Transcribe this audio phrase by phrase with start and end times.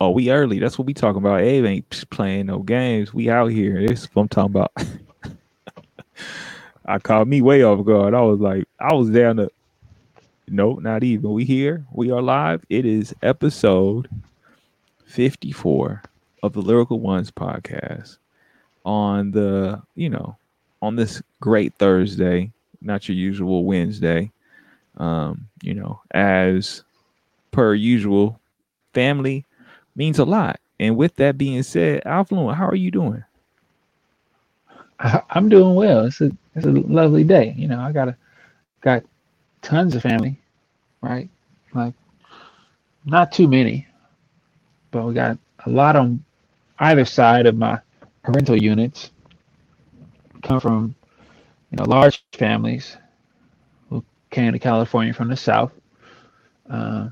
[0.00, 0.60] Oh, we early.
[0.60, 1.40] That's what we talking about.
[1.40, 3.12] Abe ain't playing no games.
[3.12, 3.84] We out here.
[3.84, 4.72] This is what I'm talking about.
[6.86, 8.14] I called me way off guard.
[8.14, 9.50] I was like, I was down to
[10.46, 11.32] no, not even.
[11.32, 11.84] We here.
[11.92, 12.64] We are live.
[12.70, 14.08] It is episode
[15.06, 16.00] 54
[16.44, 18.18] of the Lyrical Ones podcast
[18.84, 20.36] on the, you know,
[20.80, 24.30] on this great Thursday, not your usual Wednesday.
[24.96, 26.84] Um, you know, as
[27.50, 28.40] per usual,
[28.94, 29.44] family
[29.98, 30.60] means a lot.
[30.80, 33.24] And with that being said, Affluent, how are you doing?
[35.00, 36.06] I, am doing well.
[36.06, 37.54] It's a it's a lovely day.
[37.56, 38.16] You know, I got a
[38.80, 39.04] got
[39.60, 40.40] tons of family,
[41.02, 41.28] right?
[41.74, 41.94] Like
[43.04, 43.86] not too many,
[44.90, 46.24] but we got a lot on
[46.78, 47.80] either side of my
[48.22, 49.10] parental units.
[50.42, 50.94] Come from
[51.70, 52.96] you know large families
[53.90, 55.72] who came to California from the south.
[56.70, 57.08] Uh,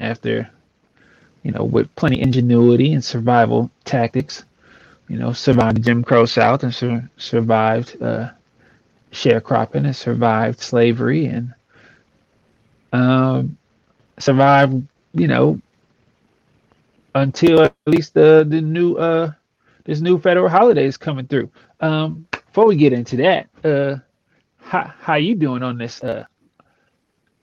[0.00, 0.50] after
[1.42, 4.44] you know with plenty ingenuity and survival tactics
[5.10, 8.30] you know, survived Jim Crow South and sur- survived uh,
[9.12, 11.52] sharecropping and survived slavery and
[12.92, 13.58] um,
[14.20, 15.60] survived, you know,
[17.16, 19.32] until at least the the new uh
[19.84, 21.50] this new federal holiday is coming through.
[21.80, 23.96] Um, before we get into that, uh,
[24.58, 26.24] how how you doing on this uh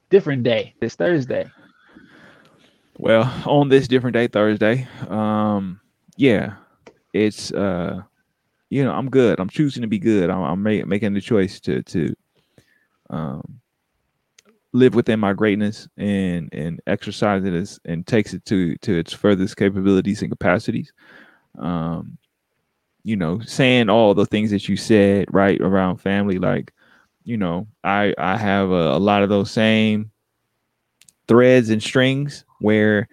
[0.09, 1.49] different day, this Thursday?
[2.97, 5.79] Well, on this different day, Thursday, um,
[6.17, 6.55] yeah,
[7.13, 8.01] it's uh
[8.69, 9.39] you know i'm good.
[9.39, 10.29] I'm choosing to be good.
[10.29, 12.15] I'm, I'm make, making the choice to to
[13.09, 13.61] um
[14.73, 19.13] live within my greatness and and exercise it as and takes it to to its
[19.13, 20.91] furthest capabilities and capacities.
[21.59, 22.17] Um
[23.03, 26.73] you know saying all the things that you said right around family like
[27.23, 30.11] you know i i have a, a lot of those same
[31.27, 33.07] threads and strings where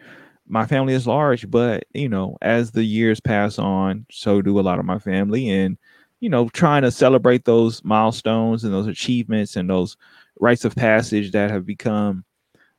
[0.49, 4.63] my family is large, but you know, as the years pass on, so do a
[4.63, 5.79] lot of my family, and
[6.21, 9.97] you know, trying to celebrate those milestones and those achievements and those
[10.41, 12.25] rites of passage that have become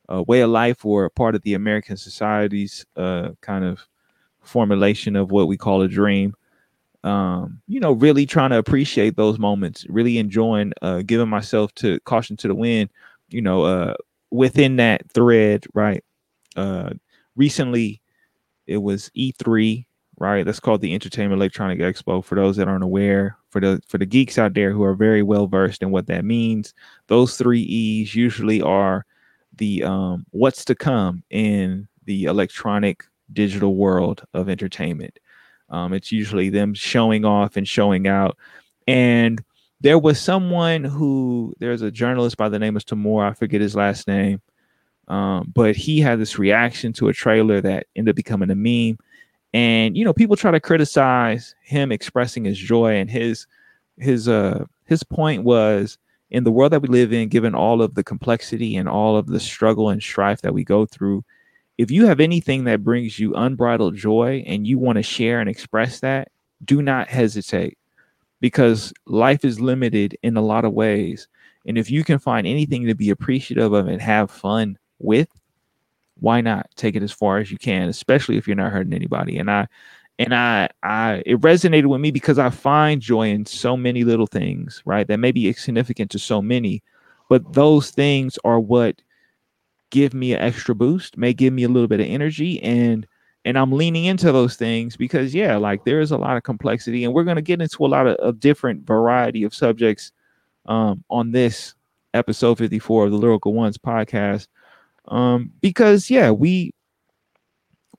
[0.08, 3.80] a way of life or a part of the American society's uh, kind of
[4.42, 6.34] formulation of what we call a dream.
[7.04, 12.00] Um, you know, really trying to appreciate those moments, really enjoying, uh, giving myself to
[12.00, 12.90] caution to the wind,
[13.30, 13.94] you know, uh,
[14.30, 16.02] within that thread, right?
[16.56, 16.90] Uh,
[17.36, 18.00] recently
[18.66, 19.86] it was E3,
[20.18, 20.44] right?
[20.44, 22.24] That's called the Entertainment Electronic Expo.
[22.24, 25.22] For those that aren't aware, for the for the geeks out there who are very
[25.22, 26.74] well versed in what that means,
[27.06, 29.06] those three E's usually are
[29.56, 35.18] the um, what's to come in the electronic digital world of entertainment.
[35.68, 38.36] Um, it's usually them showing off and showing out.
[38.86, 39.42] And
[39.80, 43.76] there was someone who there's a journalist by the name of Tamoor, I forget his
[43.76, 44.40] last name.
[45.08, 48.98] Um, but he had this reaction to a trailer that ended up becoming a meme.
[49.52, 53.46] And you know, people try to criticize him expressing his joy and his
[53.98, 55.98] his uh his point was
[56.30, 59.28] in the world that we live in, given all of the complexity and all of
[59.28, 61.24] the struggle and strife that we go through,
[61.78, 65.48] if you have anything that brings you unbridled joy and you want to share and
[65.48, 66.28] express that,
[66.64, 67.78] do not hesitate
[68.40, 71.28] because life is limited in a lot of ways.
[71.66, 75.28] And if you can find anything to be appreciative of and have fun with,
[76.18, 79.38] why not take it as far as you can, especially if you're not hurting anybody?
[79.38, 79.66] And I
[80.18, 84.26] and I I it resonated with me because I find joy in so many little
[84.26, 85.06] things, right?
[85.06, 86.82] That may be significant to so many,
[87.28, 89.02] but those things are what
[89.90, 93.06] give me an extra boost, may give me a little bit of energy and
[93.46, 97.04] and I'm leaning into those things because yeah, like there is a lot of complexity
[97.04, 100.12] and we're going to get into a lot of, of different variety of subjects
[100.66, 101.74] um, on this
[102.12, 104.48] episode 54 of the Lyrical Ones podcast
[105.08, 106.72] um, because yeah, we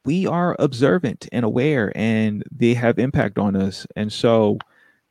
[0.06, 3.85] we are observant and aware, and they have impact on us.
[3.96, 4.58] And so,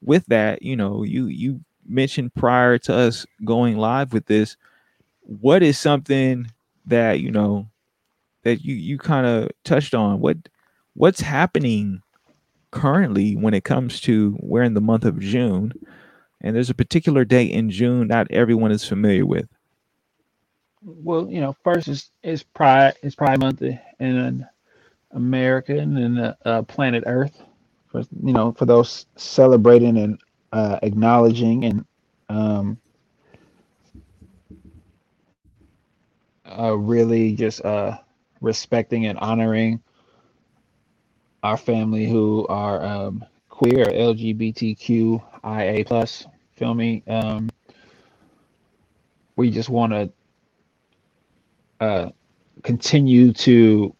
[0.02, 4.56] with that, you know, you you mentioned prior to us going live with this,
[5.20, 6.50] what is something
[6.86, 7.68] that you know
[8.46, 10.20] that you you kind of touched on?
[10.20, 10.36] What
[10.94, 12.02] what's happening
[12.70, 15.72] currently when it comes to we're in the month of June,
[16.40, 19.48] and there's a particular date in June not everyone is familiar with
[20.86, 24.46] well, you know, first is is Pride is Pride Month in
[25.10, 27.42] America and uh, planet Earth.
[27.90, 30.20] For you know, for those celebrating and
[30.52, 31.84] uh, acknowledging and
[32.28, 32.78] um,
[36.46, 37.98] uh, really just uh,
[38.40, 39.80] respecting and honoring
[41.42, 46.26] our family who are um, queer, LGBTQIA plus.
[46.56, 47.02] Feel me?
[47.06, 47.50] Um,
[49.36, 50.10] we just want to
[51.80, 52.10] uh,
[52.62, 53.94] continue to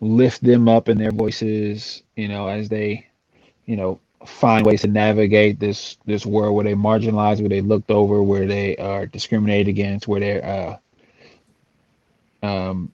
[0.00, 3.06] lift them up in their voices, you know, as they,
[3.66, 7.90] you know, find ways to navigate this this world where they marginalized, where they looked
[7.90, 10.78] over, where they are discriminated against, where they're
[12.42, 12.92] uh, um,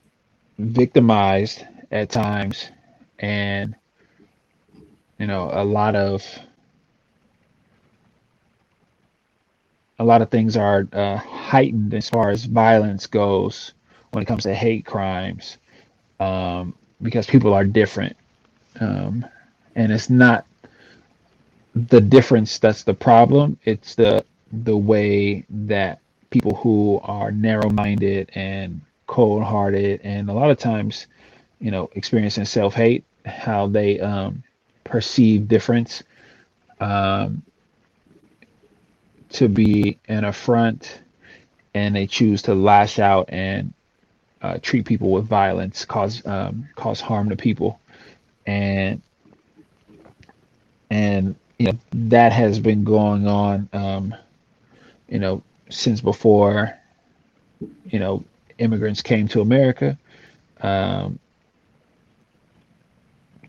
[0.59, 2.71] victimized at times,
[3.21, 3.75] and
[5.19, 6.25] you know, a lot of
[10.01, 13.75] a lot of things are uh, heightened as far as violence goes
[14.13, 15.59] when it comes to hate crimes
[16.21, 18.17] um, because people are different
[18.81, 19.27] um,
[19.77, 20.47] and it's not
[21.75, 24.25] the difference that's the problem it's the
[24.65, 26.01] the way that
[26.31, 28.81] people who are narrow-minded and
[29.15, 31.07] cold-hearted and a lot of times
[31.61, 34.43] you know experiencing self-hate how they um,
[34.83, 36.03] perceive difference
[36.81, 37.43] um,
[39.31, 41.01] to be an affront
[41.75, 43.73] and they choose to lash out and
[44.43, 47.81] uh, treat people with violence, cause um, cause harm to people,
[48.47, 49.01] and
[50.91, 54.15] and you know that has been going on, um,
[55.09, 56.79] you know, since before,
[57.87, 58.23] you know,
[58.59, 59.99] immigrants came to America,
[60.61, 61.19] um,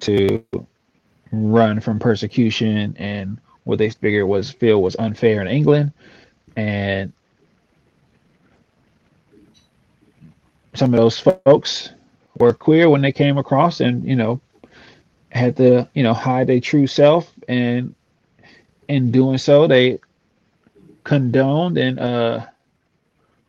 [0.02, 0.44] to
[1.32, 5.92] run from persecution and what they figured was feel was unfair in England,
[6.56, 7.12] and
[10.74, 11.92] some of those folks
[12.38, 14.40] were queer when they came across, and you know
[15.30, 17.96] had to you know hide their true self, and
[18.88, 20.00] in doing so they
[21.04, 22.46] condoned and uh,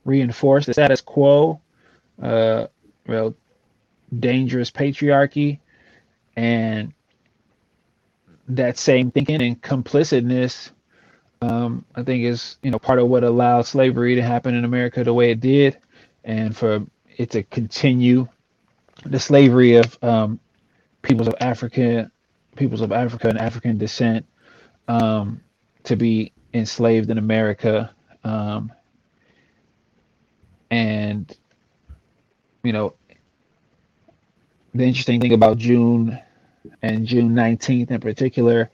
[0.06, 1.60] reinforced the status quo,
[2.22, 2.66] uh,
[3.06, 3.34] well,
[4.18, 5.58] dangerous patriarchy,
[6.36, 6.92] and
[8.48, 10.70] that same thinking and complicitness
[11.42, 15.04] um, I think is you know part of what allowed slavery to happen in America
[15.04, 15.78] the way it did,
[16.24, 16.86] and for
[17.16, 18.28] it to continue
[19.04, 20.40] the slavery of um,
[21.02, 22.10] peoples of Africa,
[22.56, 24.26] peoples of Africa and African descent
[24.88, 25.40] um,
[25.84, 27.94] to be enslaved in America,
[28.24, 28.72] um,
[30.70, 31.36] and
[32.62, 32.94] you know
[34.74, 36.18] the interesting thing about June
[36.82, 38.70] and June 19th in particular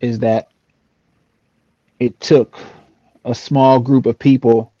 [0.00, 0.48] is that
[2.00, 2.58] it took
[3.24, 4.72] a small group of people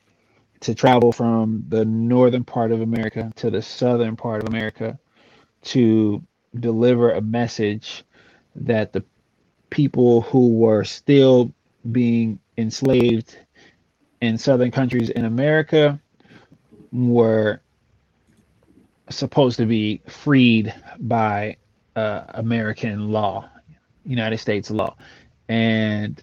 [0.60, 4.98] to travel from the northern part of America to the southern part of America
[5.62, 6.22] to
[6.58, 8.04] deliver a message
[8.54, 9.04] that the
[9.70, 11.52] people who were still
[11.92, 13.38] being enslaved
[14.20, 16.00] in southern countries in America
[16.92, 17.60] were
[19.10, 21.56] supposed to be freed by
[21.96, 23.48] uh, American law,
[24.04, 24.96] United States law,
[25.48, 26.22] and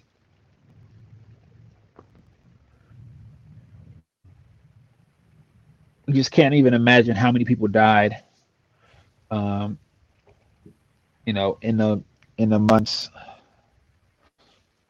[6.06, 8.22] you just can't even imagine how many people died.
[9.30, 9.78] Um,
[11.26, 12.02] you know, in the
[12.38, 13.10] in the months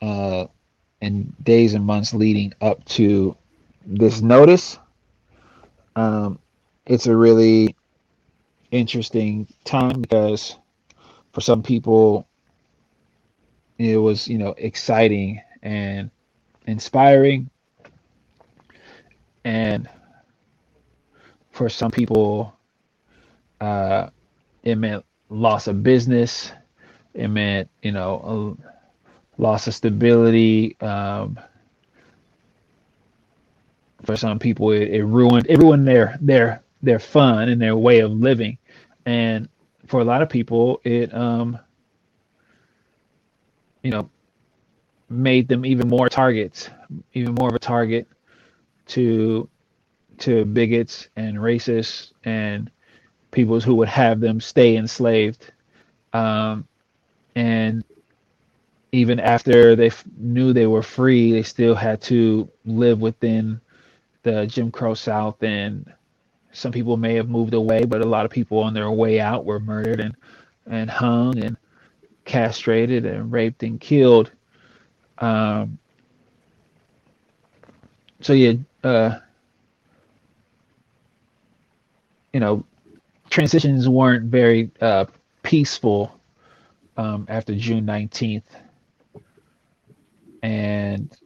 [0.01, 0.47] uh,
[1.01, 3.37] and days and months leading up to
[3.85, 4.79] this notice.
[5.99, 6.39] Um,
[6.87, 7.75] it's a really
[8.71, 10.57] interesting time because
[11.33, 12.29] for some people
[13.79, 16.09] it was you know exciting and
[16.69, 17.51] inspiring.
[19.45, 19.89] And
[21.51, 22.55] for some people
[23.61, 24.09] uh
[24.63, 26.53] it meant loss of business.
[27.15, 28.57] It meant you know
[29.37, 31.41] loss of stability um
[34.09, 38.01] for some people it, it ruined it ruined their their their fun and their way
[38.01, 38.59] of living
[39.07, 39.49] and
[39.89, 41.59] for a lot of people, it um,
[43.83, 44.11] you know
[45.09, 46.71] made them even more targets,
[47.15, 48.09] even more of a target
[48.89, 49.49] to
[50.19, 52.71] to bigots and racists and
[53.31, 55.53] peoples who would have them stay enslaved.
[56.13, 56.67] Um,
[57.37, 57.85] and
[58.93, 63.61] even after they f- knew they were free, they still had to live within
[64.23, 65.93] the Jim Crow South and
[66.53, 69.45] some people may have moved away, but a lot of people on their way out
[69.45, 70.15] were murdered and
[70.67, 71.57] and hung and
[72.25, 74.31] castrated and raped and killed.
[75.19, 75.79] Um,
[78.21, 79.19] so yeah, uh,
[82.33, 82.65] you know,
[83.31, 85.07] transitions weren't very uh,
[85.43, 86.19] peaceful
[86.97, 88.57] um, after June nineteenth,
[90.43, 91.17] and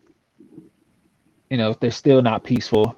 [1.53, 2.97] you know they're still not peaceful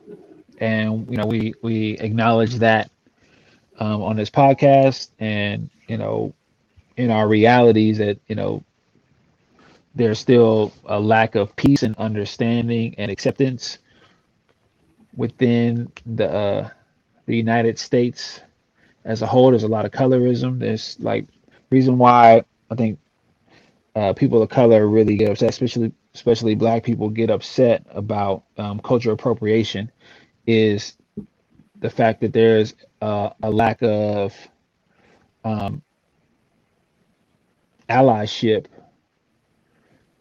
[0.58, 2.88] and you know we we acknowledge that
[3.80, 6.32] um, on this podcast and you know
[6.96, 8.62] in our realities that you know
[9.96, 13.78] there's still a lack of peace and understanding and acceptance
[15.16, 16.70] within the uh,
[17.26, 18.40] the United States
[19.04, 19.50] as a whole.
[19.50, 20.61] There's a lot of colorism.
[20.61, 21.26] There's like
[21.70, 23.00] reason why I think
[23.96, 28.78] uh, people of color really get upset, especially especially black people get upset about um,
[28.80, 29.90] cultural appropriation,
[30.47, 30.97] is
[31.80, 34.35] the fact that there's uh, a lack of
[35.44, 35.83] um,
[37.88, 38.66] allyship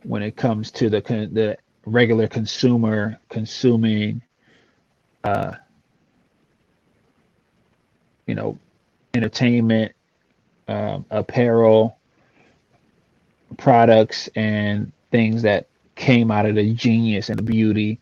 [0.04, 4.22] when it comes to the the regular consumer consuming
[5.24, 5.54] uh,
[8.28, 8.58] you know
[9.14, 9.92] entertainment
[10.68, 11.98] um, apparel
[13.58, 18.00] products and things that came out of the genius and the beauty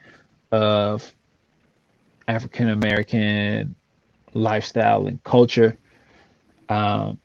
[0.51, 1.13] of
[2.27, 3.75] African American
[4.33, 5.77] lifestyle and culture.
[6.69, 7.19] Um,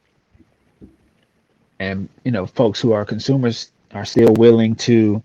[1.79, 5.23] and you know, folks who are consumers are still willing to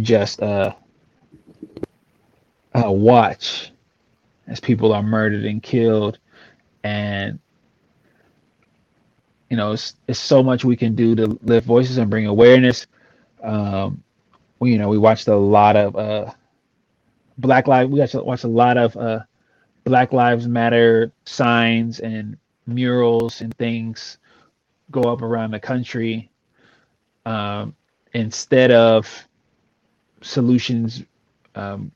[0.00, 0.74] just uh,
[2.74, 3.72] uh, watch
[4.46, 6.18] as people are murdered and killed,
[6.82, 7.38] and
[9.50, 12.86] you know, it's, it's so much we can do to lift voices and bring awareness.
[13.44, 14.02] Um,
[14.60, 16.32] we, you know, we watched a lot of uh,
[17.38, 17.90] Black Lives.
[17.90, 19.20] We actually watched a lot of uh,
[19.84, 22.36] Black Lives Matter signs and
[22.66, 24.18] murals and things
[24.90, 26.30] go up around the country
[27.26, 27.74] um,
[28.14, 29.28] instead of
[30.22, 31.04] solutions
[31.54, 31.92] um,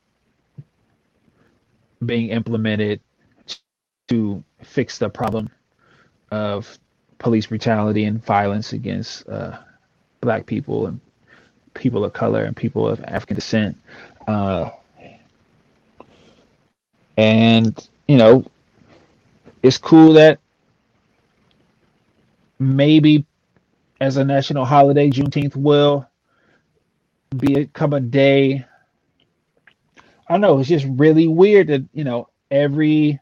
[2.07, 3.01] being implemented
[4.09, 5.49] to fix the problem
[6.31, 6.79] of
[7.19, 9.59] police brutality and violence against uh,
[10.21, 11.01] black people and
[11.79, 13.77] people of color and people of African descent.
[14.27, 14.71] Uh,
[17.17, 18.45] and, you know,
[19.63, 20.39] it's cool that
[22.59, 23.25] maybe
[24.01, 26.09] as a national holiday, Juneteenth will
[27.37, 28.65] become a day.
[30.29, 33.19] I don't know, it's just really weird that, you know, every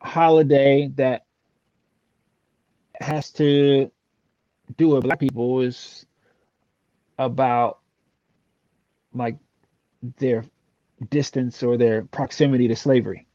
[0.00, 1.24] holiday that
[3.00, 3.90] has to
[4.76, 6.06] do with black people is
[7.18, 7.78] about
[9.14, 9.36] like
[10.18, 10.44] their
[11.10, 13.26] distance or their proximity to slavery.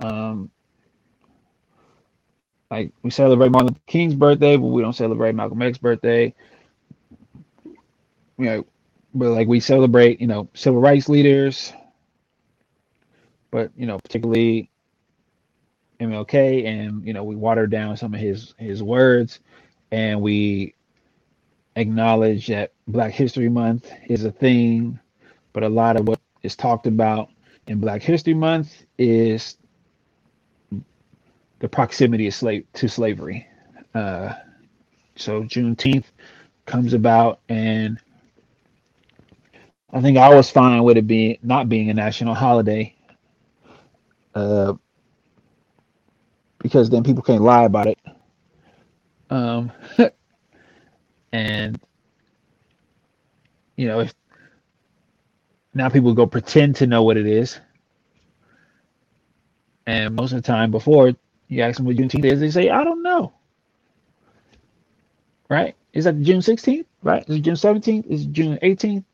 [0.00, 0.50] Um,
[2.70, 6.34] like we celebrate Martin Luther King's birthday, but we don't celebrate Malcolm X's birthday.
[8.38, 8.66] You know,
[9.14, 11.72] but like we celebrate, you know, civil rights leaders,
[13.50, 14.70] but you know, particularly
[16.00, 19.40] MLK, and you know we water down some of his his words,
[19.90, 20.74] and we
[21.76, 24.98] acknowledge that Black History Month is a thing,
[25.52, 27.30] but a lot of what is talked about
[27.66, 29.56] in Black History Month is
[31.60, 33.46] the proximity of slave to slavery.
[33.94, 34.34] Uh,
[35.16, 36.06] so Juneteenth
[36.66, 37.98] comes about, and
[39.92, 42.96] I think I was fine with it being not being a national holiday.
[44.34, 44.74] Uh,
[46.58, 47.98] because then people can't lie about it.
[49.30, 49.72] Um,
[51.32, 51.80] and
[53.76, 54.14] you know, if
[55.74, 57.60] now people go pretend to know what it is,
[59.86, 61.12] and most of the time before
[61.48, 63.32] you ask them what Juneteenth is, they say, "I don't know."
[65.48, 65.76] Right?
[65.92, 66.86] Is that June 16th?
[67.02, 67.28] Right?
[67.28, 68.06] Is it June 17th?
[68.06, 69.04] Is it June 18th?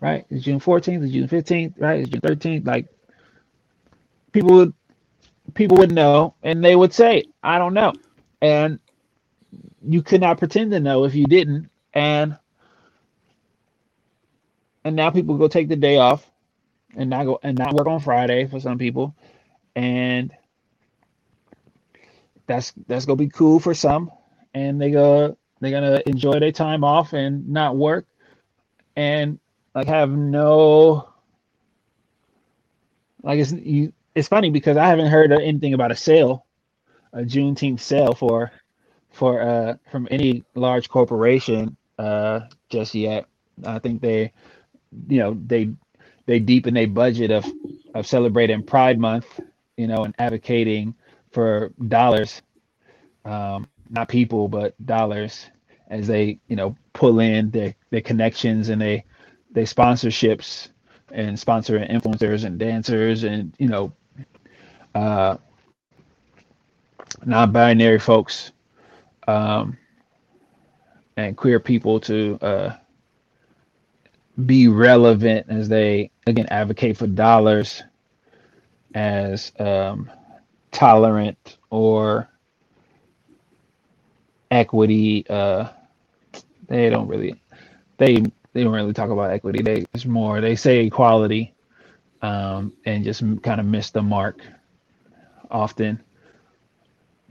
[0.00, 0.26] Right?
[0.30, 1.04] Is June 14th?
[1.04, 1.74] Is June 15th?
[1.78, 2.00] Right?
[2.00, 2.66] Is June 13th?
[2.66, 2.86] Like
[4.32, 4.74] people would
[5.54, 7.92] people would know and they would say, I don't know.
[8.40, 8.78] And
[9.86, 11.70] you could not pretend to know if you didn't.
[11.94, 12.38] And
[14.84, 16.28] and now people go take the day off
[16.96, 19.14] and not go and not work on Friday for some people.
[19.76, 20.32] And
[22.46, 24.10] that's that's gonna be cool for some.
[24.54, 28.06] And they go they're gonna enjoy their time off and not work
[28.96, 29.38] and
[29.74, 31.08] like have no
[33.22, 36.46] like it's you it's funny because I haven't heard anything about a sale,
[37.12, 38.52] a Juneteenth sale for
[39.12, 42.40] for uh from any large corporation uh
[42.70, 43.26] just yet.
[43.66, 44.32] I think they
[45.08, 45.70] you know they
[46.26, 47.46] they deepen a budget of
[47.94, 49.40] of celebrating Pride Month,
[49.76, 50.94] you know, and advocating
[51.32, 52.42] for dollars,
[53.24, 55.46] um, not people but dollars,
[55.88, 59.04] as they you know pull in their their connections and they
[59.52, 60.68] they sponsorships
[61.12, 63.92] and sponsor influencers and dancers and you know
[64.94, 65.36] uh,
[67.26, 68.52] non-binary folks
[69.28, 69.76] um,
[71.16, 72.76] and queer people to uh,
[74.46, 77.82] be relevant as they again advocate for dollars
[78.94, 80.10] as um,
[80.70, 82.28] tolerant or
[84.50, 85.68] equity uh,
[86.68, 87.40] they don't really
[87.98, 89.62] they they don't really talk about equity.
[89.62, 91.54] They it's more they say equality
[92.22, 94.40] um, and just kind of miss the mark
[95.50, 96.00] often,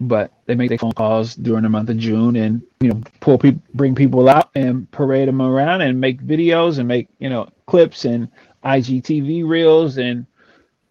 [0.01, 3.38] but they make their phone calls during the month of June and you know pull
[3.38, 7.48] people, bring people out and parade them around and make videos and make you know
[7.67, 8.27] clips and
[8.63, 10.25] IGTV reels and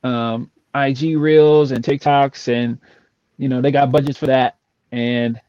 [0.05, 2.79] um, IG reels and TikToks and
[3.37, 4.57] you know they got budgets for that
[4.93, 5.40] and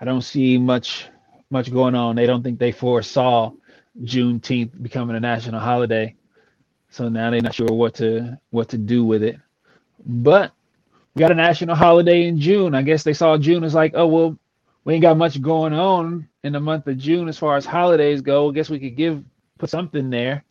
[0.00, 1.08] I don't see much
[1.50, 2.16] much going on.
[2.16, 3.52] They don't think they foresaw
[4.02, 6.16] Juneteenth becoming a national holiday,
[6.88, 9.36] so now they're not sure what to what to do with it.
[10.06, 10.52] But
[11.14, 12.74] we got a national holiday in June.
[12.74, 14.38] I guess they saw June as like, oh well,
[14.84, 18.20] we ain't got much going on in the month of June as far as holidays
[18.20, 18.50] go.
[18.50, 19.22] I guess we could give
[19.58, 20.44] put something there.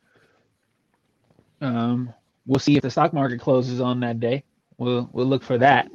[1.61, 2.13] Um,
[2.45, 4.43] we'll see if the stock market closes on that day.
[4.77, 5.89] We'll we'll look for that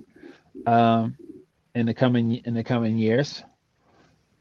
[0.67, 1.17] um,
[1.75, 3.43] in the coming in the coming years.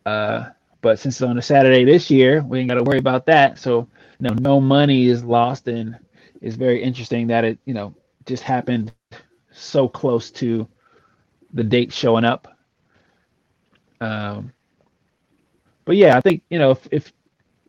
[0.05, 0.49] Uh,
[0.81, 3.57] but since it's on a Saturday this year, we ain't got to worry about that.
[3.57, 3.87] So
[4.19, 5.97] know, no money is lost, and
[6.41, 8.91] it's very interesting that it you know just happened
[9.55, 10.67] so close to
[11.53, 12.47] the date showing up.
[14.01, 14.53] Um,
[15.85, 17.13] but yeah, I think you know if if,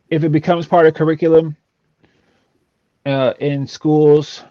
[0.09, 1.57] if it becomes part of curriculum
[3.05, 4.43] uh, in schools,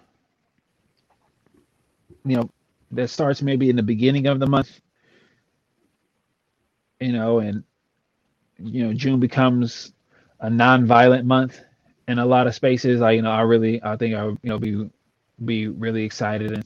[2.25, 2.49] you know,
[2.91, 4.81] that starts maybe in the beginning of the month,
[6.99, 7.63] you know, and
[8.59, 9.93] you know June becomes
[10.41, 11.61] a non-violent month
[12.07, 13.01] in a lot of spaces.
[13.01, 14.89] I you know I really I think I you know be
[15.45, 16.65] be really excited and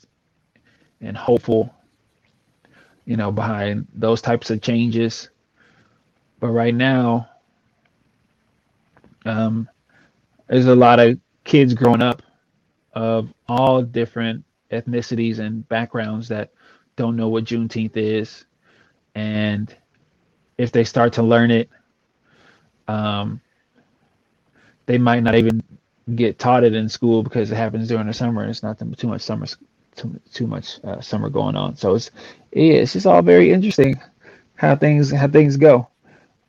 [1.01, 1.73] and hopeful,
[3.05, 5.29] you know, behind those types of changes.
[6.39, 7.29] But right now,
[9.25, 9.69] um,
[10.49, 12.21] there's a lot of kids growing up
[12.93, 16.51] of all different ethnicities and backgrounds that
[16.97, 18.45] don't know what Juneteenth is,
[19.15, 19.75] and
[20.57, 21.69] if they start to learn it,
[22.87, 23.41] um,
[24.87, 25.61] they might not even
[26.15, 28.47] get taught it in school because it happens during the summer.
[28.47, 29.47] It's not too much summer
[29.95, 31.75] too, too much uh, summer going on.
[31.77, 32.11] So it's
[32.53, 33.99] yeah, it's just all very interesting
[34.55, 35.89] how things how things go.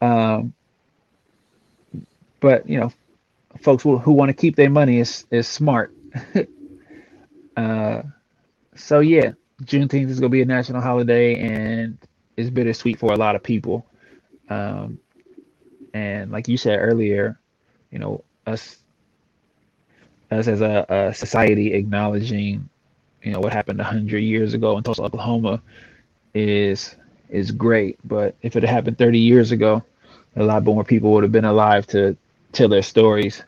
[0.00, 0.54] Um,
[2.40, 2.92] but you know,
[3.60, 5.94] folks who, who want to keep their money is is smart.
[7.56, 8.02] uh,
[8.76, 9.32] so yeah,
[9.64, 11.98] Juneteenth is gonna be a national holiday, and
[12.36, 13.86] it's bittersweet for a lot of people.
[14.50, 15.00] Um,
[15.94, 17.40] and like you said earlier,
[17.90, 18.78] you know, us
[20.30, 22.68] us as a, a society acknowledging
[23.22, 25.62] you know what happened hundred years ago in Tulsa, Oklahoma,
[26.34, 26.96] is
[27.28, 27.98] is great.
[28.04, 29.82] But if it had happened 30 years ago,
[30.36, 32.16] a lot more people would have been alive to
[32.52, 33.42] tell their stories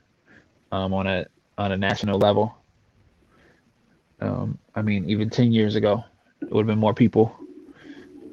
[0.73, 1.27] um, on a
[1.59, 2.55] on a national level.
[4.21, 6.05] Um, I mean, even 10 years ago,
[6.41, 7.35] it would have been more people.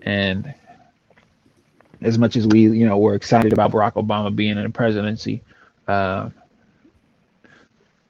[0.04, 0.54] And
[2.02, 5.44] as much as we, you know, were excited about Barack Obama being in the presidency,
[5.88, 6.30] uh,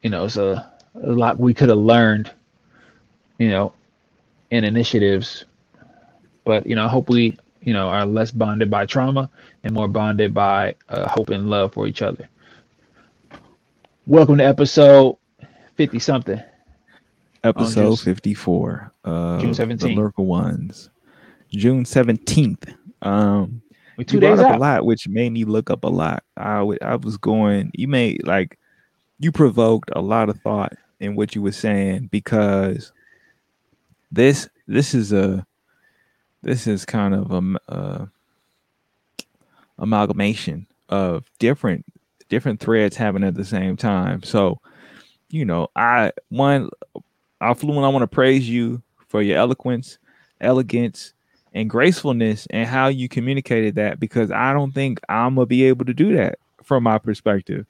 [0.01, 2.31] you know, it's a, a lot we could have learned
[3.41, 3.73] you know,
[4.51, 5.45] in initiatives.
[6.45, 9.31] But you know, I hope we, you know, are less bonded by trauma
[9.63, 12.29] and more bonded by uh, hope and love for each other.
[14.05, 15.17] Welcome to episode
[15.75, 16.39] fifty something.
[17.43, 18.93] Episode fifty four.
[19.03, 19.89] Uh, June seventeenth.
[19.89, 20.91] The Lyrical Ones.
[21.49, 22.71] June seventeenth.
[23.01, 23.63] Um,
[23.97, 24.57] we two you days brought up out.
[24.57, 26.23] a lot, which made me look up a lot.
[26.37, 27.71] I, w- I was going.
[27.73, 28.59] You made like
[29.17, 32.91] you provoked a lot of thought in what you were saying because
[34.11, 35.45] this this is a
[36.43, 38.05] this is kind of a, a uh,
[39.77, 41.85] amalgamation of different
[42.29, 44.23] different threads happening at the same time.
[44.23, 44.59] So,
[45.29, 46.69] you know, I one
[47.41, 49.97] I Affluent, I want to praise you for your eloquence,
[50.39, 51.13] elegance,
[51.53, 55.85] and gracefulness and how you communicated that because I don't think I'm gonna be able
[55.85, 57.65] to do that from my perspective.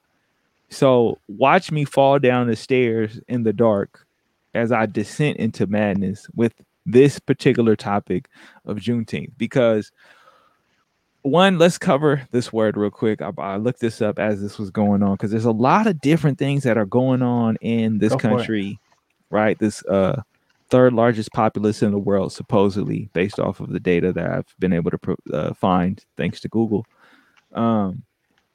[0.70, 4.06] So watch me fall down the stairs in the dark
[4.54, 6.54] as I descent into madness with
[6.86, 8.28] this particular topic
[8.66, 9.92] of Juneteenth because
[11.24, 13.22] one, let's cover this word real quick.
[13.22, 16.02] I, I looked this up as this was going on because there's a lot of
[16.02, 18.80] different things that are going on in this Go country,
[19.30, 19.58] right?
[19.60, 20.24] This uh,
[20.70, 24.74] third largest populace in the world, supposedly, based off of the data that I've been
[24.74, 26.86] able to pro- uh, find thanks to Google.
[27.54, 28.04] Um,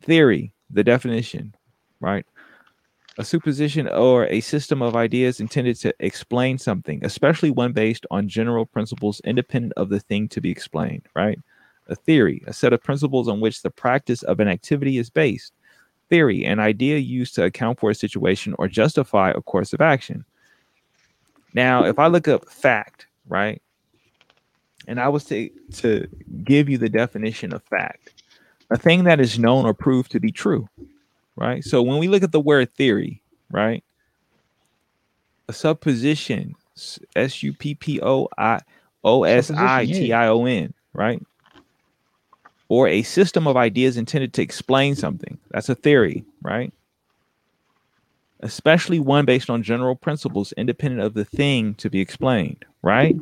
[0.02, 1.54] theory, the definition,
[2.00, 2.26] right?
[3.18, 8.28] A supposition or a system of ideas intended to explain something, especially one based on
[8.28, 11.38] general principles independent of the thing to be explained, right?
[11.88, 15.52] A theory, a set of principles on which the practice of an activity is based.
[16.10, 20.24] Theory, an idea used to account for a situation or justify a course of action.
[21.54, 23.62] Now, if I look up fact, right,
[24.86, 26.06] and I was to, to
[26.44, 28.22] give you the definition of fact,
[28.70, 30.68] a thing that is known or proved to be true,
[31.36, 31.62] right?
[31.62, 33.84] So when we look at the word theory, right?
[35.48, 36.54] A supposition
[37.14, 38.60] S U P P O I
[39.04, 41.22] O S I T I O N, right?
[42.68, 45.38] Or a system of ideas intended to explain something.
[45.50, 46.72] That's a theory, right?
[48.40, 53.16] Especially one based on general principles independent of the thing to be explained, right?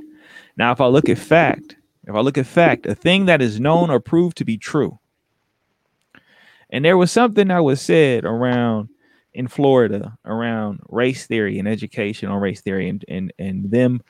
[0.56, 3.60] Now, if I look at fact, if I look at fact, a thing that is
[3.60, 4.98] known or proved to be true.
[6.74, 8.88] And there was something that was said around
[9.32, 14.02] in Florida around race theory and education on race theory and, and, and them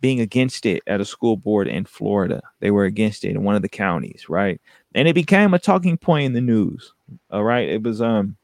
[0.00, 2.40] being against it at a school board in Florida.
[2.60, 4.60] They were against it in one of the counties, right?
[4.94, 6.94] And it became a talking point in the news.
[7.32, 7.68] All right.
[7.68, 8.36] It was um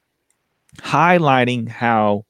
[0.79, 2.25] highlighting how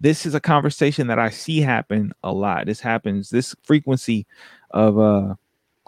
[0.00, 2.66] this is a conversation that I see happen a lot.
[2.66, 4.26] This happens, this frequency
[4.72, 5.36] of uh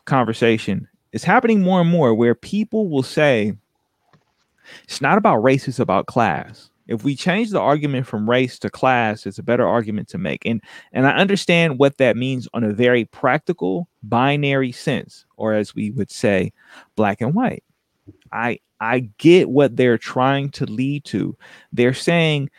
[0.04, 3.56] conversation is happening more and more where people will say
[4.84, 6.70] it's not about race, it's about class.
[6.86, 10.44] If we change the argument from race to class it's a better argument to make.
[10.44, 15.74] And and i understand what that means on a very practical binary sense or as
[15.74, 16.52] we would say
[16.96, 17.64] black and white.
[18.32, 21.36] I i get what they're trying to lead to.
[21.72, 22.50] They're saying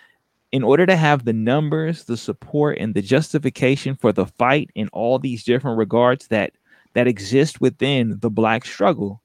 [0.51, 4.87] in order to have the numbers the support and the justification for the fight in
[4.89, 6.53] all these different regards that
[6.93, 9.21] that exist within the black struggle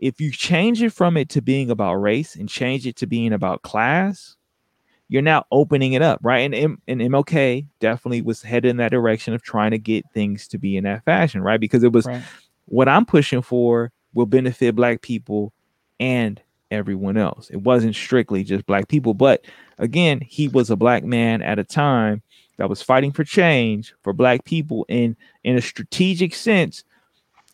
[0.00, 3.32] if you change it from it to being about race and change it to being
[3.32, 4.36] about class,
[5.08, 6.52] you're now opening it up, right?
[6.52, 10.58] And, and MLK definitely was headed in that direction of trying to get things to
[10.58, 11.60] be in that fashion, right?
[11.60, 12.22] Because it was right.
[12.66, 15.52] what I'm pushing for will benefit black people
[15.98, 17.50] and everyone else.
[17.50, 19.44] It wasn't strictly just black people, but
[19.78, 22.22] again, he was a black man at a time
[22.56, 26.84] that was fighting for change for black people in in a strategic sense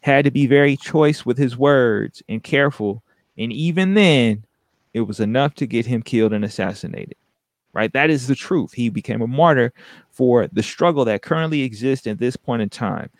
[0.00, 3.02] had to be very choice with his words and careful.
[3.38, 4.44] And even then,
[4.94, 7.16] it was enough to get him killed and assassinated.
[7.72, 7.92] Right?
[7.92, 8.72] That is the truth.
[8.72, 9.72] He became a martyr
[10.10, 13.10] for the struggle that currently exists at this point in time.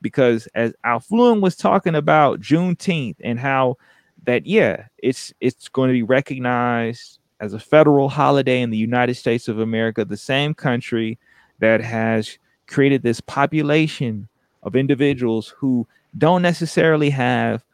[0.00, 3.76] Because as Affluent was talking about Juneteenth and how
[4.24, 9.16] that, yeah, it's it's going to be recognized as a federal holiday in the United
[9.16, 11.18] States of America, the same country
[11.58, 14.28] that has created this population
[14.62, 15.86] of individuals who
[16.18, 17.64] don't necessarily have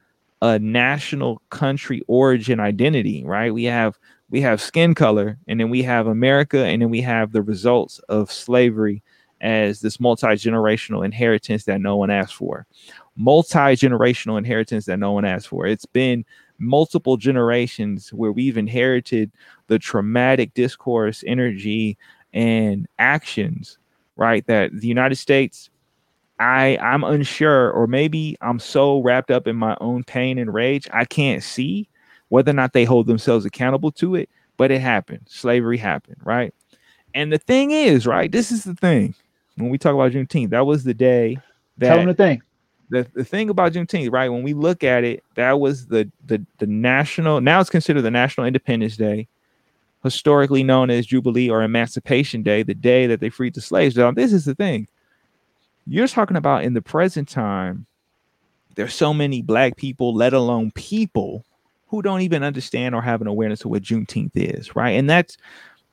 [0.40, 3.54] a national country origin identity, right?
[3.54, 3.98] We have
[4.30, 7.98] we have skin color, and then we have America, and then we have the results
[8.08, 9.02] of slavery
[9.42, 12.66] as this multi-generational inheritance that no one asked for.
[13.16, 15.66] Multi-generational inheritance that no one asked for.
[15.66, 16.24] It's been
[16.58, 19.30] multiple generations where we've inherited
[19.66, 21.98] the traumatic discourse, energy,
[22.32, 23.78] and actions,
[24.16, 24.46] right?
[24.46, 25.68] That the United States
[26.38, 30.88] I I'm unsure, or maybe I'm so wrapped up in my own pain and rage,
[30.92, 31.88] I can't see
[32.28, 34.28] whether or not they hold themselves accountable to it.
[34.56, 35.26] But it happened.
[35.28, 36.54] Slavery happened, right?
[37.14, 38.30] And the thing is, right?
[38.30, 39.14] This is the thing.
[39.56, 41.38] When we talk about Juneteenth, that was the day
[41.78, 42.42] that tell them the thing.
[42.90, 44.28] The, the thing about Juneteenth, right?
[44.28, 47.40] When we look at it, that was the the the national.
[47.40, 49.28] Now it's considered the National Independence Day,
[50.02, 53.96] historically known as Jubilee or Emancipation Day, the day that they freed the slaves.
[53.96, 54.88] Now, this is the thing
[55.86, 57.86] you're talking about in the present time,
[58.74, 61.44] there's so many black people, let alone people,
[61.88, 64.92] who don't even understand or have an awareness of what Juneteenth is, right?
[64.92, 65.36] And that's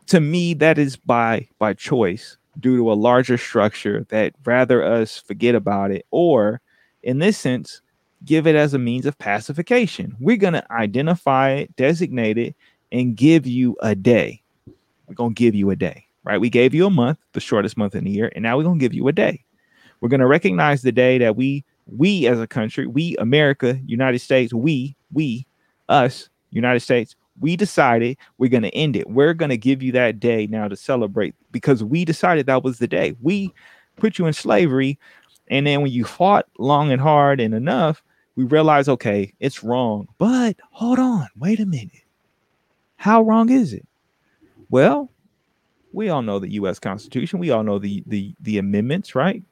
[0.08, 5.17] to me, that is by by choice due to a larger structure that rather us
[5.17, 6.62] forget about it, or
[7.04, 7.82] in this sense,
[8.25, 10.15] give it as a means of pacification.
[10.19, 12.56] We're gonna identify it, designate it,
[12.91, 14.41] and give you a day.
[15.08, 16.39] We're gonna give you a day, right?
[16.39, 18.80] We gave you a month, the shortest month in the year, and now we're gonna
[18.80, 19.43] give you a day.
[20.01, 24.19] We're going to recognize the day that we, we as a country, we, America, United
[24.19, 25.45] States, we, we,
[25.88, 29.09] us, United States, we decided we're going to end it.
[29.09, 32.79] We're going to give you that day now to celebrate because we decided that was
[32.79, 33.15] the day.
[33.21, 33.53] We
[33.97, 34.99] put you in slavery.
[35.49, 38.03] And then when you fought long and hard and enough,
[38.35, 40.07] we realize, okay, it's wrong.
[40.17, 42.03] But hold on, wait a minute.
[42.97, 43.85] How wrong is it?
[44.69, 45.09] Well,
[45.91, 46.79] we all know the U.S.
[46.79, 47.39] Constitution.
[47.39, 49.43] We all know the the the amendments, right?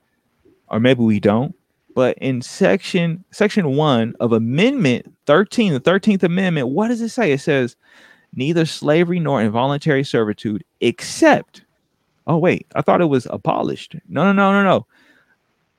[0.69, 1.55] Or maybe we don't.
[1.95, 7.31] But in section section one of Amendment 13, the 13th Amendment, what does it say?
[7.31, 7.75] It says
[8.35, 11.63] neither slavery nor involuntary servitude, except
[12.27, 13.95] oh wait, I thought it was abolished.
[14.07, 14.85] No, no, no, no, no.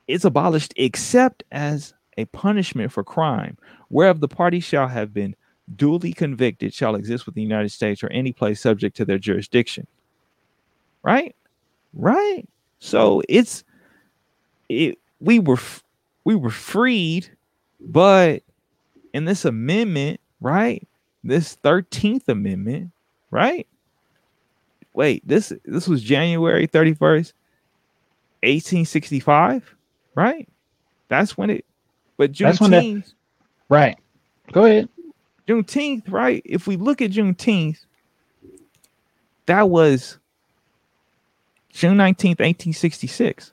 [0.08, 3.56] It's abolished except as a punishment for crime,
[3.90, 5.36] whereof the party shall have been
[5.76, 9.86] duly convicted, shall exist with the United States or any place subject to their jurisdiction.
[11.02, 11.36] Right?
[11.94, 12.48] Right?
[12.80, 13.64] So it's
[14.68, 15.58] it we were
[16.24, 17.28] we were freed,
[17.80, 18.42] but
[19.12, 20.86] in this amendment, right?
[21.24, 22.90] This 13th amendment,
[23.30, 23.66] right?
[24.94, 27.32] Wait, this this was January 31st.
[28.42, 29.74] 1865,
[30.14, 30.48] right?
[31.08, 31.64] That's when it.
[32.16, 33.12] But That's when that- Juneteenth,
[33.68, 33.98] Right.
[34.52, 34.88] Go ahead.
[35.46, 36.40] Juneteenth, right?
[36.44, 37.78] If we look at Juneteenth,
[39.46, 40.18] that was
[41.70, 43.52] June 19th, 1866.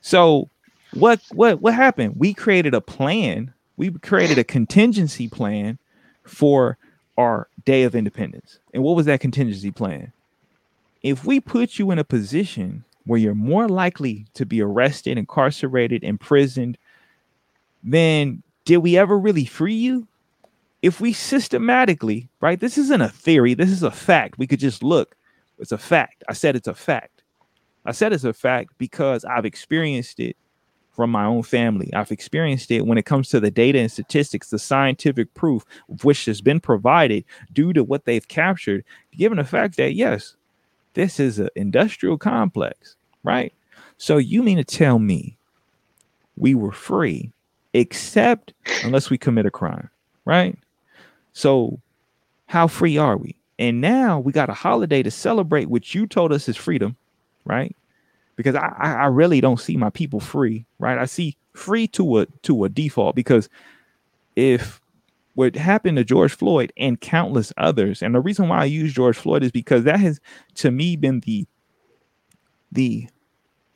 [0.00, 0.48] So
[0.94, 2.14] what what what happened?
[2.16, 3.52] We created a plan.
[3.76, 5.78] We created a contingency plan
[6.24, 6.78] for
[7.16, 8.58] our day of independence.
[8.72, 10.12] And what was that contingency plan?
[11.02, 16.04] If we put you in a position where you're more likely to be arrested, incarcerated,
[16.04, 16.76] imprisoned,
[17.82, 20.06] then did we ever really free you?
[20.82, 22.60] If we systematically, right?
[22.60, 24.38] This isn't a theory, this is a fact.
[24.38, 25.16] We could just look.
[25.58, 26.24] It's a fact.
[26.28, 27.19] I said it's a fact.
[27.84, 30.36] I said it's a fact because I've experienced it
[30.92, 31.90] from my own family.
[31.94, 36.04] I've experienced it when it comes to the data and statistics, the scientific proof of
[36.04, 38.84] which has been provided due to what they've captured,
[39.16, 40.36] given the fact that, yes,
[40.94, 43.54] this is an industrial complex, right?
[43.96, 45.36] So you mean to tell me
[46.36, 47.32] we were free,
[47.72, 48.52] except
[48.84, 49.88] unless we commit a crime,
[50.24, 50.58] right?
[51.32, 51.78] So
[52.46, 53.36] how free are we?
[53.58, 56.96] And now we got a holiday to celebrate what you told us is freedom,
[57.44, 57.74] right?
[58.36, 60.98] Because I, I really don't see my people free, right?
[60.98, 63.48] I see free to a to a default because
[64.36, 64.80] if
[65.34, 69.16] what happened to George Floyd and countless others, and the reason why I use George
[69.16, 70.20] Floyd is because that has
[70.56, 71.46] to me been the
[72.72, 73.08] the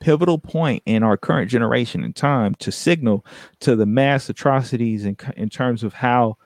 [0.01, 3.25] pivotal point in our current generation and time to signal
[3.61, 6.37] to the mass atrocities in, in terms of how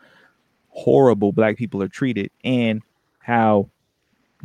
[0.68, 2.82] horrible black people are treated and
[3.18, 3.68] how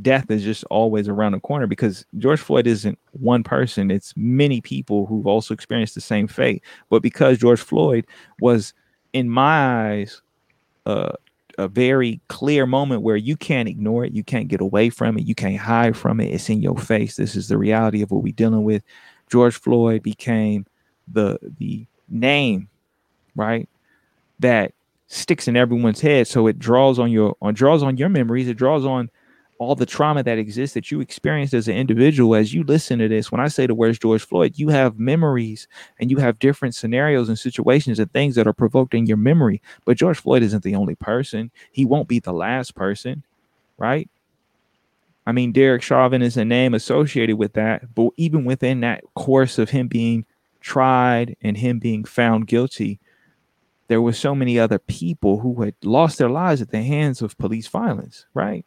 [0.02, 4.62] death is just always around the corner because George Floyd isn't one person, it's many
[4.62, 6.64] people who've also experienced the same fate.
[6.90, 8.06] But because George Floyd
[8.40, 8.74] was,
[9.14, 10.22] in my eyes,
[10.86, 11.14] uh,
[11.58, 15.26] a very clear moment where you can't ignore it, you can't get away from it,
[15.26, 16.34] you can't hide from it.
[16.34, 17.16] It's in your face.
[17.16, 18.84] This is the reality of what we're dealing with.
[19.30, 20.66] George Floyd became
[21.08, 22.70] the the name,
[23.36, 23.70] right?
[24.40, 24.74] That
[25.08, 26.28] sticks in everyone's head.
[26.28, 28.48] So it draws on your on draws on your memories.
[28.48, 29.10] It draws on
[29.64, 33.08] all the trauma that exists that you experienced as an individual as you listen to
[33.08, 35.68] this when i say the words george floyd you have memories
[36.00, 39.62] and you have different scenarios and situations and things that are provoked in your memory.
[39.86, 41.52] But george floyd isn't the only person.
[41.72, 43.24] He won't be the last person
[43.78, 44.10] right?
[45.26, 49.58] I mean derek chauvin is a name associated with that but even within that course
[49.58, 50.26] of him being
[50.60, 53.00] tried and him being found guilty
[53.88, 57.38] there were so many other people who had lost their lives at the hands of
[57.38, 58.66] police violence right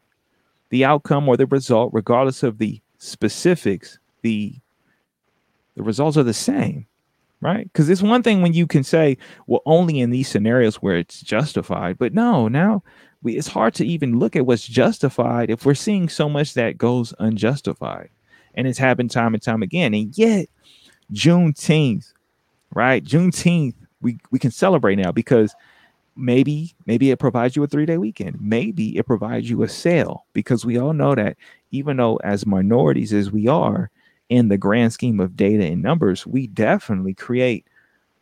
[0.71, 4.55] the outcome or the result, regardless of the specifics, the
[5.77, 6.87] the results are the same,
[7.43, 7.65] right?
[7.65, 11.21] Because it's one thing when you can say, well, only in these scenarios where it's
[11.21, 12.83] justified, but no, now
[13.23, 16.79] we, it's hard to even look at what's justified if we're seeing so much that
[16.79, 18.09] goes unjustified,
[18.55, 19.93] and it's happened time and time again.
[19.95, 20.49] And yet,
[21.13, 22.13] Juneteenth,
[22.75, 23.05] right?
[23.05, 25.55] Juneteenth, we we can celebrate now because
[26.17, 28.39] maybe maybe it provides you a three day weekend.
[28.41, 31.37] Maybe it provides you a sale because we all know that
[31.71, 33.91] even though as minorities as we are
[34.29, 37.67] in the grand scheme of data and numbers we definitely create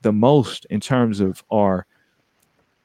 [0.03, 1.87] the most in terms of our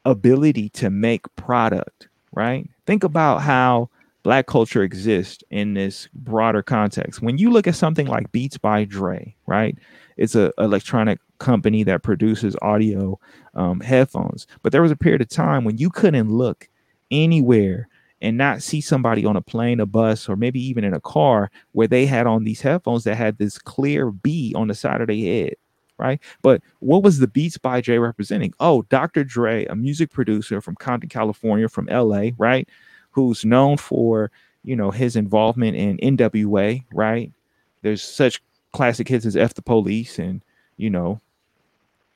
[0.06, 2.69] ability to make product right?
[2.86, 3.89] Think about how
[4.24, 7.22] black culture exists in this broader context.
[7.22, 9.78] When you look at something like beats by dre right?
[10.17, 13.19] It's a electronic company that produces audio
[13.56, 14.45] um, headphones.
[14.62, 16.69] But there was a period of time when you couldn't look
[17.12, 17.88] anywhere
[18.21, 21.49] and not see somebody on a plane, a bus, or maybe even in a car
[21.71, 25.08] where they had on these headphones that had this clear B on the side of
[25.08, 25.56] their head.
[25.97, 26.21] Right.
[26.41, 28.54] But what was the Beats by Dre representing?
[28.62, 29.25] Oh, Dr.
[29.25, 32.69] Dre, a music producer from Compton, California, from LA, right?
[33.12, 34.32] Who's known for,
[34.63, 37.34] you know, his involvement in NWA, right?
[37.82, 40.41] There's such classic hits as F the Police and,
[40.78, 41.19] you know,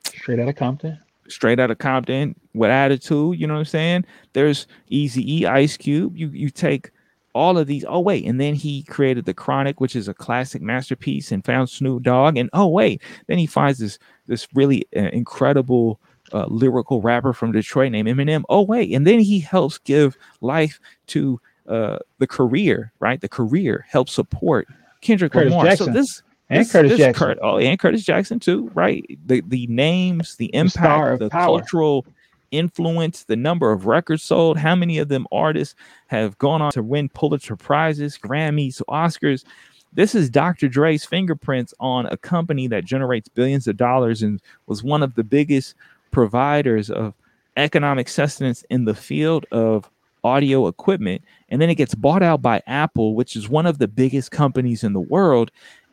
[0.06, 0.98] Straight out of Compton.
[1.28, 3.38] straight out of Compton with attitude.
[3.38, 4.04] You know what I'm saying?
[4.32, 6.16] There's Easy E, Ice Cube.
[6.16, 6.90] You you take
[7.34, 7.84] all of these.
[7.88, 11.68] Oh wait, and then he created the Chronic, which is a classic masterpiece, and found
[11.68, 12.36] Snoop Dogg.
[12.36, 16.00] And oh wait, then he finds this this really uh, incredible
[16.32, 18.44] uh, lyrical rapper from Detroit named Eminem.
[18.48, 22.92] Oh wait, and then he helps give life to uh, the career.
[23.00, 24.68] Right, the career helps support
[25.00, 25.66] Kendrick Curtis Lamar.
[25.66, 25.86] Jackson.
[25.86, 27.26] So this And this- Curtis this Jackson.
[27.26, 29.04] Kurt- oh, and Curtis Jackson too, right?
[29.26, 32.06] The the names, the impact, of the cultural
[32.50, 35.74] influence, the number of records sold, how many of them artists
[36.06, 39.44] have gone on to win Pulitzer prizes, Grammys, Oscars.
[39.92, 40.68] This is Dr.
[40.68, 45.24] Dre's fingerprints on a company that generates billions of dollars and was one of the
[45.24, 45.74] biggest
[46.10, 47.14] providers of
[47.56, 49.88] economic sustenance in the field of
[50.24, 51.22] audio equipment.
[51.48, 54.82] And then it gets bought out by Apple, which is one of the biggest companies
[54.82, 55.50] in the world.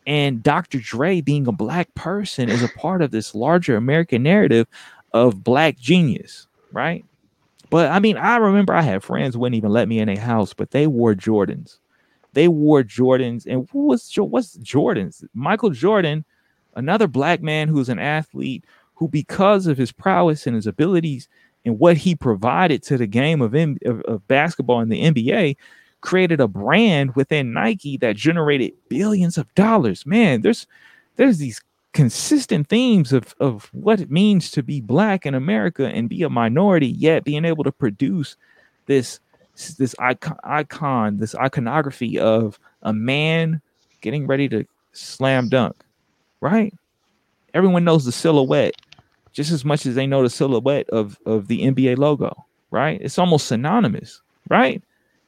[0.07, 0.79] And Dr.
[0.79, 4.67] Dre being a black person is a part of this larger American narrative
[5.13, 7.05] of black genius, right?
[7.69, 10.53] But I mean, I remember I had friends wouldn't even let me in a house,
[10.53, 11.77] but they wore Jordans.
[12.33, 15.23] They wore Jordans, and who was what's Jordans?
[15.33, 16.25] Michael Jordan,
[16.75, 21.27] another black man who's an athlete who, because of his prowess and his abilities
[21.65, 25.55] and what he provided to the game of, of, of basketball in the NBA,
[26.01, 30.05] created a brand within Nike that generated billions of dollars.
[30.05, 30.67] Man, there's
[31.15, 31.61] there's these
[31.93, 36.29] consistent themes of of what it means to be black in America and be a
[36.29, 38.35] minority, yet being able to produce
[38.87, 39.19] this
[39.77, 43.61] this icon, icon this iconography of a man
[44.01, 45.75] getting ready to slam dunk,
[46.39, 46.73] right?
[47.53, 48.75] Everyone knows the silhouette
[49.33, 52.99] just as much as they know the silhouette of of the NBA logo, right?
[53.01, 54.81] It's almost synonymous, right?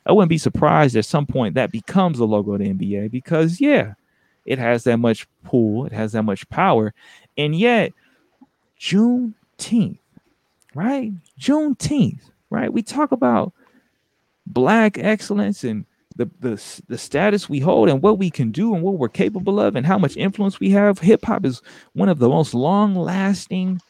[0.06, 3.62] I wouldn't be surprised at some point that becomes the logo of the NBA because,
[3.62, 3.94] yeah,
[4.46, 6.94] it has that much pull, it has that much power.
[7.38, 7.94] And yet,
[8.80, 9.98] Juneteenth,
[10.76, 11.12] right?
[11.39, 12.72] Juneteenth, right?
[12.72, 13.54] We talk about
[14.46, 15.86] black excellence and
[16.16, 19.60] the, the, the status we hold and what we can do and what we're capable
[19.60, 21.00] of and how much influence we have.
[21.00, 21.62] Hip hop is
[21.94, 23.82] one of the most long lasting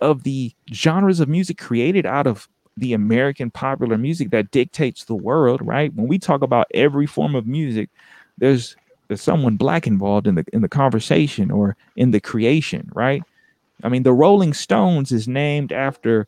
[0.00, 2.48] of the genres of music created out of
[2.80, 5.94] the American popular music that dictates the world, right?
[5.94, 7.90] When we talk about every form of music,
[8.38, 8.76] there's
[9.08, 13.22] there's someone black involved in the in the conversation or in the creation, right?
[13.82, 16.26] I mean, the Rolling Stones is named after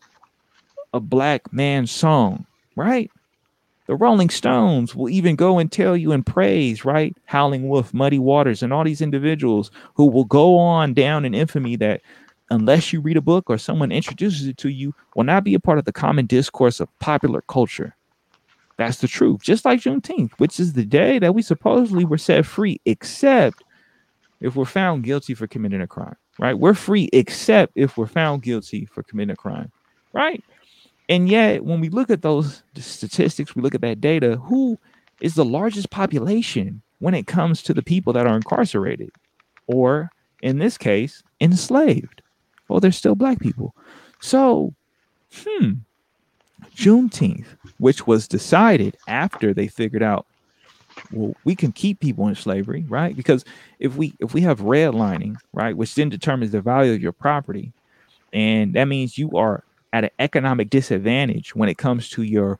[0.93, 3.11] a black man's song, right?
[3.87, 7.17] The Rolling Stones will even go and tell you in praise, right?
[7.27, 11.77] Howlin' Wolf, Muddy Waters, and all these individuals who will go on down in infamy
[11.77, 12.01] that
[12.53, 15.61] unless you read a book or someone introduces it to you, will not be a
[15.61, 17.97] part of the common discourse of popular culture.
[18.77, 19.43] That's the truth.
[19.43, 23.65] Just like Juneteenth, which is the day that we supposedly were set free, except
[24.41, 26.59] if we're found guilty for committing a crime, right?
[26.59, 29.73] We're free except if we're found guilty for committing a crime,
[30.13, 30.45] right?
[31.09, 34.79] And yet, when we look at those statistics, we look at that data, who
[35.21, 39.11] is the largest population when it comes to the people that are incarcerated
[39.67, 40.11] or,
[40.43, 42.22] in this case, enslaved?
[42.73, 43.75] Oh, they're still black people.
[44.21, 44.75] So,
[45.35, 45.73] hmm,
[46.75, 47.47] Juneteenth,
[47.79, 50.27] which was decided after they figured out,
[51.11, 53.17] well, we can keep people in slavery, right?
[53.17, 53.45] Because
[53.79, 57.73] if we if we have redlining, right, which then determines the value of your property,
[58.33, 62.59] and that means you are at an economic disadvantage when it comes to your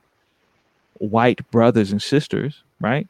[0.95, 3.09] white brothers and sisters, right?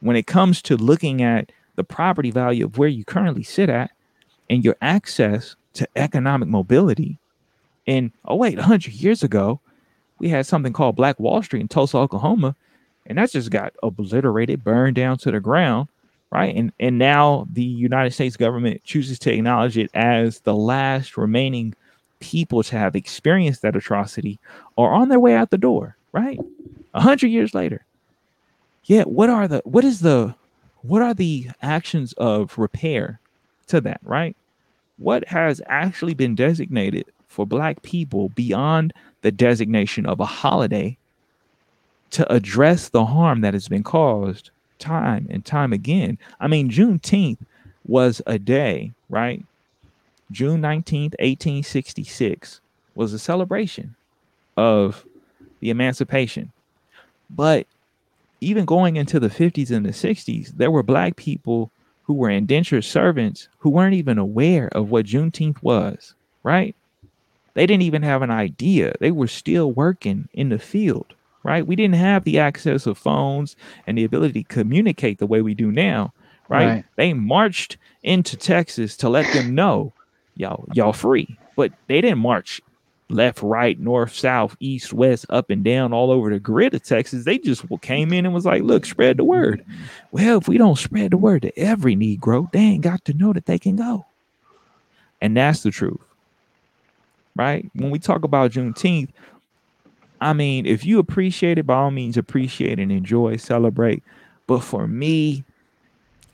[0.00, 3.90] When it comes to looking at the property value of where you currently sit at
[4.50, 7.18] and your access to economic mobility.
[7.86, 9.60] And oh wait, 100 years ago,
[10.18, 12.54] we had something called Black Wall Street in Tulsa, Oklahoma,
[13.06, 15.88] and that just got obliterated, burned down to the ground,
[16.30, 16.54] right?
[16.54, 21.74] And and now the United States government chooses to acknowledge it as the last remaining
[22.20, 24.38] people to have experienced that atrocity
[24.76, 26.38] or on their way out the door, right?
[26.94, 27.84] A hundred years later.
[28.84, 30.34] Yet, what are the what is the
[30.82, 33.20] what are the actions of repair
[33.68, 34.36] to that, right?
[34.98, 40.96] What has actually been designated for black people beyond the designation of a holiday
[42.10, 46.18] to address the harm that has been caused time and time again.
[46.40, 47.38] I mean, Juneteenth
[47.86, 49.42] was a day, right?
[50.30, 52.60] June 19th, 1866
[52.94, 53.94] was a celebration
[54.56, 55.06] of
[55.60, 56.52] the emancipation.
[57.30, 57.66] But
[58.40, 61.70] even going into the 50s and the 60s, there were black people
[62.12, 66.76] who were indentured servants who weren't even aware of what Juneteenth was, right?
[67.54, 68.92] They didn't even have an idea.
[69.00, 71.66] They were still working in the field, right?
[71.66, 75.54] We didn't have the access of phones and the ability to communicate the way we
[75.54, 76.12] do now,
[76.50, 76.66] right?
[76.66, 76.84] right.
[76.96, 79.94] They marched into Texas to let them know,
[80.36, 81.38] y'all, y'all free.
[81.56, 82.60] But they didn't march
[83.08, 87.24] left, right, north, south, east, west, up and down, all over the grid of Texas.
[87.24, 89.62] They just came in and was like, look, spread the word.
[89.62, 89.82] Mm-hmm.
[90.12, 93.32] Well, if we don't spread the word to every Negro, they ain't got to know
[93.32, 94.06] that they can go.
[95.20, 96.00] And that's the truth.
[97.36, 97.70] Right?
[97.74, 99.10] When we talk about Juneteenth,
[100.20, 104.02] I mean, if you appreciate it, by all means, appreciate and enjoy, celebrate.
[104.46, 105.44] But for me,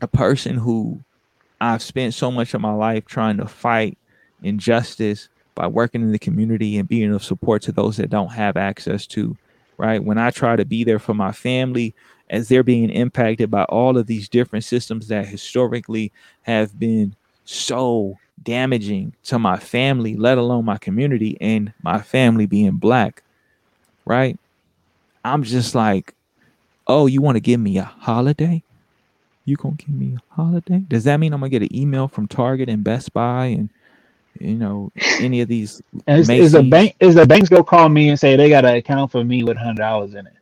[0.01, 1.01] a person who
[1.61, 3.97] I've spent so much of my life trying to fight
[4.43, 5.29] injustice,
[5.59, 9.09] by working in the community and being of support to those that don't have access
[9.09, 9.37] to,
[9.77, 10.05] right?
[10.05, 11.97] When I try to be there for my family
[12.31, 18.17] as they're being impacted by all of these different systems that historically have been so
[18.41, 23.25] damaging to my family, let alone my community and my family being black,
[24.05, 24.39] right?
[25.25, 26.15] I'm just like,
[26.87, 28.63] oh, you want to give me a holiday?
[29.45, 30.85] You gonna give me a holiday?
[30.87, 33.71] Does that mean I'm gonna get an email from Target and Best Buy and
[34.39, 35.83] you know any of these?
[36.07, 38.75] Is, is the bank is the banks go call me and say they got an
[38.77, 40.35] account for me with hundred dollars in it?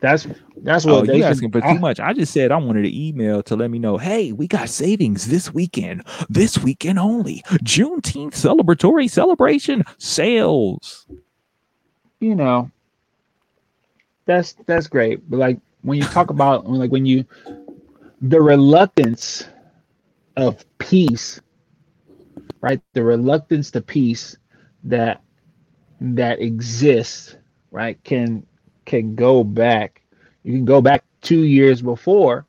[0.00, 0.26] That's
[0.58, 1.98] that's what oh, they you should- asking for too much.
[2.00, 5.26] I just said I wanted an email to let me know, hey, we got savings
[5.28, 7.42] this weekend, this weekend only.
[7.64, 11.06] Juneteenth celebratory celebration sales.
[12.20, 12.70] you know
[14.26, 17.24] that's that's great but like when you talk about like when you
[18.22, 19.44] the reluctance
[20.36, 21.40] of peace
[22.60, 24.36] right the reluctance to peace
[24.84, 25.22] that
[26.00, 27.36] that exists
[27.70, 28.46] right can
[28.84, 30.02] can go back
[30.42, 32.46] you can go back two years before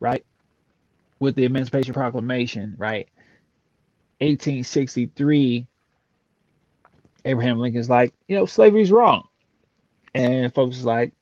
[0.00, 0.24] right
[1.20, 3.08] with the emancipation proclamation right
[4.20, 5.66] 1863
[7.26, 9.28] Abraham Lincoln's like, you know, slavery's wrong.
[10.14, 11.12] And folks is like,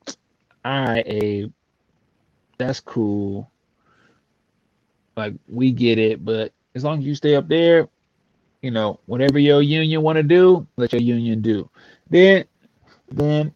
[0.64, 1.52] all right, Abe,
[2.58, 3.50] that's cool.
[5.16, 7.88] Like, we get it, but as long as you stay up there,
[8.64, 11.68] you know, whatever your union want to do, let your union do.
[12.08, 12.46] Then,
[13.10, 13.52] then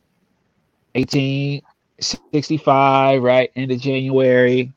[0.92, 4.70] 1865, right, end of January,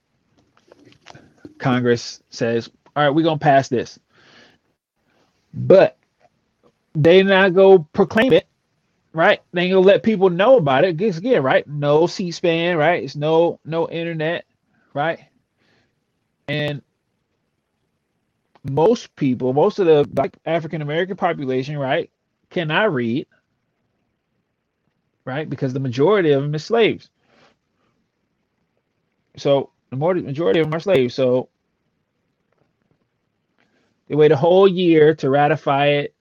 [1.58, 4.00] Congress says, all right, we're going to pass this.
[5.54, 5.98] But
[6.96, 8.48] they not go proclaim it,
[9.12, 9.42] right?
[9.52, 10.96] They ain't gonna let people know about it.
[10.96, 11.68] Guess again, right?
[11.68, 13.04] No C-SPAN, right?
[13.04, 14.46] It's no no internet,
[14.94, 15.20] right?
[16.48, 16.82] And
[18.64, 22.12] most people, most of the black African American population, right,
[22.50, 23.28] cannot read,
[25.26, 25.50] right?
[25.50, 27.10] Because the majority of them is slaves.
[29.38, 31.16] So the more majority of them are slaves.
[31.16, 31.50] So
[34.08, 36.16] they wait a whole year to ratify it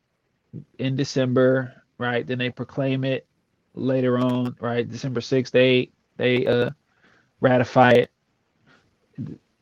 [0.79, 2.27] in December, right?
[2.27, 3.27] Then they proclaim it
[3.75, 4.89] later on, right?
[4.89, 6.71] December 6th, they they uh
[7.41, 8.11] ratify it.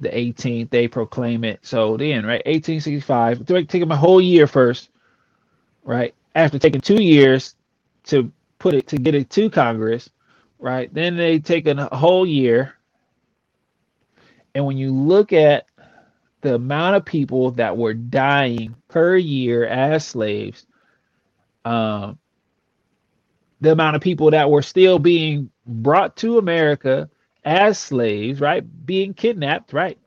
[0.00, 1.60] The 18th, they proclaim it.
[1.62, 4.90] So then, right, 1865, it took them a whole year first,
[5.82, 6.14] right?
[6.34, 7.56] After taking two years
[8.04, 10.10] to put it to get it to Congress,
[10.58, 10.92] right?
[10.92, 12.74] Then they take a whole year.
[14.54, 15.66] And when you look at
[16.42, 20.66] the amount of people that were dying per year as slaves,
[21.64, 22.18] um,
[23.60, 27.10] the amount of people that were still being brought to America
[27.48, 28.64] as slaves, right?
[28.86, 29.98] Being kidnapped, right?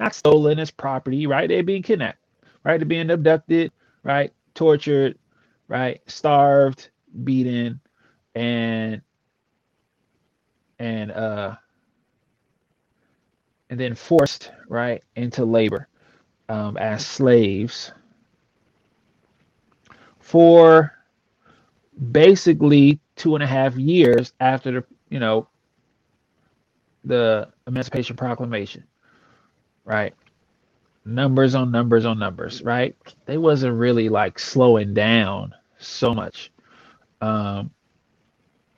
[0.00, 1.48] Not stolen as property, right?
[1.48, 2.20] They're being kidnapped,
[2.64, 2.78] right?
[2.78, 3.72] They're being abducted,
[4.04, 4.32] right?
[4.54, 5.18] Tortured,
[5.68, 6.02] right?
[6.08, 6.90] Starved,
[7.24, 7.80] beaten,
[8.34, 9.02] and
[10.80, 11.56] and uh
[13.70, 15.88] and then forced, right, into labor
[16.48, 17.92] um, as slaves
[20.20, 20.92] for
[22.12, 25.48] basically two and a half years after the you know
[27.04, 28.84] the Emancipation Proclamation,
[29.84, 30.14] right?
[31.04, 32.96] Numbers on numbers on numbers, right?
[33.26, 36.52] They wasn't really like slowing down so much,
[37.20, 37.70] um,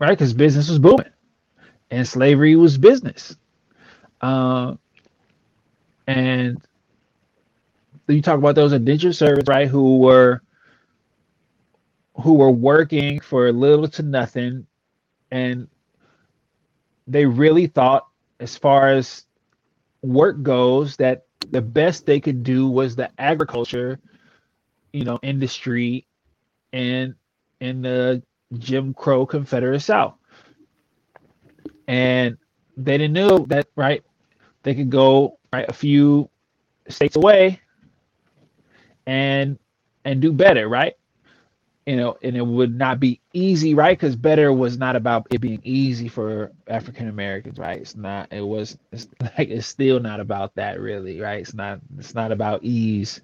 [0.00, 0.10] right?
[0.10, 1.06] Because business was booming,
[1.90, 3.36] and slavery was business,
[4.22, 4.78] um,
[6.06, 6.60] and
[8.08, 9.68] you talk about those indentured servants, right?
[9.68, 10.42] Who were
[12.22, 14.66] who were working for little to nothing
[15.32, 15.68] and
[17.08, 18.06] they really thought
[18.40, 19.24] as far as
[20.02, 23.98] work goes that the best they could do was the agriculture
[24.92, 26.06] you know industry
[26.72, 27.14] and
[27.60, 28.22] in the
[28.58, 30.14] jim crow confederate south.
[31.88, 32.36] And
[32.76, 34.02] they didn't know that right
[34.62, 36.28] they could go right a few
[36.88, 37.60] states away
[39.06, 39.58] and
[40.04, 40.94] and do better right
[41.86, 43.98] you know, and it would not be easy, right?
[43.98, 47.80] Because better was not about it being easy for African Americans, right?
[47.80, 48.32] It's not.
[48.32, 48.78] It was.
[48.92, 49.08] It's
[49.38, 51.40] like it's still not about that, really, right?
[51.42, 51.80] It's not.
[51.98, 53.22] It's not about ease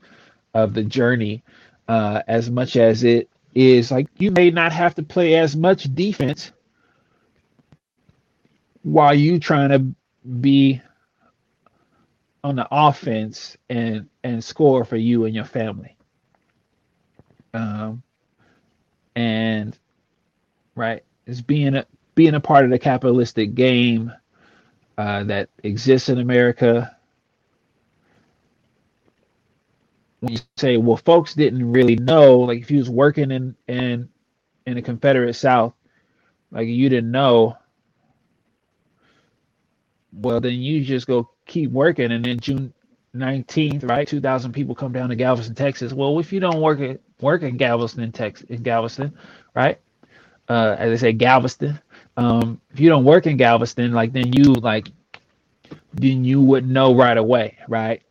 [0.54, 1.44] of the journey,
[1.88, 5.84] uh, as much as it is like you may not have to play as much
[5.94, 6.52] defense
[8.82, 9.94] while you trying to
[10.40, 10.80] be
[12.44, 15.96] on the offense and and score for you and your family.
[17.54, 18.02] Um,
[19.16, 19.78] and
[20.74, 24.12] right is being a being a part of the capitalistic game
[24.98, 26.96] uh, that exists in America.
[30.20, 34.08] When you say, well, folks didn't really know, like if you was working in in
[34.66, 35.74] in the Confederate South,
[36.52, 37.56] like you didn't know,
[40.12, 42.72] well, then you just go keep working, and then June
[43.16, 45.92] 19th, right, 2,000 people come down to Galveston, Texas.
[45.92, 49.12] Well, if you don't work at work in Galveston, Texas, in Galveston,
[49.54, 49.78] right?
[50.48, 51.78] Uh, as I say, Galveston.
[52.16, 54.88] Um, if you don't work in Galveston, like then you like
[55.94, 58.02] then you would know right away, right?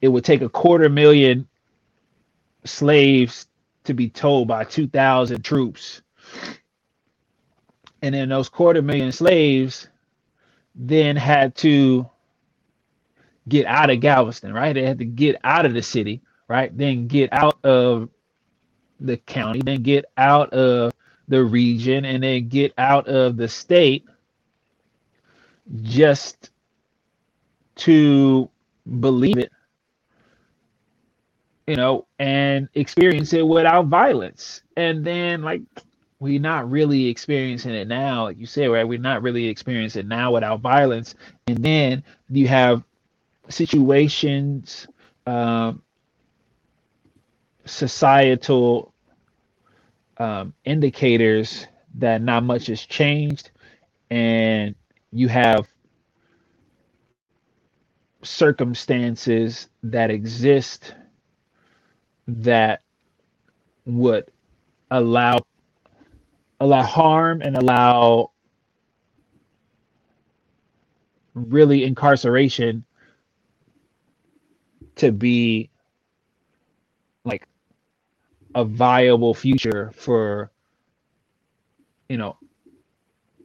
[0.00, 1.48] It would take a quarter million
[2.64, 3.46] slaves
[3.84, 6.02] to be told by 2,000 troops.
[8.02, 9.88] And then those quarter million slaves
[10.74, 12.08] then had to
[13.48, 14.72] get out of Galveston, right?
[14.72, 16.76] They had to get out of the city, right?
[16.76, 18.08] Then get out of
[19.00, 20.92] the county, then get out of
[21.28, 24.04] the region, and then get out of the state
[25.82, 26.50] just
[27.76, 28.48] to
[29.00, 29.50] believe it,
[31.66, 34.62] you know, and experience it without violence.
[34.76, 35.62] And then, like,
[36.20, 38.86] we're not really experiencing it now, like you said, right?
[38.86, 41.14] We're not really experiencing it now without violence.
[41.46, 42.84] And then you have
[43.48, 44.86] situations,
[45.26, 45.82] um,
[47.66, 48.92] societal
[50.18, 51.66] um, indicators
[51.96, 53.50] that not much has changed,
[54.10, 54.74] and
[55.12, 55.66] you have
[58.22, 60.94] circumstances that exist
[62.26, 62.80] that
[63.86, 64.24] would
[64.90, 65.38] allow
[66.60, 68.30] allow harm and allow
[71.34, 72.84] really incarceration
[74.96, 75.70] to be
[77.24, 77.46] like
[78.54, 80.50] a viable future for
[82.08, 82.36] you know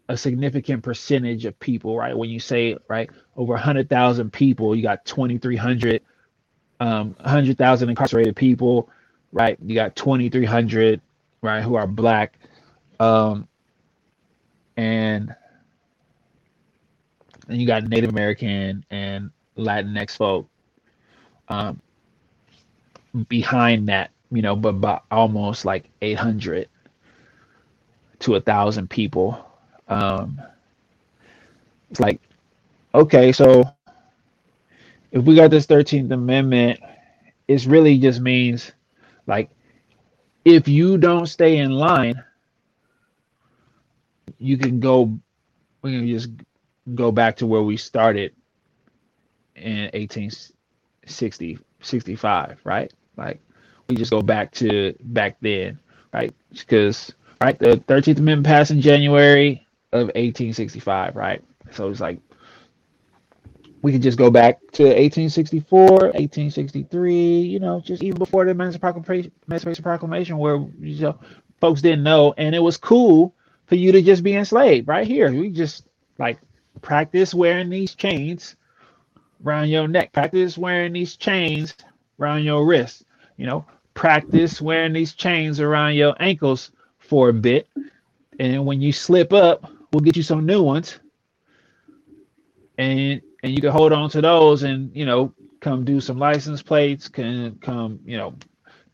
[0.10, 2.18] a significant percentage of people right?
[2.18, 6.02] When you say right over 100,000 people you got 2300
[6.82, 8.89] um 100,000 incarcerated people
[9.32, 9.58] right?
[9.66, 11.02] You got 2300
[11.41, 12.39] right who are black
[13.00, 13.47] um
[14.78, 15.36] and
[17.47, 20.47] and you got native american and latinx folk
[21.50, 21.82] um,
[23.28, 26.70] behind that, you know, but by almost like 800
[28.20, 29.45] to a thousand people.
[29.88, 30.41] Um,
[31.91, 32.22] it's like,
[32.93, 33.64] okay, so
[35.12, 36.80] if we got this 13th Amendment,
[37.47, 38.72] it really just means
[39.28, 39.50] like
[40.45, 42.24] if you don't stay in line,
[44.39, 45.20] you can go,
[45.82, 46.30] we can just
[46.95, 48.34] go back to where we started
[49.56, 50.30] in 18,
[51.12, 52.91] 60, 65, right?
[53.18, 53.39] Like
[53.89, 55.80] we just go back to back then,
[56.14, 56.34] right?
[56.51, 61.43] Because right, the 13th Amendment passed in January of 1865, right?
[61.72, 62.20] So it's like
[63.82, 69.84] we could just go back to 1864, 1863, you know, just even before the Emancipation
[69.84, 71.20] Proclamation, where you know
[71.60, 73.34] folks didn't know, and it was cool
[73.68, 75.32] for you to just be enslaved right here.
[75.32, 75.86] We just
[76.18, 76.39] like
[76.82, 78.55] practice wearing these chains
[79.46, 80.12] around your neck.
[80.14, 81.76] Practice wearing these chains
[82.20, 83.04] around your wrists.
[83.38, 87.68] You know, practice wearing these chains around your ankles for a bit.
[88.40, 91.00] And when you slip up, we'll get you some new ones.
[92.78, 96.62] And and you can hold on to those and you know come do some license
[96.62, 98.36] plates, can come, you know,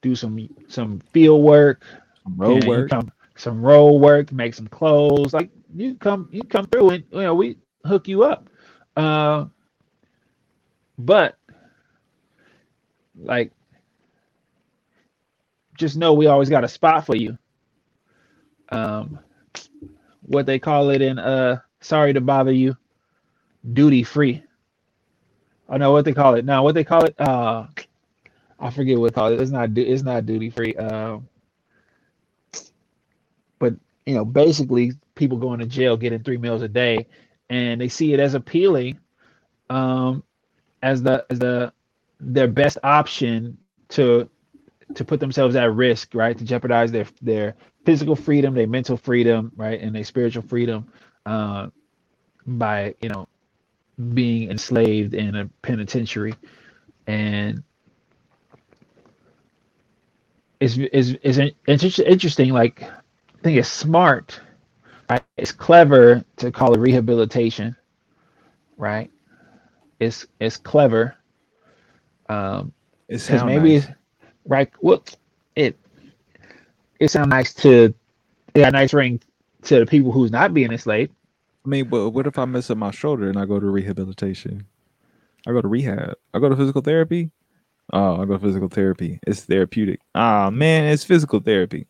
[0.02, 1.84] do some some field work,
[2.24, 2.90] some road work.
[2.90, 5.34] Come, some road work, make some clothes.
[5.34, 8.50] Like you come you come through and you know we hook you up.
[8.96, 9.46] Uh
[10.98, 11.38] but
[13.18, 13.52] like
[15.78, 17.38] just know we always got a spot for you.
[18.70, 19.20] Um
[20.24, 22.76] what they call it in uh sorry to bother you,
[23.74, 24.44] duty free.
[25.70, 26.46] I know what they call it.
[26.46, 27.68] Now what they call it, uh
[28.60, 29.42] I forget what they call it.
[29.42, 30.76] It's not it's not duty free.
[30.76, 31.28] Um
[33.60, 33.76] but
[34.06, 37.08] you know, basically people going to jail getting three meals a day
[37.50, 39.00] and they see it as appealing
[39.70, 40.24] um
[40.86, 41.74] as the as the
[42.22, 43.58] their best option
[43.92, 44.30] to
[44.96, 46.38] to put themselves at risk, right?
[46.38, 47.56] To jeopardize their their
[47.86, 50.88] physical freedom, their mental freedom, right, and their spiritual freedom
[51.28, 51.70] uh,
[52.48, 53.28] by you know
[54.14, 56.36] being enslaved in a penitentiary,
[57.08, 57.64] and
[60.62, 61.40] it's is is
[62.08, 62.54] interesting.
[62.54, 62.90] Like I
[63.44, 64.42] think it's smart,
[65.10, 65.24] right?
[65.38, 67.76] It's clever to call it rehabilitation,
[68.78, 69.12] right?
[70.00, 71.16] It's it's clever.
[72.30, 72.74] Um,
[73.08, 73.86] because maybe nice.
[73.86, 73.94] it's
[74.46, 74.70] right.
[74.82, 75.04] Well,
[75.56, 75.78] it
[77.00, 77.94] it sounds nice to
[78.54, 79.22] it got nice ring
[79.64, 81.12] to the people who's not being enslaved.
[81.66, 84.66] I mean, but what if I mess up my shoulder and I go to rehabilitation?
[85.48, 86.16] I go to rehab.
[86.34, 87.32] I go to physical therapy.
[87.94, 89.20] Oh, I go to physical therapy.
[89.28, 90.00] It's therapeutic.
[90.16, 91.88] Ah, man, it's physical therapy.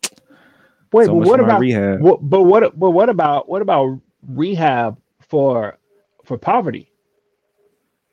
[0.92, 2.00] Wait, So but what about rehab.
[2.00, 2.18] what?
[2.22, 2.78] But what?
[2.78, 4.98] But what about what about rehab
[5.28, 5.78] for
[6.24, 6.90] for poverty?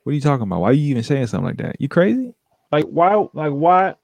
[0.04, 0.60] What are you talking about?
[0.60, 1.80] Why are you even saying something like that?
[1.80, 2.34] You crazy?
[2.70, 3.14] Like why?
[3.32, 3.94] Like why?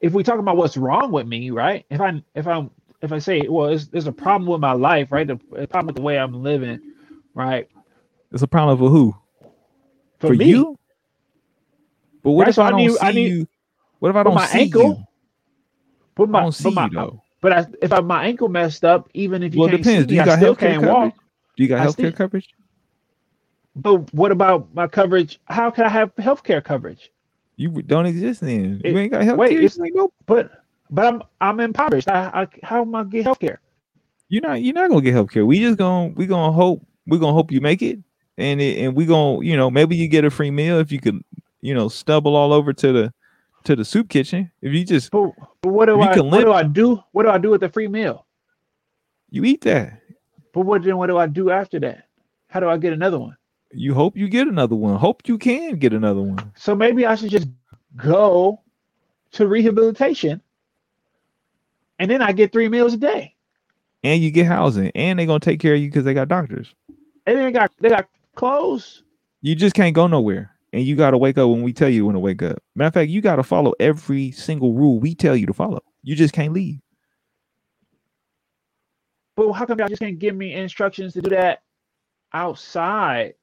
[0.00, 1.84] If we talk about what's wrong with me, right?
[1.90, 2.70] If I if I'm
[3.02, 5.26] if I say, well, there's, there's a problem with my life, right?
[5.26, 6.80] The, a problem with the way I'm living,
[7.34, 7.68] right?
[8.32, 9.14] It's a problem for who?
[10.18, 10.46] For, me.
[10.46, 10.76] you?
[12.24, 13.48] But what Right, if so I I don't need- see I need- you?
[14.00, 15.04] What if I don't my see ankle, you?
[16.16, 17.22] But my, I don't see my, you though.
[17.40, 20.02] but I, if I, my ankle messed up, even if you Well, it can't depends.
[20.04, 20.92] see Do you I got still can't coverage?
[20.92, 21.14] walk.
[21.56, 22.48] Do you got I healthcare still- coverage?
[23.78, 25.38] But what about my coverage?
[25.46, 27.10] How can I have healthcare coverage?
[27.56, 28.80] You don't exist then.
[28.84, 29.36] It- you ain't got healthcare.
[29.38, 30.50] wait, you it's- ain't no- But
[30.90, 32.08] but I'm I'm impoverished.
[32.08, 33.58] I, I how am I get healthcare?
[34.28, 35.46] you're not you're not gonna get healthcare.
[35.46, 37.98] We just gonna we gonna hope we gonna hope you make it,
[38.36, 41.00] and it, and we gonna you know maybe you get a free meal if you
[41.00, 41.22] could
[41.60, 43.12] you know stumble all over to the
[43.64, 44.50] to the soup kitchen.
[44.62, 47.02] If you just But, but what do I can what do I do?
[47.12, 48.26] What do I do with the free meal?
[49.30, 50.00] you eat that,
[50.54, 52.04] But what then what do I do after that?
[52.48, 53.36] How do I get another one?
[53.72, 54.96] You hope you get another one.
[54.96, 56.52] Hope you can get another one.
[56.56, 57.48] So maybe I should just
[57.96, 58.60] go
[59.32, 60.40] to rehabilitation
[61.98, 63.34] and then I get three meals a day.
[64.04, 66.72] And you get housing, and they're gonna take care of you because they got doctors.
[67.26, 69.02] And then they got they got clothes.
[69.42, 70.52] You just can't go nowhere.
[70.72, 72.62] And you gotta wake up when we tell you when to wake up.
[72.76, 75.82] Matter of fact, you gotta follow every single rule we tell you to follow.
[76.02, 76.78] You just can't leave.
[79.34, 81.62] But how come y'all just can't give me instructions to do that
[82.32, 83.34] outside?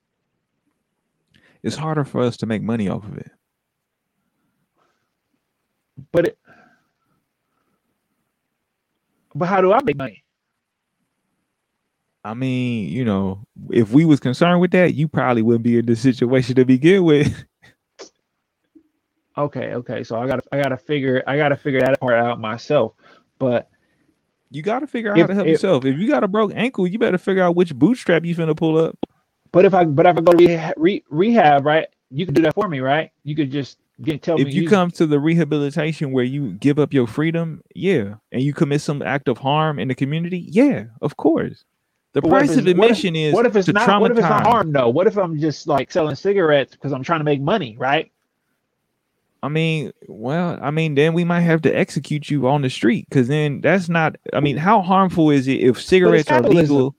[1.66, 3.32] It's harder for us to make money off of it.
[6.12, 6.38] But it,
[9.34, 10.24] but how do I make money?
[12.24, 15.88] I mean, you know, if we was concerned with that, you probably wouldn't be in
[15.88, 17.34] this situation to begin with.
[19.38, 20.02] Okay, okay.
[20.06, 22.94] So I gotta I gotta figure I gotta figure that part out myself.
[23.38, 23.70] But
[24.50, 25.84] You gotta figure out how to help if- yourself.
[25.84, 28.78] If you got a broke ankle, you better figure out which bootstrap you finna pull
[28.78, 28.98] up.
[29.52, 32.42] But if I but if I go to rehab, re, rehab right, you could do
[32.44, 33.12] that for me, right?
[33.24, 36.52] You could just get tell If me If you come to the rehabilitation where you
[36.54, 40.46] give up your freedom, yeah, and you commit some act of harm in the community,
[40.50, 41.64] yeah, of course.
[42.14, 44.00] The But price of it's- what if- admission is What if it's not?
[44.02, 44.90] What if it's not harm though?
[44.90, 48.12] What if I'm just like selling cigarettes because I'm trying to make money, right?
[49.44, 53.06] I mean, well, I mean, then we might have to execute you on the street
[53.10, 54.16] because then that's not.
[54.34, 56.96] I mean, how harmful is it if cigarettes are legal?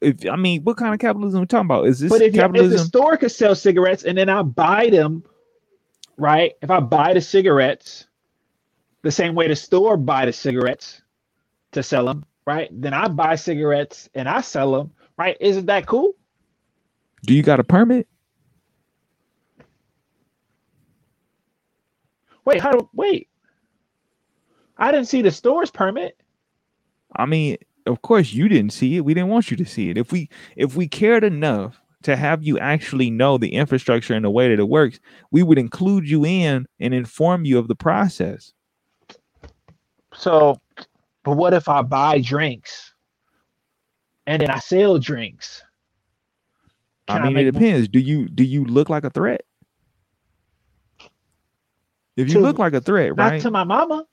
[0.00, 1.86] If I mean, what kind of capitalism are we talking about?
[1.86, 4.90] Is this But if, you, if the store could sell cigarettes and then I buy
[4.90, 5.24] them,
[6.16, 6.52] right?
[6.62, 8.06] If I buy the cigarettes
[9.02, 11.00] the same way the store buy the cigarettes
[11.72, 12.68] to sell them, right?
[12.72, 15.36] Then I buy cigarettes and I sell them, right?
[15.40, 16.14] Isn't that cool?
[17.22, 18.08] Do you got a permit?
[22.44, 23.28] Wait, how do wait?
[24.76, 26.20] I didn't see the store's permit.
[27.14, 27.56] I mean,
[27.86, 29.04] of course you didn't see it.
[29.04, 29.98] We didn't want you to see it.
[29.98, 34.30] If we if we cared enough to have you actually know the infrastructure and the
[34.30, 38.52] way that it works, we would include you in and inform you of the process.
[40.14, 40.60] So,
[41.24, 42.94] but what if I buy drinks
[44.26, 45.62] and then I sell drinks?
[47.08, 47.88] Can I mean, it make mo- depends.
[47.88, 49.42] Do you do you look like a threat?
[52.16, 53.40] If you To- look like a threat, Not right?
[53.42, 54.06] to my mama.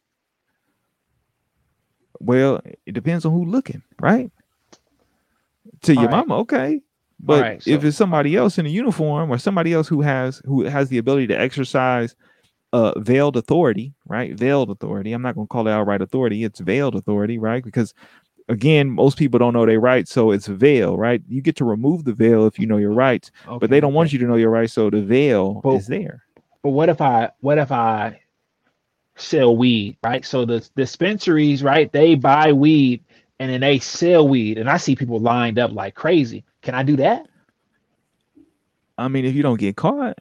[2.24, 4.32] Well, it depends on who looking, right?
[5.84, 6.12] To your right.
[6.12, 6.82] mama, okay.
[7.20, 10.64] But right, if it's somebody else in a uniform or somebody else who has who
[10.64, 12.16] has the ability to exercise
[12.74, 14.34] uh veiled authority, right?
[14.34, 15.14] Veiled authority.
[15.14, 17.64] I'm not gonna call it outright authority, it's veiled authority, right?
[17.64, 17.94] Because
[18.50, 21.22] again, most people don't know their rights, so it's veil, right?
[21.30, 24.12] You get to remove the veil if you know your rights, but they don't want
[24.12, 26.24] you to know your rights, so the veil But- is there.
[26.62, 28.20] But what if I what if I
[29.16, 30.26] sell weed, right?
[30.26, 31.92] So the dispensaries, right?
[31.92, 33.04] They buy weed
[33.40, 36.46] and then they sell weed, and I see people lined up like crazy.
[36.62, 37.28] Can I do that?
[38.98, 40.18] I mean, if you don't get caught,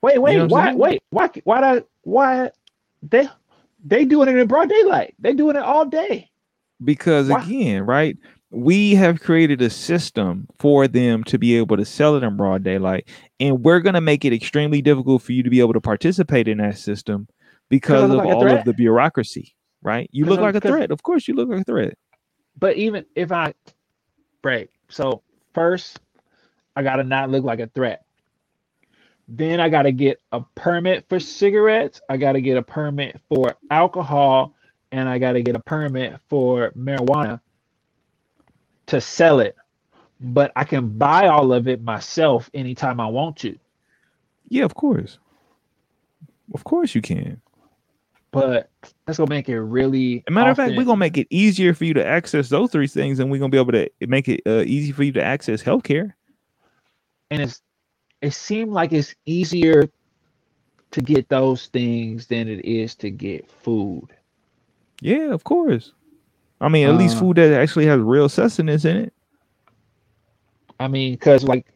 [0.00, 2.50] Wait, wait, know what I'm why, wait, why, why, that, why,
[3.02, 3.28] they,
[3.84, 5.14] they doing it in broad daylight.
[5.18, 6.30] They doing it all day.
[6.84, 7.42] because Why?
[7.42, 8.16] again, right?
[8.50, 12.62] We have created a system for them to be able to sell it in broad
[12.62, 13.08] daylight,
[13.40, 16.48] and we're going to make it extremely difficult for you to be able to participate
[16.48, 17.28] in that system
[17.68, 20.08] because of like all of the bureaucracy, right?
[20.12, 20.90] You look like a threat.
[20.90, 21.96] Of course, you look like a threat.
[22.58, 23.54] But even if I
[24.42, 25.22] break, so
[25.54, 26.00] first
[26.74, 28.04] I gotta not look like a threat.
[29.28, 32.00] Then I gotta get a permit for cigarettes.
[32.08, 34.54] I gotta get a permit for alcohol,
[34.90, 37.40] and I gotta get a permit for marijuana
[38.86, 39.56] to sell it.
[40.20, 43.58] But I can buy all of it myself anytime I want to.
[44.48, 45.18] Yeah, of course.
[46.54, 47.40] Of course, you can.
[48.30, 48.68] But
[49.06, 50.22] that's gonna make it really.
[50.28, 53.18] Matter of fact, we're gonna make it easier for you to access those three things,
[53.20, 56.12] and we're gonna be able to make it uh, easy for you to access healthcare.
[57.30, 57.62] and it's
[58.20, 59.88] it seemed like it's easier
[60.90, 64.08] to get those things than it is to get food.
[65.00, 65.92] Yeah, of course.
[66.60, 69.12] I mean, at least Uh, food that actually has real sustenance in it.
[70.80, 71.66] I mean, because like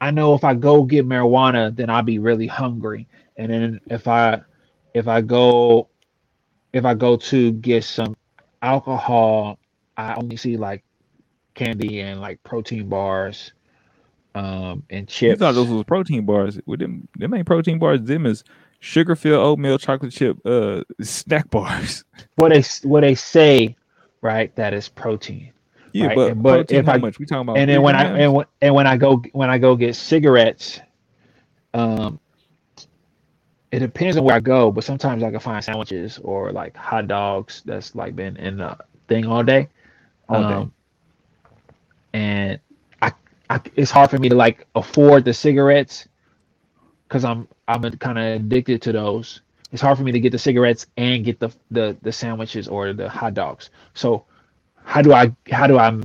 [0.00, 3.06] I know if I go get marijuana, then I'll be really hungry.
[3.36, 4.42] And then if I
[4.94, 5.88] if I go
[6.72, 8.16] if I go to get some
[8.62, 9.58] alcohol,
[9.96, 10.84] I only see like
[11.54, 13.52] candy and like protein bars
[14.34, 15.32] um and chips.
[15.32, 16.58] You thought those was protein bars.
[16.66, 18.00] With them, them ain't protein bars.
[18.02, 18.42] Them is
[18.80, 22.04] sugar filled oatmeal chocolate chip uh snack bars.
[22.36, 23.76] what they what they say,
[24.22, 24.54] right?
[24.56, 25.52] That is protein.
[25.92, 27.18] Yeah, Right, but, and- but protein, if how I- much?
[27.18, 29.58] We talking about and then when I and, when- and when I go when I
[29.58, 30.80] go get cigarettes,
[31.74, 32.18] um,
[33.72, 34.72] it depends on where I go.
[34.72, 38.78] But sometimes I can find sandwiches or like hot dogs that's like been in the
[39.08, 39.70] thing all day.
[40.28, 40.58] All day.
[40.58, 40.72] Um,
[42.14, 42.60] and
[43.02, 43.12] I,
[43.50, 46.08] I, it's hard for me to like afford the cigarettes
[47.08, 49.42] because I'm I'm kind of addicted to those.
[49.72, 52.94] It's hard for me to get the cigarettes and get the the the sandwiches or
[52.94, 53.70] the hot dogs.
[53.94, 54.26] So
[54.84, 55.98] how do I how do I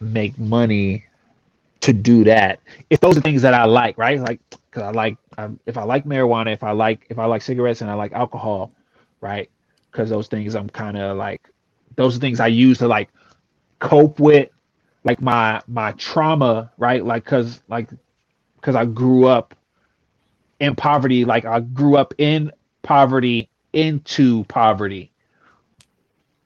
[0.00, 1.06] make money
[1.82, 2.60] to do that
[2.90, 4.20] if those are things that I like, right?
[4.20, 7.42] Like, because I like um, if I like marijuana, if I like if I like
[7.42, 8.72] cigarettes and I like alcohol,
[9.20, 9.50] right?
[9.90, 11.42] Because those things I'm kind of like
[11.96, 13.10] those are things I use to like
[13.80, 14.48] cope with
[15.04, 17.04] like my my trauma, right?
[17.04, 17.90] Like, cause like
[18.56, 19.54] because I grew up
[20.60, 22.52] in poverty, like I grew up in
[22.82, 25.10] poverty into poverty,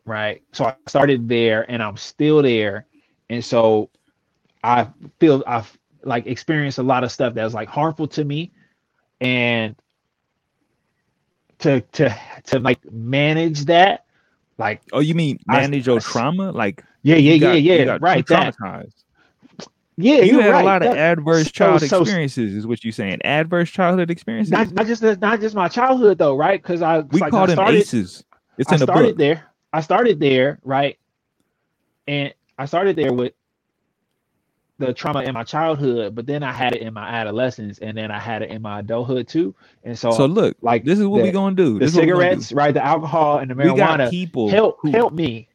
[0.06, 0.42] right?
[0.52, 2.86] So I started there and I'm still there.
[3.28, 3.90] And so
[4.66, 4.88] I
[5.20, 8.52] feel I've like experienced a lot of stuff that was like harmful to me.
[9.20, 9.76] And
[11.60, 12.14] to to
[12.46, 14.04] to like manage that,
[14.58, 16.50] like oh, you mean I- manage your I- trauma?
[16.52, 18.26] Like yeah, yeah, got- yeah, yeah, right.
[18.26, 19.04] That traumatized.
[19.96, 20.62] yeah, You had right.
[20.62, 23.20] a lot of That- adverse so- childhood so- experiences, is what you're saying.
[23.24, 24.50] Adverse childhood experiences.
[24.52, 26.60] not not just not just my childhood though, right?
[26.60, 28.24] Because I we like, call I them started, ACEs.
[28.58, 29.18] It's I in the started book.
[29.18, 29.44] there.
[29.72, 30.98] I started there, right?
[32.08, 33.32] And I started there with
[34.78, 38.10] the trauma in my childhood, but then I had it in my adolescence, and then
[38.10, 39.54] I had it in my adulthood too.
[39.84, 41.74] And so, So look, like this is what we the- gonna do.
[41.74, 42.30] the This is what we gonna do.
[42.42, 42.74] cigarettes, right?
[42.74, 45.48] The alcohol and the We got marijuana people help who, help me.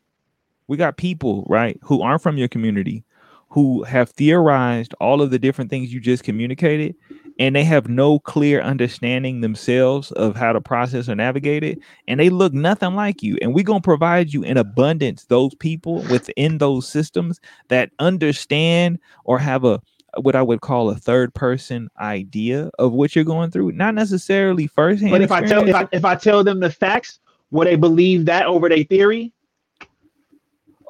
[0.68, 3.04] we got people right who aren't from your community
[3.50, 6.96] who have theorized all of the different things you just communicated
[7.42, 12.20] and they have no clear understanding themselves of how to process or navigate it and
[12.20, 16.04] they look nothing like you and we're going to provide you in abundance those people
[16.04, 19.82] within those systems that understand or have a
[20.18, 24.68] what I would call a third person idea of what you're going through not necessarily
[24.68, 27.20] firsthand But if I tell if I, if I tell them the facts,
[27.50, 29.34] will they believe that over their theory?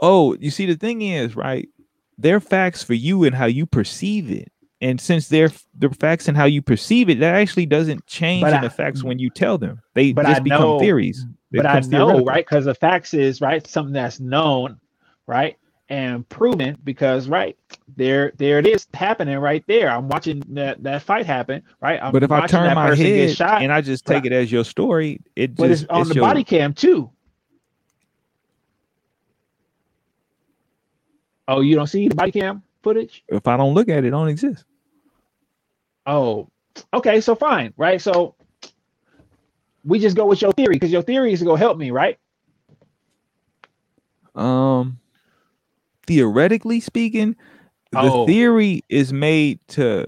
[0.02, 1.70] Oh, you see, the thing is, right?
[2.18, 4.51] They're facts for you and how you perceive it.
[4.82, 8.54] And since they're the facts and how you perceive it, that actually doesn't change But
[8.54, 9.80] in I- the facts when you tell them.
[9.94, 11.26] They but just I become know- theories.
[11.52, 12.46] They but I know, right?
[12.46, 14.80] Because the facts is right, something that's known,
[15.28, 15.58] right,
[15.90, 16.78] and proven.
[16.86, 17.58] Because right
[17.98, 19.90] there, there it is happening right there.
[19.92, 22.02] I'm watching that that fight happen, right?
[22.02, 24.64] I'm But if I turn my head shot, and I just take it as your
[24.64, 27.12] story, it but just it's on the your- body cam too.
[31.50, 33.24] Oh, you don't see the body cam footage?
[33.28, 34.64] If I don't look at it, it don't exist.
[36.06, 36.50] Oh,
[36.94, 38.02] okay, so fine, right?
[38.02, 38.36] So
[39.84, 42.18] we just go with your theory because your theory is gonna help me, right?
[44.36, 45.00] Um,
[46.08, 47.36] theoretically speaking,
[47.94, 48.26] Oh.
[48.26, 50.06] the theory is made to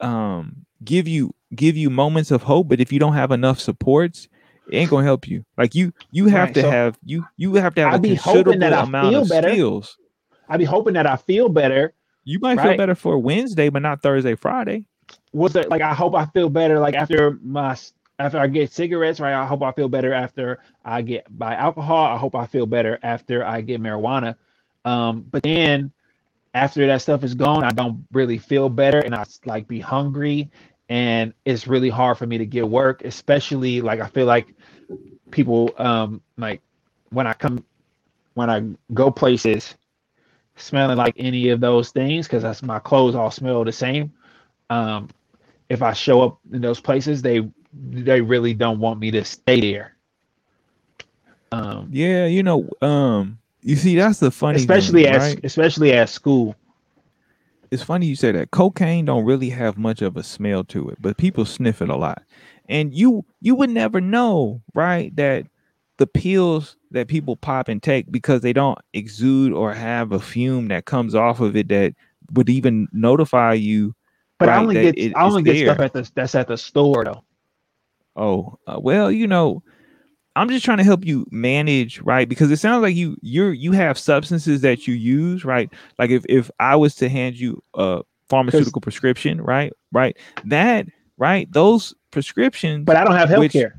[0.00, 4.28] um give you give you moments of hope, but if you don't have enough supports,
[4.66, 5.44] it ain't gonna help you.
[5.56, 8.00] Like you you have Right, to so have you you have to have I a
[8.00, 9.50] be hoping that I amount feel of better.
[9.50, 9.98] skills.
[10.48, 11.94] I'd be hoping that I feel better.
[12.24, 14.86] You might feel better for Wednesday, but not Thursday, Friday.
[15.32, 17.76] Was it like I hope I feel better like after my
[18.18, 19.34] after I get cigarettes, right?
[19.34, 22.04] I hope I feel better after I get by alcohol.
[22.06, 24.36] I hope I feel better after I get marijuana.
[24.84, 25.92] Um, but then
[26.54, 30.50] after that stuff is gone, I don't really feel better and I like be hungry
[30.88, 34.54] and it's really hard for me to get work, especially like I feel like
[35.30, 36.62] people um like
[37.10, 37.64] when I come
[38.34, 38.62] when I
[38.92, 39.74] go places
[40.56, 44.12] smelling like any of those things because that's my clothes all smell the same.
[44.70, 45.08] Um,
[45.68, 49.60] if I show up in those places, they they really don't want me to stay
[49.60, 49.96] there.
[51.52, 55.40] Um, Yeah, you know, um, you see, that's the funny, thing, especially at right?
[55.44, 56.54] especially at school.
[57.70, 60.98] it's funny you say that cocaine don't really have much of a smell to it
[61.00, 62.22] but people sniff it a lot
[62.68, 65.46] and you you would never know right that
[65.98, 70.68] the pills that people pop and take because they don't exude or have a fume
[70.68, 71.94] that comes off of it that
[72.32, 73.94] would even notify you
[74.38, 77.04] But I only get it- I only get stuff at the that's at the store
[77.04, 77.22] though.
[78.16, 79.62] oh uh, well you know
[80.36, 83.72] i'm just trying to help you manage right because it sounds like you you're you
[83.72, 88.02] have substances that you use right like if if i was to hand you a
[88.30, 89.70] pharmaceutical prescription, right?
[89.92, 90.16] Right.
[90.46, 90.86] That
[91.18, 92.84] right, those prescriptions.
[92.86, 93.78] But I don't have health care.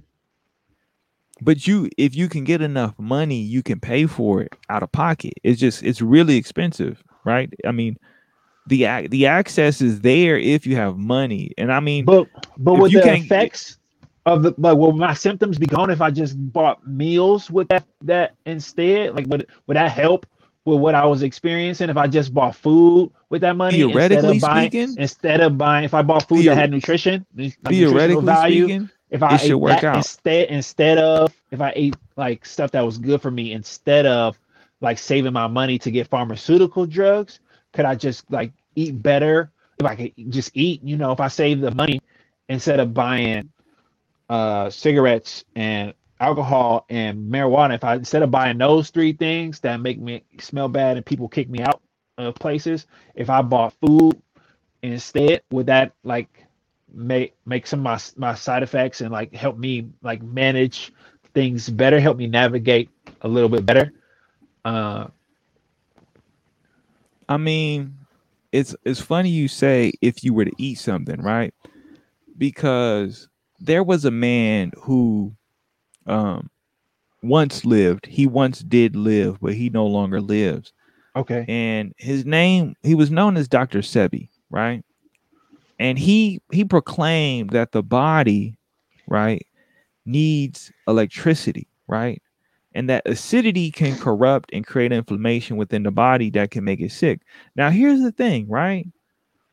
[1.41, 4.91] But you, if you can get enough money, you can pay for it out of
[4.91, 5.33] pocket.
[5.43, 7.53] It's just it's really expensive, right?
[7.65, 7.97] I mean,
[8.67, 12.27] the the access is there if you have money, and I mean, but
[12.57, 13.77] but with the effects
[14.25, 17.85] of the like, will my symptoms be gone if I just bought meals with that
[18.03, 19.13] that instead?
[19.15, 20.25] Like, would would that help
[20.65, 24.35] with what I was experiencing if I just bought food with that money theoretically instead
[24.35, 27.25] of buying, speaking, instead of buying if I bought food that had nutrition,
[27.67, 29.95] theoretically value, speaking, if I ate that out.
[29.97, 34.37] instead instead of if I ate like stuff that was good for me instead of
[34.81, 37.39] like saving my money to get pharmaceutical drugs,
[37.73, 40.83] could I just like eat better if I could just eat?
[40.83, 42.01] You know, if I save the money
[42.49, 43.49] instead of buying
[44.29, 49.79] uh cigarettes and alcohol and marijuana, if I instead of buying those three things that
[49.79, 51.81] make me smell bad and people kick me out
[52.17, 52.85] of places,
[53.15, 54.21] if I bought food
[54.83, 56.44] instead, would that like
[56.95, 60.93] make make some of my my side effects and like help me like manage
[61.33, 62.89] things better, help me navigate
[63.21, 63.91] a little bit better?
[64.63, 65.07] Uh
[67.27, 67.95] I mean,
[68.51, 71.53] it's it's funny you say if you were to eat something, right?
[72.37, 73.27] Because
[73.59, 75.35] there was a man who
[76.07, 76.49] um
[77.21, 78.05] once lived.
[78.05, 80.71] He once did live, but he no longer lives.
[81.15, 81.45] Okay.
[81.47, 83.79] And his name, he was known as Dr.
[83.79, 84.83] Sebi, right?
[85.79, 88.57] And he he proclaimed that the body,
[89.07, 89.45] right,
[90.05, 92.21] needs electricity, right?
[92.73, 96.91] And that acidity can corrupt and create inflammation within the body that can make it
[96.91, 97.21] sick.
[97.55, 98.87] Now, here's the thing, right?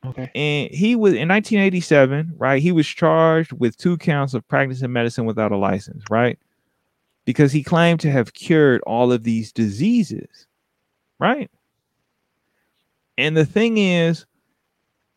[0.05, 0.31] Okay.
[0.35, 2.61] And he was in 1987, right?
[2.61, 6.39] He was charged with two counts of practicing medicine without a license, right?
[7.25, 10.49] Because he claimed to have cured all of these diseases,
[11.21, 11.49] right?
[13.17, 14.27] And the thing is,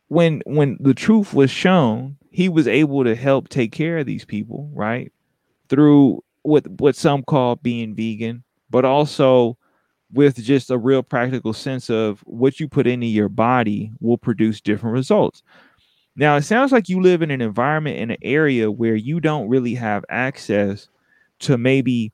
[0.08, 4.26] when when the truth was shown, he was able to help take care of these
[4.26, 5.12] people, right?
[5.70, 9.58] Through what what some call being vegan, but also
[10.14, 14.62] with just a real practical sense of what you put into your body will produce
[14.62, 15.44] different results.
[16.16, 19.50] Now, it sounds like you live in an environment in an area where you don't
[19.50, 20.88] really have access
[21.40, 22.14] to maybe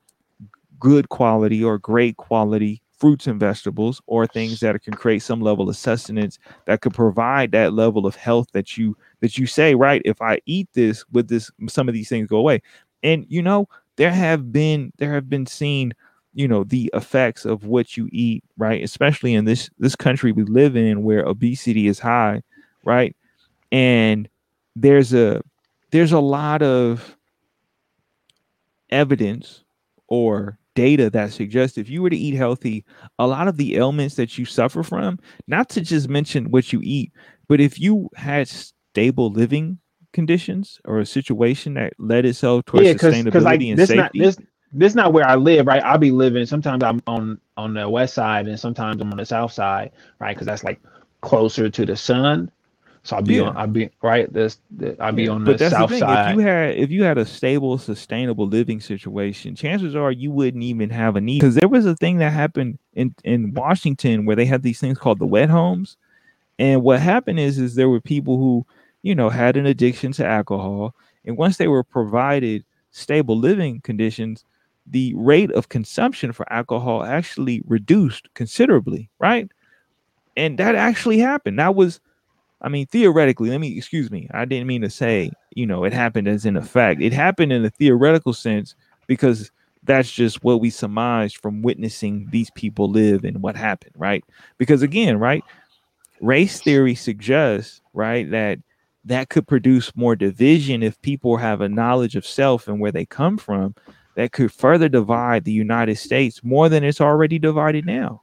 [0.79, 5.67] good quality or great quality fruits and vegetables or things that can create some level
[5.67, 10.03] of sustenance that could provide that level of health that you that you say right
[10.05, 12.61] if i eat this with this some of these things go away?
[13.03, 15.93] And you know there have been there have been seen
[16.35, 18.83] you know the effects of what you eat right?
[18.83, 22.43] Especially in this this country we live in where obesity is high
[22.85, 23.15] right?
[23.71, 24.29] And
[24.75, 25.41] there's a
[25.91, 27.17] there's a lot of
[28.91, 29.63] evidence
[30.07, 32.83] or data that suggests if you were to eat healthy
[33.19, 36.79] a lot of the ailments that you suffer from not to just mention what you
[36.83, 37.11] eat
[37.47, 39.77] but if you had stable living
[40.13, 43.89] conditions or a situation that led itself towards yeah, cause, sustainability cause like, and this
[43.89, 44.37] safety not, this,
[44.73, 45.83] this not where I live, right?
[45.83, 46.45] I'll be living.
[46.45, 50.35] Sometimes I'm on on the west side, and sometimes I'm on the south side, right?
[50.35, 50.79] Because that's like
[51.21, 52.51] closer to the sun.
[53.03, 53.43] So I'll be yeah.
[53.43, 53.57] on.
[53.57, 54.31] I'll be right.
[54.31, 54.59] This
[54.99, 55.31] I'll be yeah.
[55.31, 56.31] on the south the side.
[56.31, 60.63] If you had if you had a stable, sustainable living situation, chances are you wouldn't
[60.63, 61.39] even have a need.
[61.39, 64.97] Because there was a thing that happened in in Washington where they had these things
[64.97, 65.97] called the wet homes,
[66.59, 68.65] and what happened is is there were people who
[69.01, 70.93] you know had an addiction to alcohol,
[71.25, 74.45] and once they were provided stable living conditions
[74.85, 79.49] the rate of consumption for alcohol actually reduced considerably, right?
[80.35, 81.59] And that actually happened.
[81.59, 81.99] That was,
[82.61, 84.29] I mean, theoretically, let me excuse me.
[84.33, 87.01] I didn't mean to say, you know, it happened as in a fact.
[87.01, 88.75] It happened in a theoretical sense
[89.07, 89.51] because
[89.83, 94.23] that's just what we surmised from witnessing these people live and what happened, right?
[94.59, 95.43] Because again, right,
[96.21, 98.59] race theory suggests, right, that
[99.05, 103.05] that could produce more division if people have a knowledge of self and where they
[103.05, 103.73] come from
[104.15, 108.21] that could further divide the United States more than it's already divided now.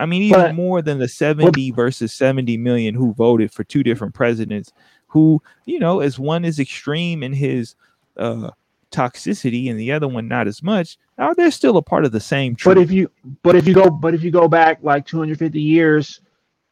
[0.00, 3.82] I mean, even but, more than the 70 versus 70 million who voted for two
[3.82, 4.72] different presidents,
[5.08, 7.74] who, you know, as one is extreme in his
[8.16, 8.50] uh,
[8.90, 12.20] toxicity and the other one not as much, are they're still a part of the
[12.20, 12.74] same truth.
[12.74, 13.10] But if you
[13.42, 16.20] but if you go but if you go back like 250 years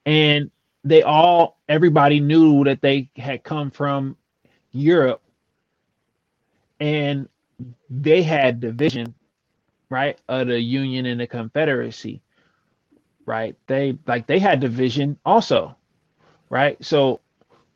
[0.07, 0.51] and
[0.85, 4.17] they all everybody knew that they had come from
[4.73, 5.23] Europe
[6.81, 7.29] and
[7.91, 9.15] they had division,
[9.91, 12.23] right, of the Union and the Confederacy,
[13.29, 13.55] right?
[13.67, 15.77] They like they had division also,
[16.49, 16.83] right?
[16.83, 17.21] So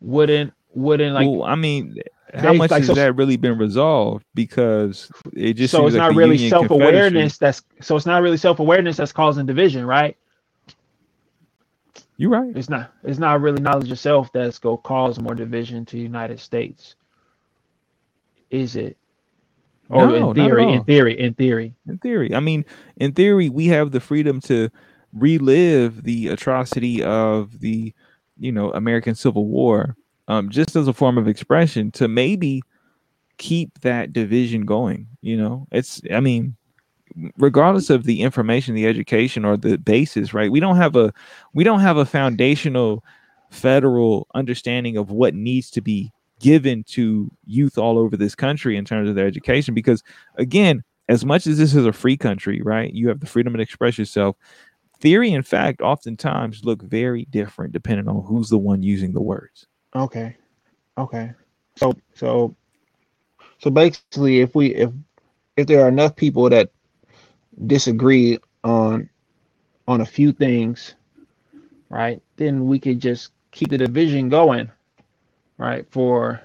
[0.01, 1.29] wouldn't wouldn't like?
[1.29, 1.99] Well, I mean,
[2.35, 4.25] how they, much like, has so, that really been resolved?
[4.35, 7.37] Because it just so it's not really self awareness.
[7.37, 10.17] That's so it's not really self awareness that's causing division, right?
[12.17, 12.57] You're right.
[12.57, 16.41] It's not it's not really knowledge yourself that's gonna cause more division to the United
[16.41, 16.97] States.
[18.51, 18.97] Is it?
[19.91, 21.75] Or No, in theory, in theory, in theory.
[21.87, 22.65] In theory, I mean,
[22.97, 24.71] in theory, we have the freedom to
[25.13, 27.93] relive the atrocity of the,
[28.39, 29.97] you know, American Civil War,
[30.29, 32.63] um, just as a form of expression to maybe
[33.39, 35.07] keep that division going.
[35.21, 36.57] You know, it's, I mean,
[37.39, 40.51] regardless of the information, the education, or the basis, right?
[40.51, 41.13] We don't have a,
[41.53, 43.05] we don't have a foundational
[43.51, 46.11] federal understanding of what needs to be
[46.41, 50.03] given to youth all over this country in terms of their education because
[50.37, 53.63] again as much as this is a free country right you have the freedom to
[53.63, 54.35] express yourself
[55.03, 59.67] theory and fact oftentimes look very different depending on who's the one using the words
[59.95, 60.37] Okay.
[60.99, 61.33] Okay.
[61.77, 62.57] So so
[63.59, 64.91] so basically if we if
[65.57, 66.71] if there are enough people that
[67.67, 69.09] disagree on
[69.89, 70.95] on a few things,
[71.91, 74.71] right, then we could just keep the division going,
[75.59, 76.41] right, for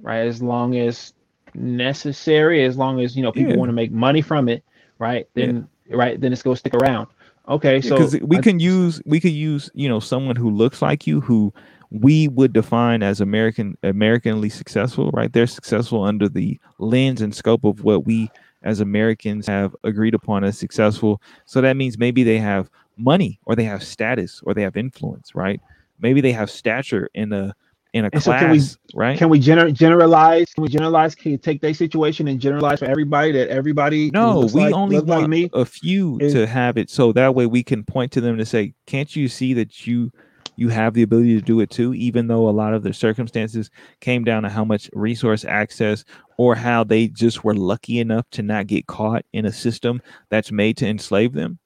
[0.00, 1.12] right as long as
[1.54, 3.58] necessary, as long as you know people Yeah.
[3.58, 4.64] want to make money from it,
[4.98, 5.28] right?
[5.34, 7.08] Then right, then it's gonna stick around.
[7.48, 10.82] Okay, so because we I- can use we could use you know someone who looks
[10.82, 11.52] like you who
[11.90, 15.32] we would define as american americanly successful right?
[15.32, 18.30] They're successful under the lens and scope of what we
[18.62, 21.22] as americans have agreed upon as successful.
[21.46, 22.68] So that means maybe they have
[22.98, 25.62] money or they have status or they have influence right?
[26.00, 27.54] Maybe they have stature in a
[27.94, 28.60] in a And so can we-
[28.94, 30.52] right Can we gener- generalize?
[30.54, 31.14] Can we generalize?
[31.14, 34.10] Can you take their situation and generalize for everybody that everybody?
[34.10, 35.50] No, we like, only look like want me.
[35.52, 38.44] a few is- to have it, so that way we can point to them to
[38.44, 40.10] say, "Can't you see that you
[40.56, 43.70] you have the ability to do it too?" Even though a lot of their circumstances
[44.00, 46.04] came down to how much resource access
[46.36, 50.52] or how they just were lucky enough to not get caught in a system that's
[50.52, 51.58] made to enslave them.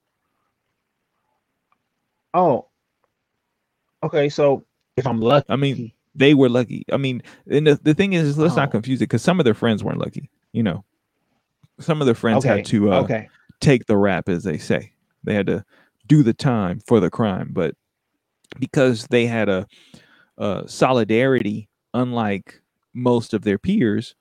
[2.33, 2.67] Oh,
[4.03, 4.29] okay.
[4.29, 4.63] So
[4.97, 6.85] if I'm lucky, I mean, They were lucky.
[6.91, 8.57] I mean, and the, the thing is, let's Oh.
[8.57, 10.29] not confuse it because some of their friends weren't lucky.
[10.51, 10.83] You know,
[11.79, 14.93] some of their friends okay, had to uh, okay, take the rap, as they say.
[15.23, 15.65] They had to
[16.07, 17.75] do the time for the crime, but
[18.59, 19.65] because they had a,
[20.37, 22.61] a solidarity, unlike
[22.93, 24.15] most of their peers,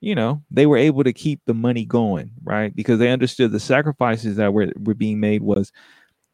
[0.00, 2.74] you know, they were able to keep the money going, right?
[2.74, 5.72] Because they understood the sacrifices that were, were being made was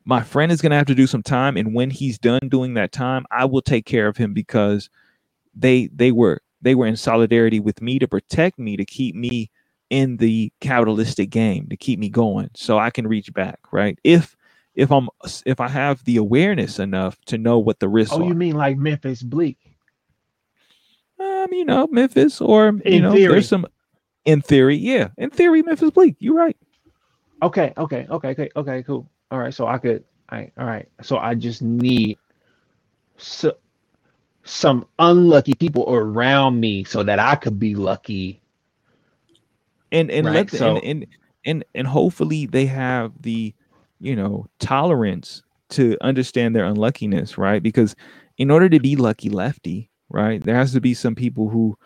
[0.07, 2.75] my friend is going to have to do some time and when he's done doing
[2.75, 4.89] that time i will take care of him because
[5.55, 9.51] they they were they were in solidarity with me to protect me to keep me
[9.91, 14.37] in the capitalistic game to keep me going so i can reach back right if
[14.75, 15.09] if i'm
[15.45, 18.57] if i have the awareness enough to know what the risks Oh, are you mean
[18.57, 19.59] like Memphis Bleek?
[21.19, 23.33] um you know memphis or you know theory.
[23.35, 23.67] there's some
[24.27, 26.57] in theory yeah in theory memphis bleek you're right
[27.43, 29.11] Okay, okay, okay, okay, okay, cool.
[29.31, 32.18] All right, so I could, I, all right, so I just need
[33.18, 33.55] so,
[34.45, 38.43] some unlucky people around me so that I could be lucky.
[39.93, 41.07] and and Right, let the, so- and, and
[41.47, 43.55] and and hopefully they have the
[44.01, 47.95] you know tolerance to understand their unluckiness right because
[48.39, 51.77] in order to be lucky lefty right there has to be some people who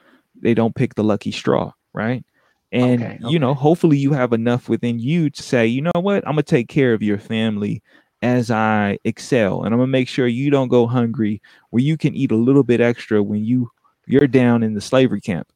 [0.40, 2.24] they don't pick the lucky straw right
[2.72, 6.26] and Okay, you know hopefully you have enough within you to say you know what
[6.26, 7.82] i'm gonna take care of your family
[8.22, 12.14] as i excel and i'm gonna make sure you don't go hungry where you can
[12.14, 13.70] eat a little bit extra when you
[14.06, 15.52] you're down in the slavery camp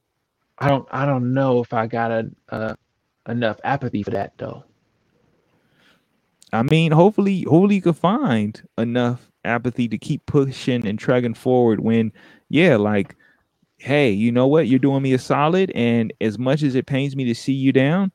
[0.59, 2.75] I don't, I don't know if I got a, uh,
[3.29, 4.65] enough apathy for that though.
[6.53, 11.81] I mean, hopefully, hopefully you can find enough apathy to keep pushing and trudging forward.
[11.81, 12.13] When,
[12.49, 13.17] yeah, like,
[13.85, 14.67] hey, you know what?
[14.67, 17.71] You're doing me a solid, and as much as it pains me to see you
[17.71, 18.11] down,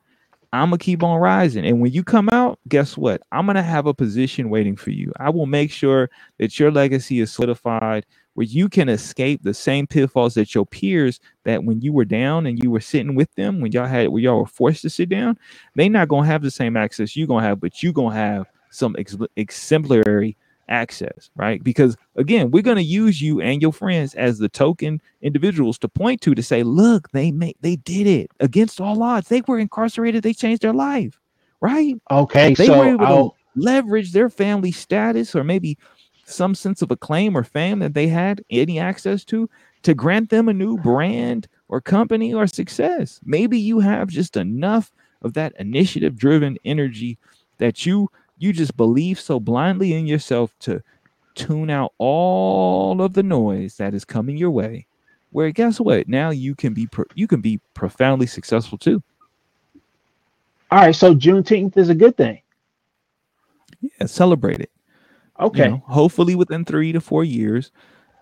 [0.51, 1.63] I'm gonna keep on rising.
[1.63, 3.21] And when you come out, guess what?
[3.31, 5.13] I'm gonna have a position waiting for you.
[5.19, 6.09] I will make sure
[6.39, 11.19] that your legacy is solidified, where you can escape the same pitfalls that your peers
[11.45, 14.23] that when you were down and you were sitting with them, when y'all had, when
[14.23, 15.37] y'all were forced to sit down
[15.75, 18.95] they not gonna have the same access you're gonna have, but you're gonna have some
[18.97, 20.35] ex- exemplary
[20.69, 21.63] access, right?
[21.63, 26.21] Because again, we're gonna use you and your friends as the token individuals to point
[26.21, 29.27] to to say, look, they made they did it against all odds.
[29.27, 31.19] They were incarcerated, they changed their life,
[31.61, 31.95] right?
[32.11, 35.77] Okay, They so were able I'll- to leverage their family status or maybe
[36.25, 39.49] some sense of acclaim or fame that they had any access to
[39.81, 43.19] to grant them a new brand or company or success.
[43.25, 44.91] Maybe you have just enough
[45.23, 47.17] of that initiative driven energy
[47.57, 48.09] that you
[48.39, 50.81] you just believe so blindly in yourself to
[51.35, 54.87] tune out all of the noise that is coming your way
[55.31, 59.01] where guess what now you can be pro- you can be profoundly successful too
[60.71, 62.41] all right, so Juneteenth is a good thing.
[63.81, 64.71] yeah celebrate it
[65.39, 65.63] Okay.
[65.63, 67.71] You know, hopefully within three to four years,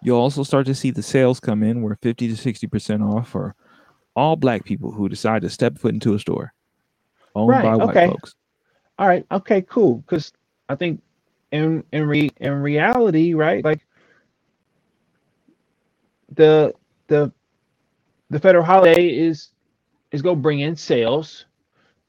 [0.04, 3.56] you'll also start to see the sales come in where 50 to 60% off for
[4.16, 6.54] all black people who decide to step foot into a store
[7.34, 7.64] owned Right.
[7.64, 8.06] by white Okay.
[8.06, 8.36] folks.
[9.00, 9.26] All right.
[9.32, 9.62] Okay.
[9.62, 9.98] Cool.
[9.98, 10.32] Because
[10.70, 11.02] I think
[11.52, 13.64] in in re in reality, right?
[13.64, 13.86] Like
[16.34, 16.74] the
[17.08, 17.32] the
[18.30, 19.50] the federal holiday is
[20.12, 21.46] is gonna bring in sales,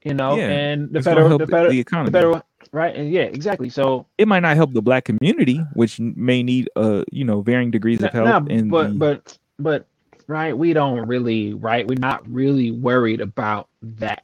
[0.03, 3.69] you know, Yeah, and the federal the federal the the federal right and yeah exactly.
[3.69, 7.71] So It might not help the black community, which may need uh, you know, varying
[7.71, 9.85] degrees of help in but the but but
[10.27, 11.87] right, we don't really right.
[11.87, 14.23] We're not really worried about that.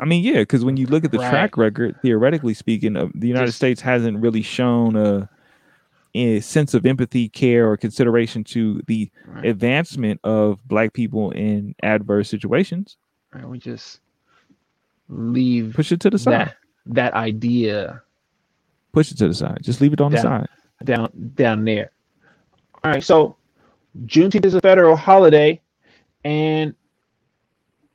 [0.00, 1.30] I mean, yeah, because when you look at the Right.
[1.30, 5.28] track record, theoretically speaking, of the United Just- States hasn't really shown a,
[6.14, 9.44] a sense of empathy, care, or consideration to the Right.
[9.46, 12.96] advancement of black people in adverse situations.
[13.32, 13.48] right.
[13.48, 14.00] We just
[15.08, 16.32] leave Push it to the side.
[16.32, 18.02] that that idea
[18.92, 19.58] Push it to the side.
[19.62, 20.24] Just leave it on the Down.
[20.24, 20.48] side.
[20.84, 21.92] down down there.
[22.82, 23.36] All right, so
[24.06, 25.60] Juneteenth is a federal holiday,
[26.24, 26.74] and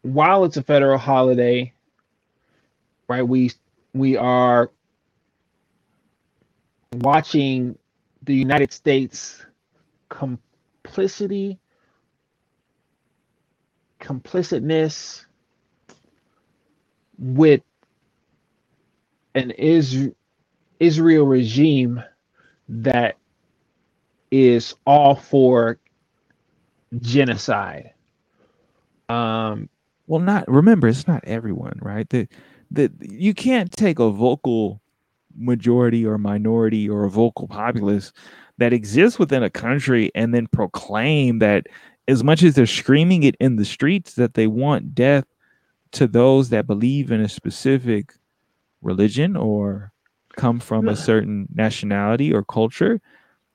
[0.04, 1.74] while it's a federal holiday,
[3.10, 3.52] right, we
[3.94, 4.72] we are
[6.94, 7.78] watching
[8.24, 9.46] the United States
[10.10, 11.60] complicity,
[14.02, 15.26] complicitness
[17.20, 17.62] with
[19.36, 20.10] an Is-
[20.80, 22.04] Israel regime
[22.70, 23.18] that
[24.32, 25.80] is all for
[27.02, 27.94] genocide.
[29.10, 29.70] Um,
[30.08, 32.10] Well, not remember, it's not everyone, right?
[32.10, 32.30] That
[32.76, 34.82] that you can't take a vocal
[35.36, 38.12] majority or minority or a vocal populace
[38.58, 41.68] that exists within a country and then proclaim that
[42.08, 45.26] as much as they're screaming it in the streets that they want death
[45.92, 48.14] to those that believe in a specific
[48.82, 49.92] religion or
[50.38, 53.02] come from a certain nationality or culture.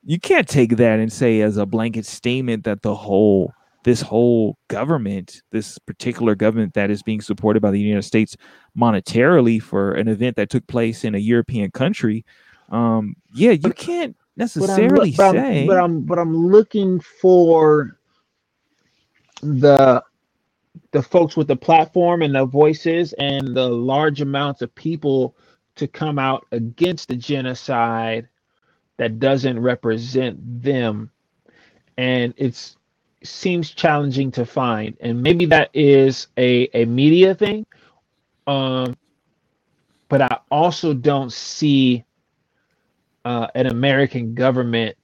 [0.03, 3.53] You can't take that and say as a blanket statement that the whole
[3.83, 8.37] this whole government this particular government that is being supported by the united states
[8.77, 12.25] monetarily for an event that took place in a european country
[12.69, 14.15] um yeah you can't
[14.55, 17.97] but I'm, necessarily but, say I'm, but I'm but I'm looking for
[19.41, 20.03] the
[20.91, 25.35] the folks with the platform and the voices and the large amounts of people
[25.75, 28.27] to come out against the genocide
[28.97, 31.09] that doesn't represent them.
[31.97, 32.77] And it's
[33.23, 37.65] seems challenging to find and maybe that is a a media thing
[38.47, 38.95] um
[40.09, 42.03] but i also don't see
[43.25, 44.97] uh, an american government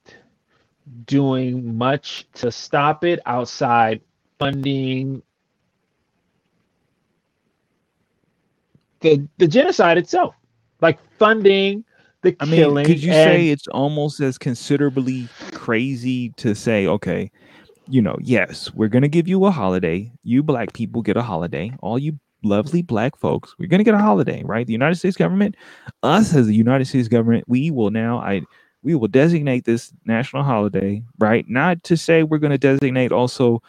[1.06, 4.00] doing much to stop it outside
[4.38, 5.22] funding
[9.00, 10.34] the the genocide itself
[10.80, 11.84] like funding
[12.22, 17.30] the I mean, could you and- say it's almost as considerably crazy to say, okay,
[17.88, 20.12] you know, yes, we're gonna give you a holiday.
[20.22, 21.72] You black people get a holiday.
[21.80, 24.66] All you lovely black folks, we're gonna get a holiday, right?
[24.66, 25.56] The United States government,
[26.02, 28.42] us as the United States government, we will now, I,
[28.82, 31.48] we will designate this national holiday, right?
[31.48, 33.62] Not to say we're gonna designate also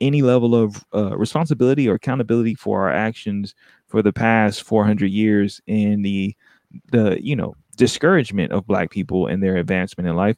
[0.00, 3.54] any level of uh, responsibility or accountability for our actions
[3.86, 6.34] for the past 400 years in the
[6.90, 10.36] the you know discouragement of black people and their advancement in life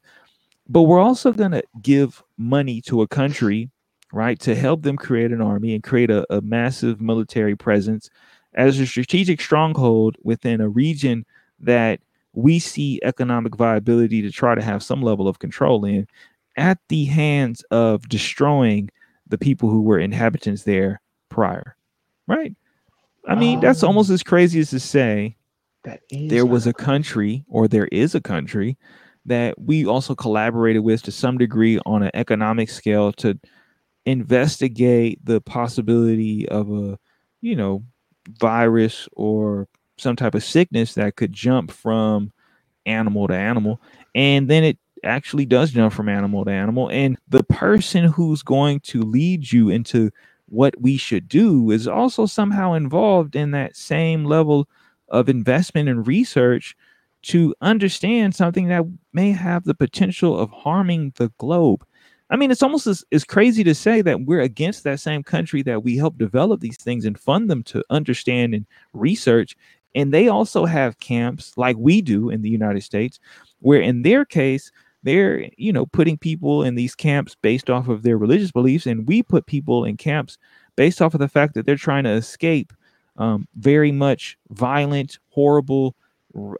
[0.68, 3.70] but we're also going to give money to a country
[4.12, 8.08] right to help them create an army and create a, a massive military presence
[8.54, 11.24] as a strategic stronghold within a region
[11.60, 12.00] that
[12.32, 16.06] we see economic viability to try to have some level of control in
[16.56, 18.88] at the hands of destroying
[19.26, 21.76] the people who were inhabitants there prior
[22.28, 22.54] right
[23.26, 23.88] i mean that's Oh.
[23.88, 25.36] almost as crazy as to say
[26.10, 28.76] there was a country or there is a country
[29.26, 33.38] that we also collaborated with to some degree on an economic scale to
[34.06, 36.98] investigate the possibility of a
[37.42, 37.82] you know
[38.40, 42.32] virus or some type of sickness that could jump from
[42.86, 43.80] animal to animal.
[44.14, 46.88] And then it actually does jump from animal to animal.
[46.90, 50.10] And the person who's going to lead you into
[50.46, 54.68] what we should do is also somehow involved in that same level
[55.08, 56.76] of investment and research
[57.26, 61.84] to understand something that may have the potential of harming the globe.
[62.30, 65.62] I mean, it's almost as, as crazy to say that we're against that same country
[65.62, 69.56] that we help develop these things and fund them to understand and research.
[69.94, 73.18] And they also have camps like we do in the United States,
[73.60, 74.70] where in their case,
[75.02, 78.86] they're, you know, putting people in these camps based off of their religious beliefs.
[78.86, 80.38] And we put people in camps
[80.76, 82.72] based off of the fact that they're trying to escape
[83.16, 85.96] um, very much violent, horrible,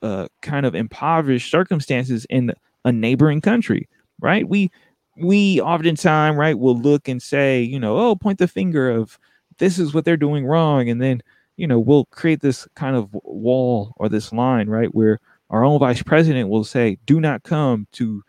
[0.03, 2.53] uh, kind of impoverished circumstances in
[2.85, 3.89] a neighboring country,
[4.20, 4.48] right?
[4.48, 4.70] We
[5.19, 9.19] we oftentimes right will look and say, you know, oh, point the finger of
[9.59, 11.23] this is what they're doing wrong, and then
[11.57, 15.20] you know we'll create this kind of wall or this line, right, where
[15.51, 18.23] our own vice president will say, do not come to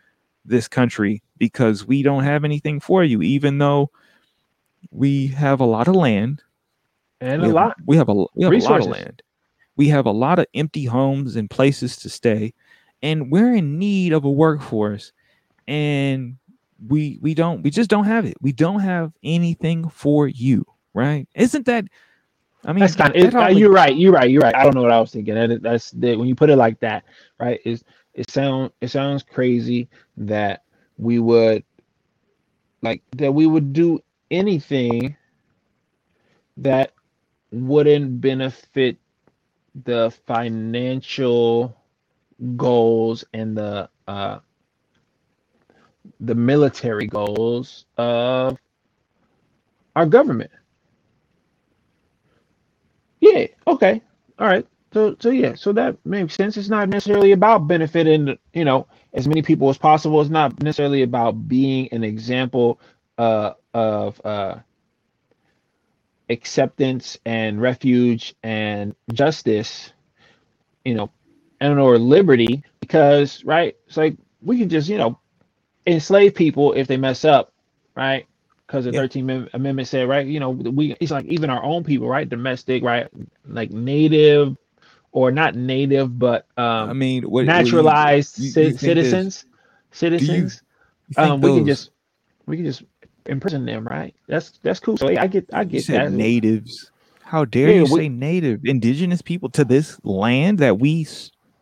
[0.44, 3.90] this country because we don't have anything for you, even though
[4.90, 6.42] we have a lot of land
[7.20, 9.22] and we a have, lot we have a we have a lot of land.
[9.78, 12.52] We have a lot of empty homes and places to stay,
[13.00, 15.12] and we're in need of a workforce,
[15.66, 16.36] and
[16.86, 18.36] we we don't we just don't have it.
[18.40, 21.28] We don't have anything for you, right?
[21.34, 21.84] Isn't that?
[22.64, 23.34] I mean, That's kind of.
[23.34, 23.96] uh, hardly- you're right.
[23.96, 24.28] You're right.
[24.28, 24.54] You're right.
[24.54, 25.34] I don't know what I was thinking.
[25.34, 27.04] That, that's that, when you put it like that,
[27.38, 27.60] right?
[27.64, 27.84] Is
[28.14, 30.64] it sound it sounds crazy that
[30.96, 31.62] we would
[32.82, 34.00] like that we would do
[34.32, 35.16] anything
[36.56, 36.92] that
[37.52, 38.98] wouldn't benefit
[39.84, 41.76] the financial
[42.56, 44.38] goals and the uh
[46.20, 48.58] the military goals of
[49.96, 50.50] our government.
[53.20, 54.02] Yeah, okay.
[54.38, 54.66] All right.
[54.94, 56.56] So so yeah, so that makes sense.
[56.56, 60.20] It's not necessarily about benefiting, you know, as many people as possible.
[60.22, 62.80] It's not necessarily about being an example
[63.18, 64.56] uh of uh
[66.30, 69.92] acceptance and refuge and justice,
[70.84, 71.10] you know,
[71.60, 75.18] and or liberty because right, it's like we can just, you know,
[75.86, 77.52] enslave people if they mess up,
[77.96, 78.26] right?
[78.66, 79.00] Because the Yeah.
[79.02, 82.28] 13th Amendment said, right, you know, we it's like even our own people, right?
[82.28, 83.08] Domestic, right?
[83.46, 84.56] Like native
[85.12, 89.44] or not native, but um, I mean, what, what you- naturalized you- you there's- citizens,
[89.92, 90.62] citizens.
[91.16, 91.90] Um we can just
[92.46, 92.82] we can just
[93.28, 94.14] imprison them, right?
[94.26, 94.96] That's that's cool.
[94.96, 96.12] So I get I you get said that.
[96.12, 96.90] natives.
[97.22, 101.06] How dare Yeah, you we- say native, indigenous people to this land that we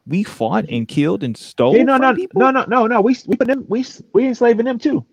[0.06, 2.40] we fought and killed and stole Yeah, no, no, people?
[2.40, 3.00] no, no, no, no.
[3.00, 5.04] We we put them we we enslaving them too.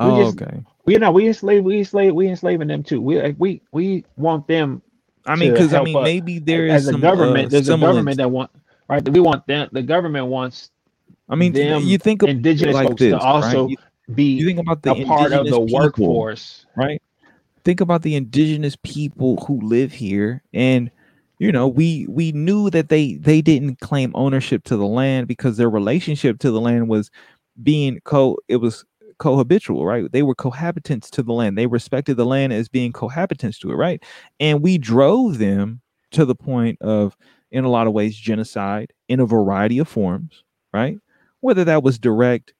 [0.00, 0.62] we oh, just- okay.
[0.84, 3.00] We know we enslave we enslave we enslaving them too.
[3.00, 4.82] We like we we want them
[5.26, 7.46] I mean, because I mean, us maybe there is as a government.
[7.46, 8.50] uh, there's a government that want
[8.88, 9.08] right.
[9.08, 9.68] We want them.
[9.72, 10.70] The government wants
[11.28, 13.78] I mean, them you think of indigenous like folks this, to also right?
[14.08, 16.66] You, be you think about the a part of the people, workforce.
[16.76, 17.00] right?
[17.64, 20.90] Think about the indigenous people who live here, and
[21.38, 25.56] you know, we we knew that they they didn't claim ownership to the land because
[25.56, 27.10] their relationship to the land was
[27.62, 28.36] being co.
[28.48, 28.84] It was
[29.18, 30.10] cohabitual, right?
[30.10, 31.56] They were cohabitants to the land.
[31.56, 34.02] They respected the land as being cohabitants to it, right?
[34.40, 35.80] And we drove them
[36.12, 37.16] to the point of,
[37.50, 40.98] in a lot of ways, genocide in a variety of forms, right?
[41.40, 42.52] Whether that was direct,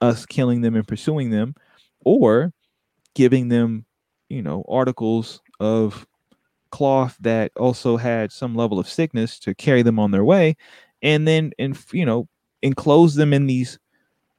[0.00, 1.54] us killing them and pursuing them,
[2.04, 2.52] or
[3.14, 3.86] giving them,
[4.28, 6.06] you know, articles of
[6.70, 10.56] cloth that also had some level of sickness to carry them on their way,
[11.02, 12.28] and then and you know
[12.62, 13.78] enclose them in these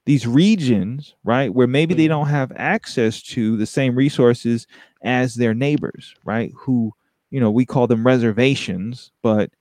[0.06, 2.10] these regions, right, where maybe they Mhm.
[2.10, 4.66] don't have access to the same resources
[5.04, 6.52] as their neighbors, right?
[6.56, 6.94] Who,
[7.32, 9.52] you know, we call them reservations, but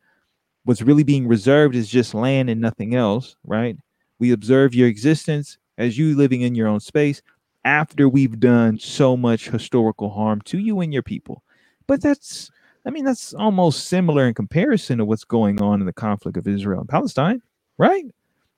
[0.64, 3.76] what's really being reserved is just land and nothing else, right?
[4.18, 7.22] We observe your existence as you living in your own space
[7.64, 11.42] after we've done so much historical harm to you and your people.
[11.86, 12.50] But that's,
[12.86, 16.46] I mean, that's almost similar in comparison to what's going on in the conflict of
[16.46, 17.42] Israel and Palestine,
[17.78, 18.04] right?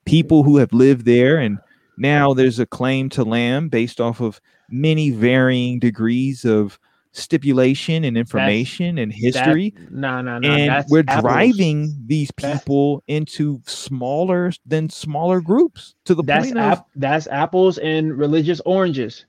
[0.07, 1.59] People who have lived there and
[1.99, 4.41] now there's a claim to land based off of
[4.71, 6.79] many varying degrees of
[7.13, 10.49] stipulation and information and history No, no, no.
[10.49, 11.23] and that's we're apples.
[11.33, 16.87] driving these That's- people into smaller than smaller groups to the That's point of ap-
[16.95, 19.25] that's apples and religious oranges.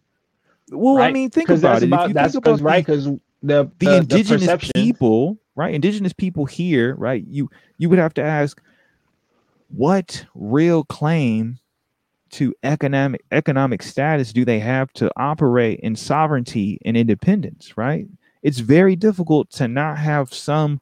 [0.71, 1.09] well right?
[1.09, 3.97] i mean think about that's it about that's about because right because the the the,
[3.97, 7.49] indigenous perception, people right indigenous people here right you
[7.79, 8.61] you would have to ask
[9.69, 11.57] what real claim
[12.31, 18.07] to economic economic status do they have to operate in sovereignty and independence right
[18.43, 20.81] it's very difficult to not have some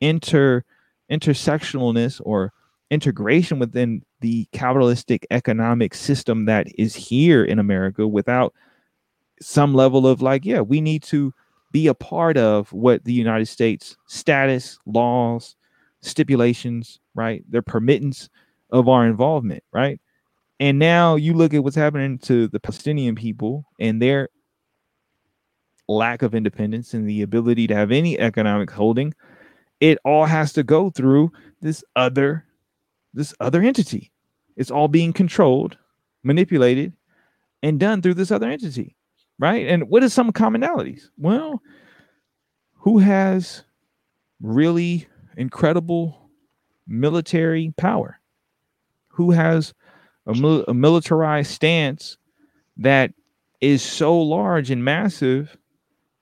[0.00, 0.64] inter
[1.10, 2.52] intersectionalness or
[2.90, 8.54] integration within the capitalistic economic system that is here in America without
[9.40, 11.32] some level of like, yeah, we need to
[11.72, 15.56] be a part of what the United States status, laws,
[16.00, 17.44] stipulations, right?
[17.50, 18.28] Their permittance
[18.70, 20.00] of our involvement, right?
[20.58, 24.30] And now you look at what's happening to the Palestinian people and their
[25.88, 29.14] lack of independence and the ability to have any economic holding.
[29.80, 32.44] It all has to go through this other
[33.12, 34.12] this other entity.
[34.56, 35.78] It's all being controlled,
[36.22, 36.92] manipulated,
[37.62, 38.94] and done through this other entity,
[39.38, 39.66] right?
[39.66, 41.08] And what are some commonalities?
[41.16, 41.62] Well,
[42.74, 43.64] who has
[44.40, 46.30] really incredible
[46.86, 48.20] military power,
[49.08, 49.74] who has
[50.26, 52.18] a, mil- a militarized stance
[52.76, 53.12] that
[53.60, 55.56] is so large and massive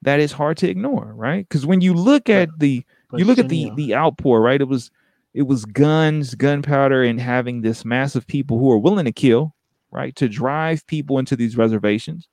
[0.02, 1.48] that it's hard to ignore, right?
[1.48, 2.84] Because when you look at the
[3.16, 4.60] you look at the the outpour, right?
[4.60, 4.90] It was
[5.32, 9.54] it was guns, gunpowder, and having this massive people who are willing to kill,
[9.90, 12.28] right, to drive people into these reservations.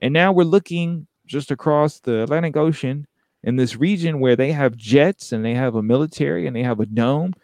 [0.00, 3.06] And now we're looking just across the Atlantic Ocean
[3.42, 6.80] in this region where they have jets and they have a military and they have
[6.80, 7.34] a dome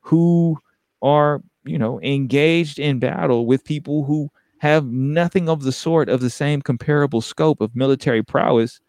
[0.00, 0.58] who
[1.00, 6.20] are, you know, engaged in battle with people who have nothing of the sort of
[6.20, 8.80] the same comparable scope of military prowess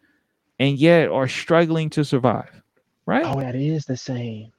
[0.58, 2.62] and yet are struggling to survive.
[3.06, 3.24] Right?
[3.24, 4.52] Oh, that is the same.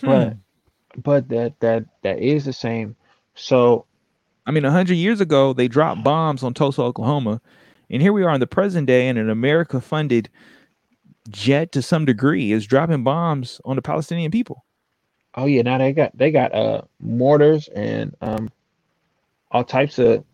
[0.00, 0.06] Hmm.
[0.06, 0.36] But
[1.02, 2.96] but that that that is the same.
[3.34, 3.86] So
[4.46, 7.42] I mean, a 100 years ago, they dropped bombs on Tulsa, Oklahoma.
[7.90, 10.30] And here we are in the present day, and an America funded
[11.28, 14.64] jet to some degree is dropping bombs on the Palestinian people.
[15.38, 18.50] Oh yeah, now they got they got uh mortars and um
[19.52, 20.24] all types of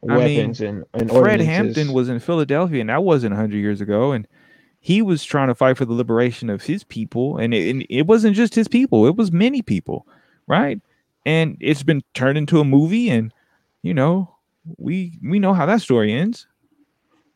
[0.00, 3.80] weapons I mean, and, and Fred Hampton was in Philadelphia, and that wasn't hundred years
[3.80, 4.28] ago, and
[4.78, 8.06] he was trying to fight for the liberation of his people, and it, and it
[8.06, 10.06] wasn't just his people; it was many people,
[10.46, 10.80] right?
[11.26, 13.34] And it's been turned into a movie, and
[13.82, 14.36] you know,
[14.76, 16.46] we we know how that story ends,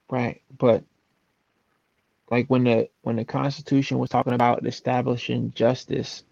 [0.08, 0.40] right?
[0.56, 0.84] But
[2.30, 6.22] like when the when the Constitution was talking about establishing justice,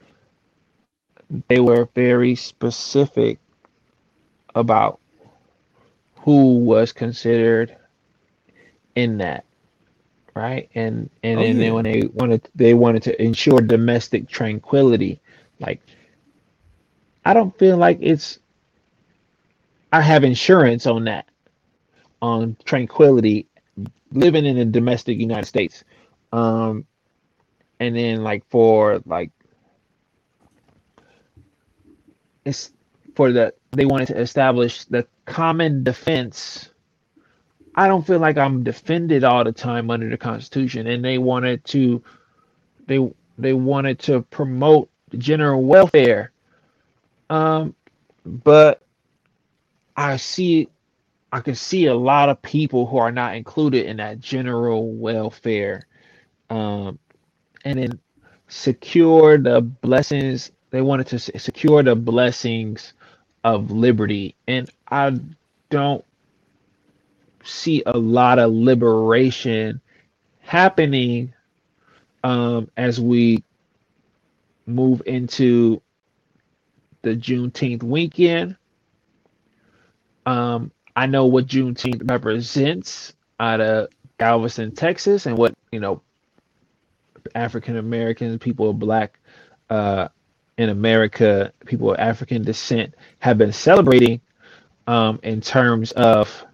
[1.49, 3.39] they were very specific
[4.55, 5.01] about
[6.17, 7.77] who was considered
[8.95, 9.45] in that
[10.37, 10.69] right?
[10.75, 11.65] And and, oh, and yeah.
[11.65, 15.21] then when they wanted they wanted to ensure domestic tranquility.
[15.59, 15.81] Like
[17.25, 18.39] i don't feel like it's
[19.93, 21.27] i have insurance on that
[22.23, 23.47] on tranquility
[24.13, 25.83] living in the domestic united states.
[26.33, 26.87] Um
[27.81, 29.31] and then like for like
[32.47, 32.73] it's
[33.17, 36.71] for the they wanted to establish the common defense.
[37.77, 41.65] I don't feel like I'm defended all the time under the Constitution, and they wanted
[41.67, 42.03] to
[42.87, 42.99] they
[43.39, 46.33] they wanted to promote general welfare.
[47.31, 47.75] Um,
[48.27, 48.83] but
[49.97, 50.69] I see
[51.33, 55.87] I can see a lot of people who are not included in that general welfare.
[56.51, 56.99] Um,
[57.65, 58.01] and then
[58.49, 60.53] secure the blessings.
[60.77, 62.93] They wanted to secure the blessings
[63.45, 64.35] of liberty.
[64.47, 65.19] And I
[65.71, 66.05] don't
[67.43, 69.81] see a lot of liberation
[70.41, 71.33] happening
[72.23, 73.43] um, as we
[74.67, 75.81] move into
[77.01, 78.59] the Juneteenth weekend.
[80.27, 83.89] Um, I know what Juneteenth represents out of
[84.19, 86.03] Galveston, Texas, and what you know
[87.35, 89.19] African Americans, people of Black
[89.71, 90.09] uh,
[90.59, 94.21] in America, people of African descent, have been celebrating
[94.87, 96.45] um, in terms of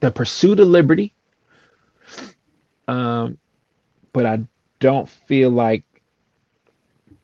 [0.00, 1.14] the pursuit of liberty.
[2.88, 3.38] Um,
[4.12, 4.40] but I
[4.80, 5.84] don't feel like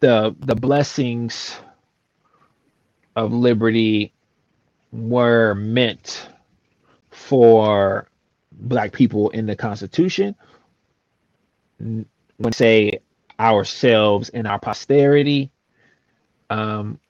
[0.00, 1.56] the the blessings
[3.16, 4.12] of liberty
[4.92, 6.28] were meant
[7.10, 8.08] for
[8.52, 10.34] black people in the Constitution.
[11.78, 13.00] When say
[13.40, 15.50] ourselves and our posterity
[16.50, 17.00] um,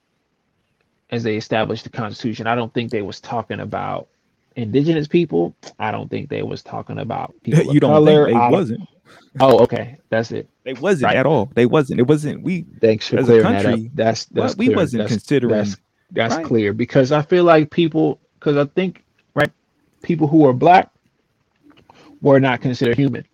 [1.09, 2.47] as they established the Constitution.
[2.47, 4.07] I don't think they was talking about
[4.55, 5.55] indigenous people.
[5.77, 8.25] I don't think they was talking about people you don't color.
[8.25, 8.89] think they wasn't.
[9.41, 10.49] Oh, okay, that's it.
[10.63, 11.17] They wasn't right.
[11.17, 11.51] at all.
[11.53, 11.99] They wasn't.
[11.99, 12.43] It wasn't.
[12.43, 13.91] We thanks for clearing country, that up.
[13.93, 15.53] That's that's we wasn't that's, considering.
[15.53, 15.75] That's,
[16.11, 16.45] that's right.
[16.45, 19.03] clear because I feel like people because I think
[19.33, 19.51] right
[20.01, 20.89] people who are black
[22.21, 23.25] were not considered human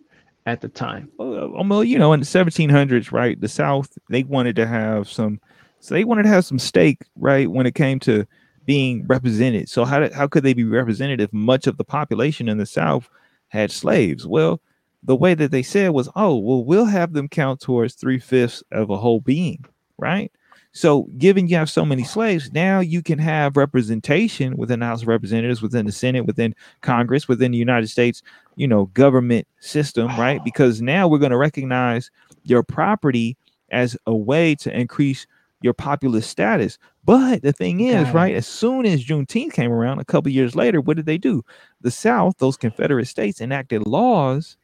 [0.48, 1.10] at the time.
[1.20, 5.40] Um, well, you know, in the 1700s, right, the South they wanted to have some,
[5.78, 8.26] so they wanted to have some stake, right, when it came to
[8.64, 9.68] being represented.
[9.68, 12.66] So how did, how could they be represented if much of the population in the
[12.66, 13.08] South
[13.48, 14.26] had slaves?
[14.26, 14.60] Well,
[15.02, 18.62] the way that they said was, oh, well, we'll have them count towards three fifths
[18.72, 19.64] of a whole being,
[19.98, 20.32] right?
[20.78, 25.02] So, given you have so many slaves, now you can have representation within the House
[25.02, 28.22] of Representatives, within the Senate, within Congress, within the United States,
[28.54, 30.40] you know, government system, right?
[30.44, 32.12] Because now we're going to recognize
[32.44, 33.36] your property
[33.70, 35.26] as a way to increase
[35.62, 36.78] your populist status.
[37.04, 40.80] But the thing is, right, as soon as Juneteenth came around a couple years later,
[40.80, 41.44] what did they do?
[41.80, 44.56] The South, those Confederate states, enacted laws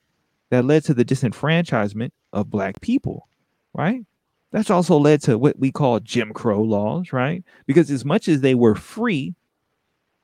[0.51, 3.27] that led to the disenfranchisement of Black people,
[3.73, 4.05] right?
[4.55, 7.43] That's also led to what we call Jim Crow laws, right?
[7.67, 9.35] Because as much as they were free,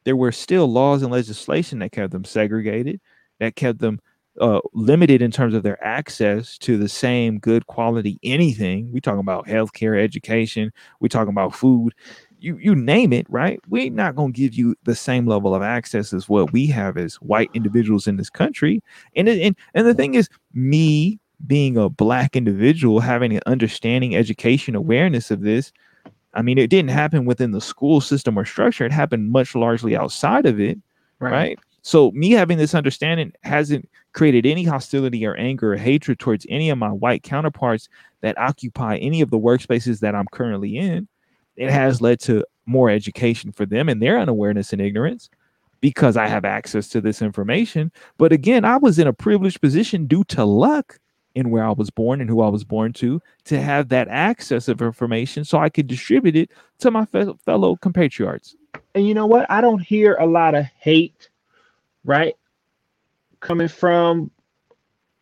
[0.04, 3.00] there were still laws and legislation that kept them segregated,
[3.40, 3.98] that kept them
[4.40, 8.92] uh, limited in terms of their access to the same good quality anything.
[8.92, 10.72] We talking about healthcare, education.
[11.00, 11.92] We talking about food.
[12.38, 13.58] You you name it, right?
[13.66, 17.16] We're not gonna give you the same level of access as what we have as
[17.16, 18.80] white individuals in this country.
[19.16, 24.74] And and and the thing is, me being a black individual, having an understanding, education,
[24.74, 25.72] awareness of this.
[26.34, 28.84] I mean, it didn't happen within the school system or structure.
[28.84, 30.78] It happened much largely outside of it,
[31.18, 31.32] right?
[31.32, 31.58] right?
[31.82, 36.68] So me having this understanding hasn't created any hostility or anger or hatred towards any
[36.70, 37.88] of my white counterparts
[38.20, 41.08] that occupy any of the workspaces that I'm currently in.
[41.56, 45.30] It has led to more education for them and their unawareness and ignorance
[45.80, 47.90] because I have access to this information.
[48.18, 50.98] But again, I was in a privileged position due to luck
[51.34, 54.68] in where I was born and who I was born to to have that access
[54.68, 56.50] of information so I could distribute it
[56.80, 57.06] to my
[57.44, 58.56] fellow compatriots.
[58.94, 59.50] And you know what?
[59.50, 61.30] I don't hear a lot of hate,
[62.04, 62.34] right?
[63.40, 64.30] Coming from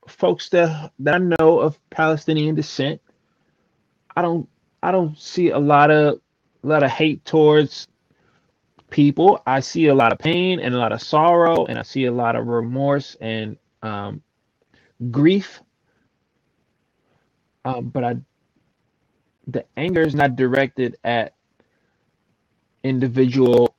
[0.07, 3.01] folks that, that I know of Palestinian descent.
[4.17, 4.49] I don't
[4.83, 6.21] I don't see a lot of
[6.65, 7.87] a lot of hate towards
[8.91, 9.43] people.
[9.47, 12.13] I see a lot of pain and a lot of sorrow, and I see a
[12.13, 14.23] lot of remorse and um,
[15.11, 15.61] grief
[17.65, 18.17] um, but I,
[19.49, 21.35] the anger is not directed at
[22.85, 23.75] individual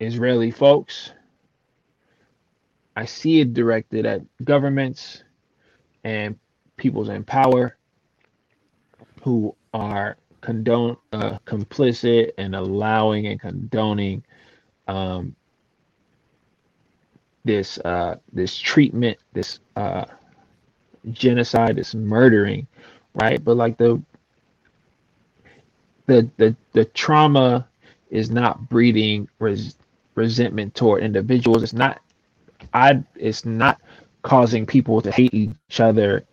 [0.00, 1.12] Israeli folks.
[2.96, 5.22] I see it directed at governments
[6.04, 6.38] and
[6.76, 7.76] peoples in power
[9.22, 14.24] who are condone uh, complicit and allowing and condoning
[14.88, 15.36] um,
[17.44, 20.06] this uh, this treatment, this uh,
[21.12, 22.66] genocide, this murdering
[23.16, 23.42] right?
[23.42, 24.00] But like the
[26.06, 27.66] the the the trauma
[28.10, 29.76] is not breeding res,
[30.14, 31.62] resentment toward individuals.
[31.62, 32.00] It's not
[32.72, 33.80] I it's not
[34.22, 36.24] causing people to hate each other.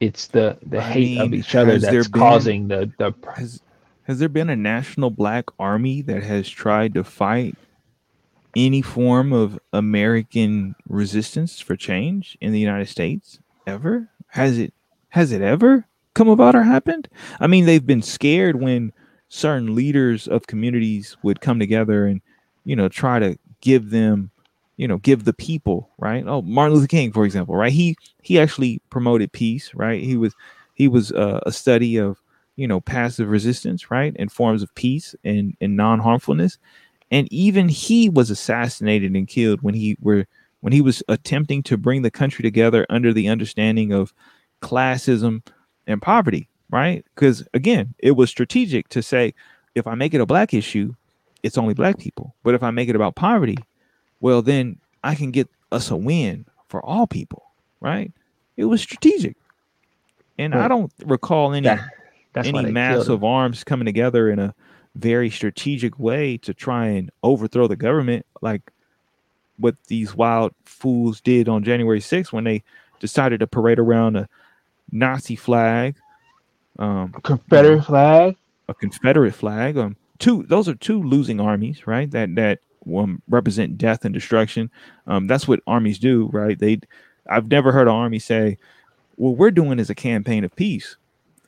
[0.00, 3.62] It's the the I hate mean, of each other that's causing been, the the has,
[4.04, 7.56] has there been a national black army that has tried to fight
[8.54, 14.10] any form of American resistance for change in the United States ever?
[14.28, 14.74] Has it
[15.10, 15.86] has it ever?
[16.14, 17.08] Come about or happened.
[17.40, 18.92] I mean, they've been scared when
[19.28, 22.20] certain leaders of communities would come together and,
[22.64, 24.30] you know, try to give them,
[24.76, 26.24] you know, give the people, right?
[26.26, 27.72] Oh, Martin Luther King, for example, right?
[27.72, 30.02] He he actually promoted peace, right?
[30.02, 30.34] He was
[30.74, 32.20] he was uh, a study of,
[32.56, 36.58] you know, passive resistance, right, and forms of peace and and non harmfulness,
[37.10, 40.26] and even he was assassinated and killed when he were
[40.60, 44.12] when he was attempting to bring the country together under the understanding of
[44.60, 45.42] classism
[45.86, 47.04] and poverty, right?
[47.14, 49.34] Because again, it was strategic to say,
[49.74, 50.94] if I make it a black issue,
[51.42, 52.34] it's only black people.
[52.42, 53.58] But if I make it about poverty,
[54.20, 57.44] well, then I can get us a win for all people,
[57.80, 58.12] right?
[58.56, 59.36] It was strategic.
[60.38, 61.88] And I don't recall any that,
[62.34, 64.54] any massive arms coming together in a
[64.94, 68.62] very strategic way to try and overthrow the government like
[69.58, 72.62] what these wild fools did on January 6th when they
[73.00, 74.28] decided to parade around a
[74.92, 75.96] Nazi flag,
[76.78, 78.36] um, Confederate flag,
[78.68, 79.76] a Confederate flag.
[79.76, 82.10] Um, two those are two losing armies, right?
[82.10, 82.60] That that
[82.94, 84.70] um, represent death and destruction.
[85.06, 86.58] Um, that's what armies do, right?
[86.58, 86.80] They,
[87.28, 88.58] I've never heard an army say,
[89.16, 90.96] "What we're doing is a campaign of peace,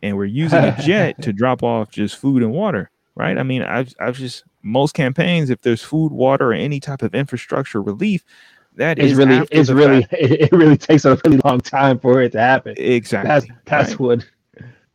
[0.02, 3.38] and we're using a jet to drop off just food and water." Right?
[3.38, 7.14] I mean, I've I've just most campaigns, if there's food, water, or any type of
[7.14, 8.24] infrastructure relief,
[8.76, 10.14] that it's is really it's really fact.
[10.18, 12.74] it really takes a really long time for it to happen.
[12.76, 13.28] Exactly.
[13.28, 14.00] That's that's right.
[14.00, 14.26] what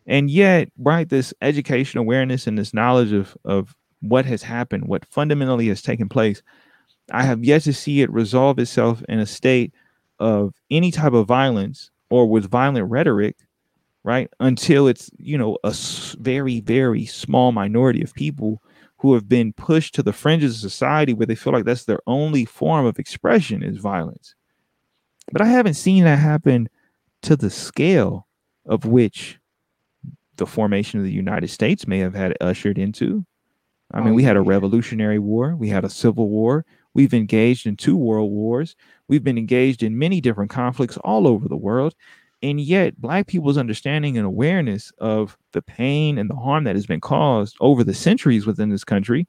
[0.10, 5.06] and yet, right, this education awareness and this knowledge of of what has happened, what
[5.06, 6.42] fundamentally has taken place,
[7.12, 9.74] I have yet to see it resolve itself in a state
[10.20, 13.36] of any type of violence or with violent rhetoric,
[14.04, 14.30] right?
[14.40, 15.76] Until it's, you know, a
[16.20, 18.62] very, very small minority of people
[19.00, 22.02] who have been pushed to the fringes of society where they feel like that's their
[22.06, 24.36] only form of expression is violence.
[25.32, 26.70] But I haven't seen that happen
[27.24, 28.28] to the scale
[28.66, 29.40] of which
[30.36, 33.26] the formation of the United States may have had ushered into.
[33.92, 37.66] I mean, oh, we had a revolutionary war, we had a civil war, we've engaged
[37.66, 38.76] in two world wars,
[39.08, 41.96] we've been engaged in many different conflicts all over the world.
[42.42, 46.86] And yet, Black people's understanding and awareness of the pain and the harm that has
[46.86, 49.28] been caused over the centuries within this country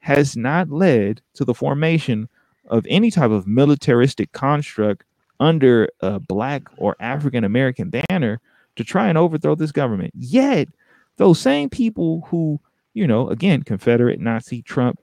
[0.00, 2.28] has not led to the formation
[2.68, 5.04] of any type of militaristic construct
[5.40, 8.40] under a Black or African American banner
[8.76, 10.12] to try and overthrow this government.
[10.14, 10.68] Yet,
[11.16, 12.60] those same people who,
[12.94, 15.00] you know, again, Confederate, Nazi, Trump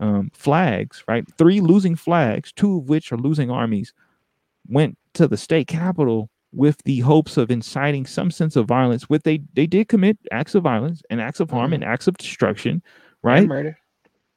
[0.00, 1.24] um, flags, right?
[1.36, 3.92] Three losing flags, two of which are losing armies
[4.68, 9.08] went to the state capitol with the hopes of inciting some sense of violence.
[9.10, 11.76] With they they did commit acts of violence and acts of harm Mhm.
[11.76, 12.82] and acts of destruction,
[13.30, 13.48] And right?
[13.48, 13.78] murder.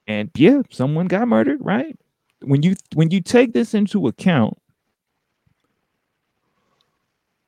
[0.08, 1.98] And yeah, someone got murdered, right?
[2.42, 4.58] When you when you take this into account,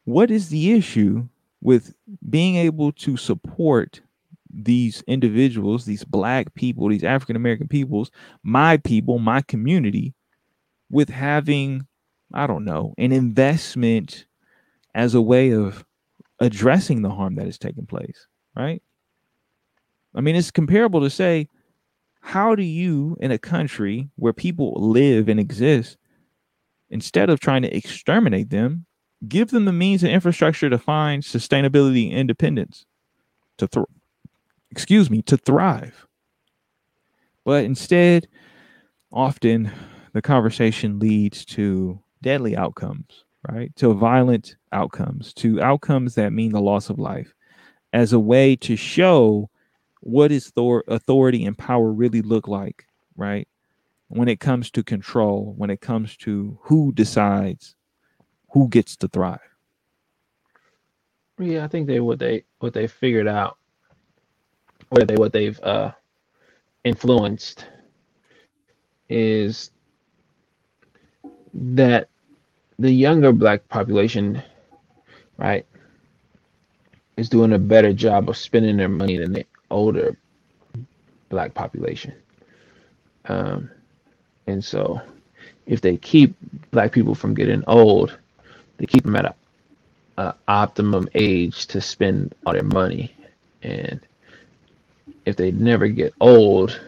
[0.06, 1.27] what is the issue
[1.61, 1.94] with
[2.30, 4.02] being able to support
[4.53, 8.11] these individuals, these black people, these African American peoples,
[8.44, 10.14] my people, my community,
[10.91, 11.88] with having,
[12.34, 14.27] I don't know, an investment
[14.98, 15.86] as a way of
[16.40, 18.82] addressing the harm that has taken place, right?
[20.14, 21.48] I mean, it's comparable to say,
[22.19, 25.98] how do you, in a country where people live and exist,
[26.90, 28.86] instead of trying to exterminate them,
[29.28, 32.86] give them the means and infrastructure to find sustainability and independence,
[33.57, 33.86] to thrive?
[34.72, 36.07] excuse me, to thrive.
[37.45, 38.28] But instead,
[39.14, 39.72] often
[40.14, 43.74] the conversation leads to deadly outcomes, right?
[43.78, 47.34] To violent outcomes, to outcomes that mean the loss of life,
[47.94, 49.49] as a way to show
[50.02, 52.86] what is Thor authority and power really look like,
[53.16, 53.48] right?
[54.10, 57.76] When it comes to control, when it comes to who decides
[58.52, 59.40] who gets to thrive.
[61.40, 63.58] Yeah, I think they what they what they figured out,
[64.90, 65.91] what they what they've uh
[66.84, 67.66] influenced
[69.10, 69.72] is
[71.54, 72.10] that
[72.80, 74.41] the younger black population,
[75.38, 75.65] right,
[77.18, 80.18] is doing a better job of spending their money than the older
[81.30, 82.14] black population.
[83.26, 83.69] Um,
[84.47, 85.01] and so
[85.65, 86.35] if they keep
[86.72, 88.18] black people from getting old,
[88.77, 89.35] they keep them at a,
[90.18, 93.14] a optimum age to spend all their money.
[93.64, 93.99] And
[95.26, 96.80] if they never get old,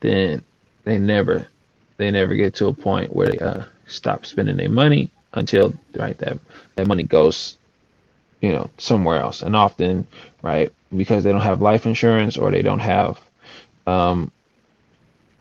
[0.00, 0.42] then
[0.84, 1.48] they never
[1.96, 6.18] they never get to a point where they uh, stop spending their money until right
[6.18, 6.38] that
[6.76, 7.58] that money goes
[8.40, 10.06] you know somewhere else and often
[10.42, 13.20] right because they don't have life insurance or they don't have
[13.86, 14.32] um,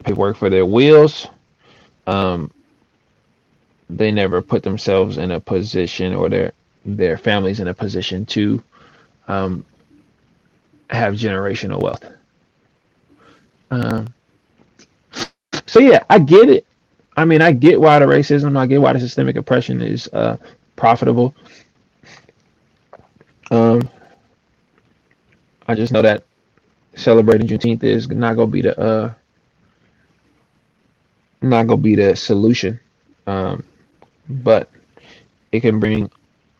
[0.03, 1.27] paperwork for their wills
[2.07, 2.51] um,
[3.89, 6.53] they never put themselves in a position or their
[6.85, 8.63] their families in a position to
[9.27, 9.65] um,
[10.89, 12.05] have generational wealth
[13.71, 14.07] um,
[15.67, 16.66] so yeah, I get it.
[17.17, 20.37] I mean, I get why the racism, I get why the systemic oppression is uh,
[20.77, 21.35] profitable.
[23.51, 23.89] Um,
[25.67, 26.25] I just know that
[26.95, 29.13] celebrating Juneteenth is not gonna be the uh,
[31.41, 32.79] not gonna be the solution,
[33.27, 33.63] um,
[34.29, 34.69] but
[35.51, 36.11] it can bring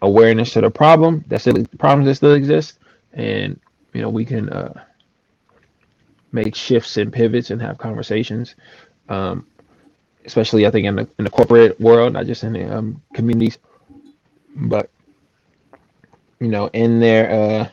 [0.01, 2.79] awareness to the problem that still problems that still exist,
[3.13, 3.59] and
[3.93, 4.83] you know we can uh,
[6.31, 8.55] make shifts and pivots and have conversations.
[9.09, 9.47] Um,
[10.27, 13.59] especially I think in the in the corporate world, not just in the um, communities,
[14.55, 14.91] but
[16.39, 17.69] you know, in their uh,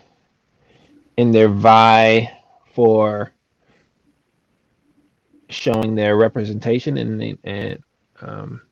[1.17, 2.33] in their vie
[2.75, 3.33] for
[5.51, 7.79] showing their representation and and
[8.23, 8.63] um,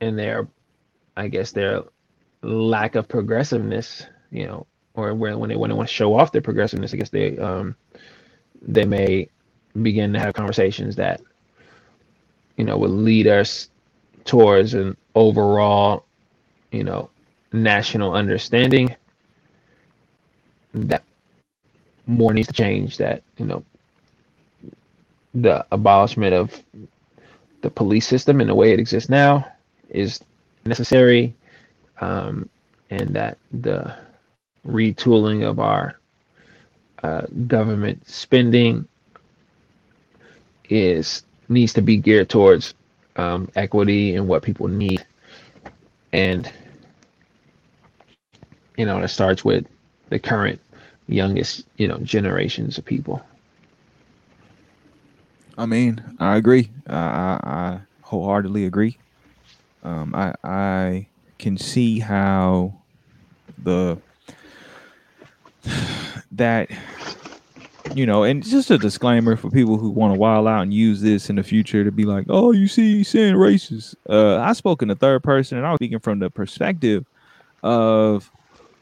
[0.00, 0.48] and their,
[1.16, 1.82] I guess their
[2.42, 6.32] lack of progressiveness, you know, or where when they when they want to show off
[6.32, 7.76] their progressiveness, I guess they um,
[8.62, 9.28] they may
[9.82, 11.20] begin to have conversations that
[12.56, 13.70] you know would lead us
[14.24, 16.04] towards an overall
[16.70, 17.10] you know
[17.52, 18.94] national understanding
[20.74, 21.02] that
[22.06, 23.64] more needs to change that you know
[25.34, 26.62] the abolishment of
[27.62, 29.46] the police system in the way it exists now
[29.90, 30.20] is
[30.64, 31.34] necessary
[32.00, 32.48] um,
[32.90, 33.94] and that the
[34.66, 35.98] retooling of our
[37.02, 38.86] uh, government spending
[40.68, 42.74] is needs to be geared towards
[43.16, 45.04] um, equity and what people need,
[46.12, 46.50] and
[48.76, 49.66] you know, it starts with
[50.08, 50.60] the current
[51.08, 53.22] youngest you know generations of people.
[55.58, 56.70] I mean, I agree.
[56.86, 58.98] I, I, I wholeheartedly agree.
[59.82, 61.06] Um, I I
[61.38, 62.74] can see how
[63.62, 63.98] the
[66.32, 66.70] that
[67.94, 71.00] you know, and just a disclaimer for people who want to wild out and use
[71.00, 73.94] this in the future to be like, oh, you see, he's saying racist.
[74.08, 77.04] Uh, I spoke in the third person, and I was speaking from the perspective
[77.62, 78.30] of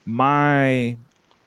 [0.07, 0.97] my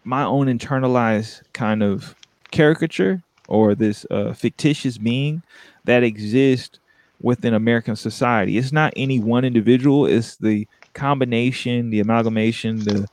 [0.04, 2.16] my own internalized kind of
[2.52, 5.42] caricature or this uh, fictitious being
[5.86, 6.80] that exists
[7.22, 8.58] within American society.
[8.58, 10.06] It's not any one individual.
[10.06, 13.08] It's the combination, the amalgamation, the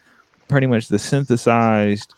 [0.49, 2.13] pretty much the synthesized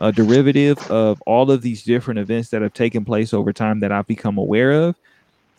[0.00, 3.92] uh, derivative of all of these different events that have taken place over time that
[3.92, 4.96] I've become aware of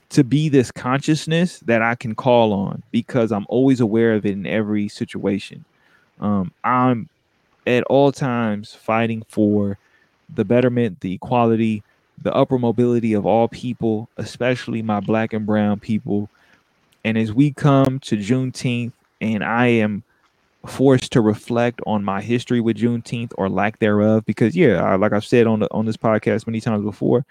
[0.10, 4.34] to be this consciousness that I can call on because I'm always aware of it
[4.34, 5.66] in every situation.
[6.20, 7.10] Um, I'm
[7.66, 9.78] at all times fighting for
[10.34, 11.84] the betterment, the equality,
[12.22, 16.30] the upper mobility of all people, especially my black and brown people.
[17.04, 20.04] And as we come to Juneteenth, and I am
[20.66, 25.12] forced to reflect on my history with Juneteenth or lack thereof, because yeah, I, like
[25.12, 27.26] I've said on the on this podcast many times before,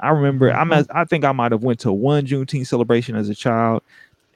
[0.00, 0.80] I remember I'm mm-hmm.
[0.80, 3.82] as, I think I might have went to one Juneteenth celebration as a child,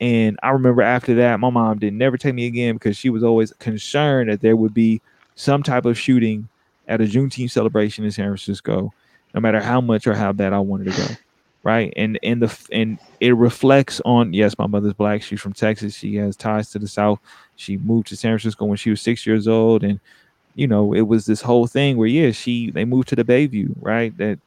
[0.01, 3.23] and I remember after that, my mom did never take me again because she was
[3.23, 5.01] always concerned that there would be
[5.35, 6.49] some type of shooting
[6.89, 8.93] at a Juneteenth celebration in San Francisco,
[9.35, 11.15] no matter how much or how bad I wanted to go.
[11.65, 11.93] Right.
[11.97, 15.23] And and the and it reflects on yes, my mother's black.
[15.23, 15.95] She's from Texas.
[15.95, 17.21] She has ties to the South.
[17.55, 19.85] She moved to San Francisco when she was six years old.
[19.85, 20.01] And
[20.57, 23.75] you know, it was this whole thing where yeah, she they moved to the Bayview,
[23.81, 24.17] right?
[24.19, 24.41] That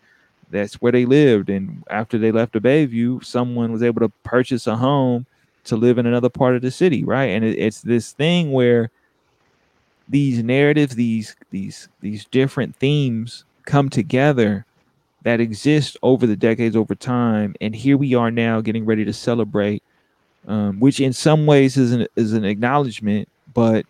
[0.51, 1.49] that's where they lived.
[1.49, 5.25] And after they left the Bayview, someone was able to purchase a home
[5.65, 7.25] to live in another part of the city, right?
[7.25, 8.91] And it, it's this thing where
[10.07, 14.65] these narratives, these these these different themes come together
[15.25, 19.11] that exist over the decades, over time, and here we are now getting ready to
[19.11, 19.81] celebrate,
[20.47, 23.87] um, which in some ways is an is an acknowledgement, but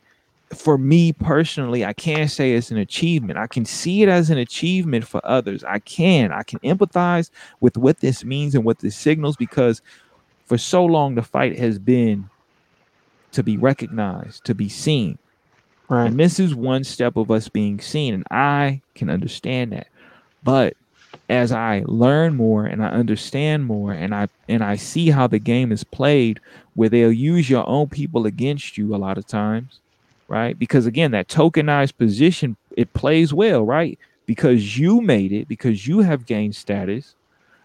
[0.53, 3.38] for me personally, I can't say it's an achievement.
[3.38, 5.62] I can see it as an achievement for others.
[5.66, 6.32] I can.
[6.32, 9.82] I can empathize with what this means and what this signals because
[10.45, 12.30] for so long the fight has been
[13.34, 15.18] to be recognized, to be seen.
[15.90, 16.06] Right.
[16.06, 19.88] And this is one step of us being seen, and I can understand that.
[20.41, 20.78] But
[21.30, 25.39] as I learn more and I understand more and I and I see how the
[25.39, 26.39] game is played
[26.76, 29.80] where they'll use your own people against you a lot of times,
[30.27, 30.57] right?
[30.57, 33.97] Because again, that tokenized position it plays well, right?
[34.26, 37.15] Because you made it, because you have gained status,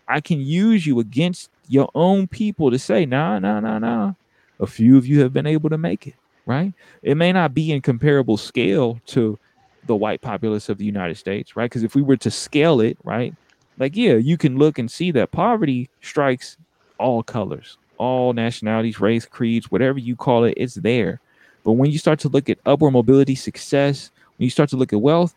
[0.08, 4.12] I can use you against your own people to say, nah, nah, nah, nah.
[4.58, 6.14] A few of you have been able to make it
[6.46, 6.74] right?
[7.02, 9.38] It may not be in comparable scale to
[9.84, 11.70] the white populace of the United States, right?
[11.70, 13.34] Because if we were to scale it, right,
[13.80, 16.58] like, yeah, you can look and see that poverty strikes
[16.98, 21.18] all colors, all nationalities, race, creeds, whatever you call it, it's there.
[21.64, 24.92] But when you start to look at upward mobility, success, when you start to look
[24.92, 25.34] at wealth,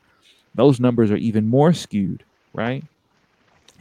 [0.56, 2.84] those numbers are even more skewed, right?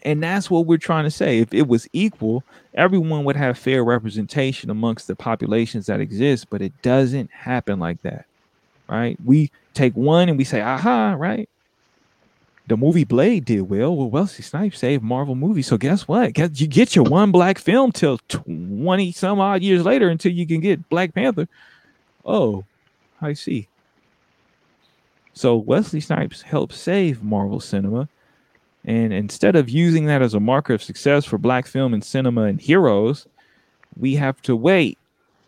[0.05, 1.39] And that's what we're trying to say.
[1.41, 2.45] If it was equal,
[2.75, 8.01] everyone would have fair representation amongst the populations that exist, but it doesn't happen like
[8.03, 8.27] that.
[8.89, 9.17] Right?
[9.25, 11.49] We take one and we say, aha, right?
[12.69, 13.95] The movie Blade did well.
[13.97, 15.67] Well, Wesley Snipes saved Marvel movies.
[15.67, 16.39] So guess what?
[16.39, 20.61] You get your one black film till 20 some odd years later until you can
[20.61, 21.49] get Black Panther.
[22.25, 22.65] Oh,
[23.21, 23.69] I see.
[25.35, 28.09] So Wesley Snipes helped save Marvel cinema
[28.85, 32.43] and instead of using that as a marker of success for black film and cinema
[32.43, 33.27] and heroes,
[33.97, 34.99] we have to wait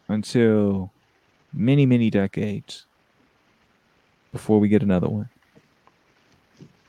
[0.09, 0.93] until
[1.53, 2.87] many, many decades
[4.33, 5.29] before we get another one.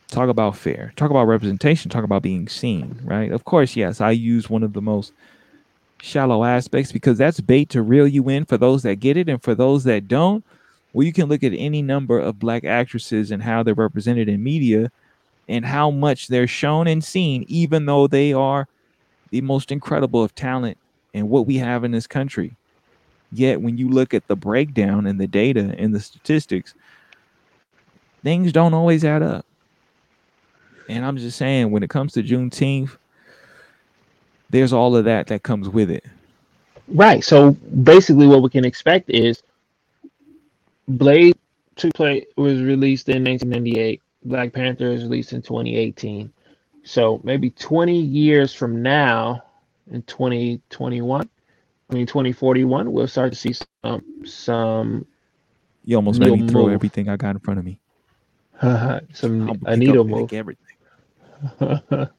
[0.09, 3.31] Talk about fair, talk about representation, talk about being seen, right?
[3.31, 5.11] Of course, yes, I use one of the most
[6.01, 9.41] shallow aspects because that's bait to reel you in for those that get it and
[9.41, 10.45] for those that don't.
[10.93, 14.43] Well, you can look at any number of black actresses and how they're represented in
[14.43, 14.91] media
[15.49, 18.67] and how much they're shown and seen, even though they are
[19.31, 20.77] the most incredible of talent
[21.13, 22.55] and what we have in this country.
[23.31, 26.73] Yet, when you look at the breakdown and the data and the statistics,
[28.23, 29.45] things don't always add up.
[30.89, 32.97] And I'm just saying, when it comes to Juneteenth,
[34.49, 36.05] there's all of that that comes with it.
[36.87, 37.23] Right.
[37.23, 39.41] So basically, what we can expect is
[40.87, 41.37] Blade
[41.75, 44.01] took play was released in 1998.
[44.23, 46.31] Black Panther is released in 2018.
[46.83, 49.43] So maybe 20 years from now,
[49.91, 51.29] in 2021,
[51.89, 53.53] I mean 2041, we'll start to see
[53.83, 55.05] some some.
[55.83, 56.73] You almost made me throw move.
[56.73, 57.77] everything I got in front of me.
[59.13, 60.33] some a needle move.
[60.33, 60.64] Everything.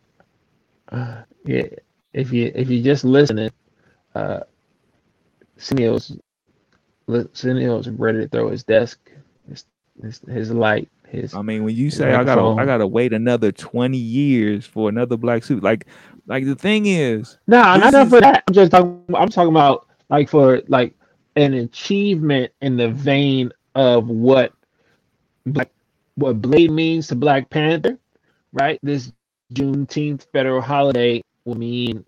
[1.45, 1.67] yeah,
[2.13, 3.51] if you if you just listening,
[4.15, 4.41] uh,
[5.57, 6.13] Cinio's
[7.09, 8.99] ready to throw his desk,
[9.49, 9.65] his,
[10.03, 13.53] his, his light his I mean, when you say I gotta I gotta wait another
[13.53, 15.87] 20 years for another black suit, like
[16.27, 18.45] like the thing is No, nah, not is, for that.
[18.47, 20.95] I'm just talking I'm talking about like for like
[21.37, 24.53] an achievement in the vein of what
[25.47, 25.71] black
[26.17, 27.99] what Blade means to Black Panther,
[28.53, 28.79] right?
[28.83, 29.13] This
[29.53, 32.05] Juneteenth federal holiday will mean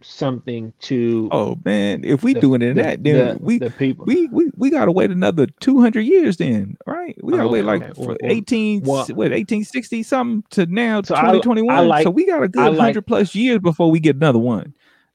[0.00, 3.68] something to oh man if we the, doing it the, that then the, we, the
[3.68, 4.04] people.
[4.04, 7.82] we we we gotta wait another 200 years then right we gotta oh, wait like
[7.82, 7.92] okay.
[7.94, 12.48] for 18 well, what 1860 something to now so 2021 like, so we got a
[12.48, 14.72] good like, 100 plus years before we get another one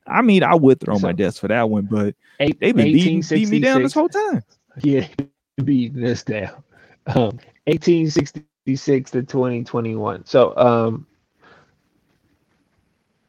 [0.08, 2.92] I mean, I would throw so, my desk for that one, but eight, they've been
[2.92, 4.44] beating, beating me down this whole time.
[4.82, 5.08] Yeah,
[5.64, 6.64] beating this down.
[7.06, 7.38] Um,
[7.68, 10.26] 1866 to 2021.
[10.26, 11.06] So, um,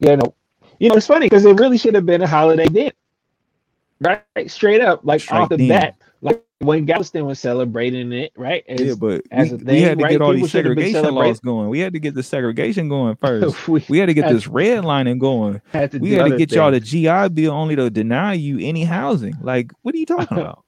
[0.05, 0.35] yeah, no,
[0.79, 2.93] you know, it's funny because it really should have been a holiday then,
[4.01, 4.51] right?
[4.51, 5.69] Straight up, like Straight off the then.
[5.69, 8.65] bat, like when Galveston was celebrating it, right?
[8.69, 10.11] As, yeah, but as we, thing, we had to right?
[10.11, 11.69] get all People these segregation laws going.
[11.71, 13.67] We had to get the segregation going first.
[13.69, 15.63] we, we, had to get this redlining going.
[15.73, 15.99] we had to
[16.37, 16.53] get things.
[16.53, 19.37] y'all the GI Bill only to deny you any housing.
[19.41, 20.64] Like, what are you talking about?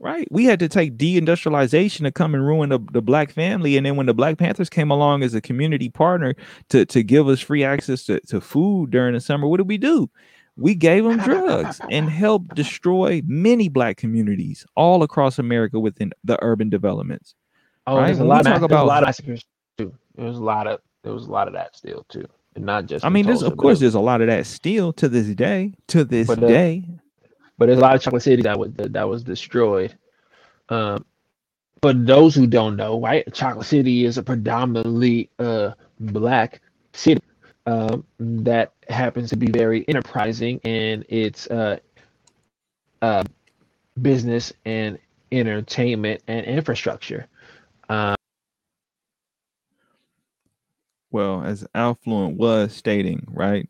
[0.00, 0.26] Right?
[0.30, 3.76] We had to take deindustrialization to come and ruin the, the black family.
[3.76, 6.34] And then when the Black Panthers came along as a community partner
[6.70, 9.78] to, to give us free access to, to food during the summer, what did we
[9.78, 10.10] do?
[10.56, 16.38] we gave them drugs and helped destroy many black communities all across America within the
[16.42, 17.34] urban developments.
[17.86, 18.06] Oh, right?
[18.06, 19.44] there's a lot, of, talk about, a lot of massacres
[19.78, 19.94] too.
[20.16, 23.04] There's a lot of there was a lot of that still too, and not just.
[23.04, 25.72] I mean, there's of course there's a lot of that still to this day.
[25.88, 26.84] To this but, uh, day,
[27.60, 29.94] but there's a lot of chocolate city that was that, was destroyed.
[30.70, 31.04] Um,
[31.82, 36.62] for those who don't know, right, Chocolate City is a predominantly uh black
[36.94, 37.20] city
[37.66, 41.78] um, that happens to be very enterprising in its uh,
[43.02, 43.24] uh,
[44.00, 44.98] business and
[45.30, 47.26] entertainment and infrastructure.
[47.90, 48.16] Um,
[51.10, 53.68] well, as Affluent was stating, right?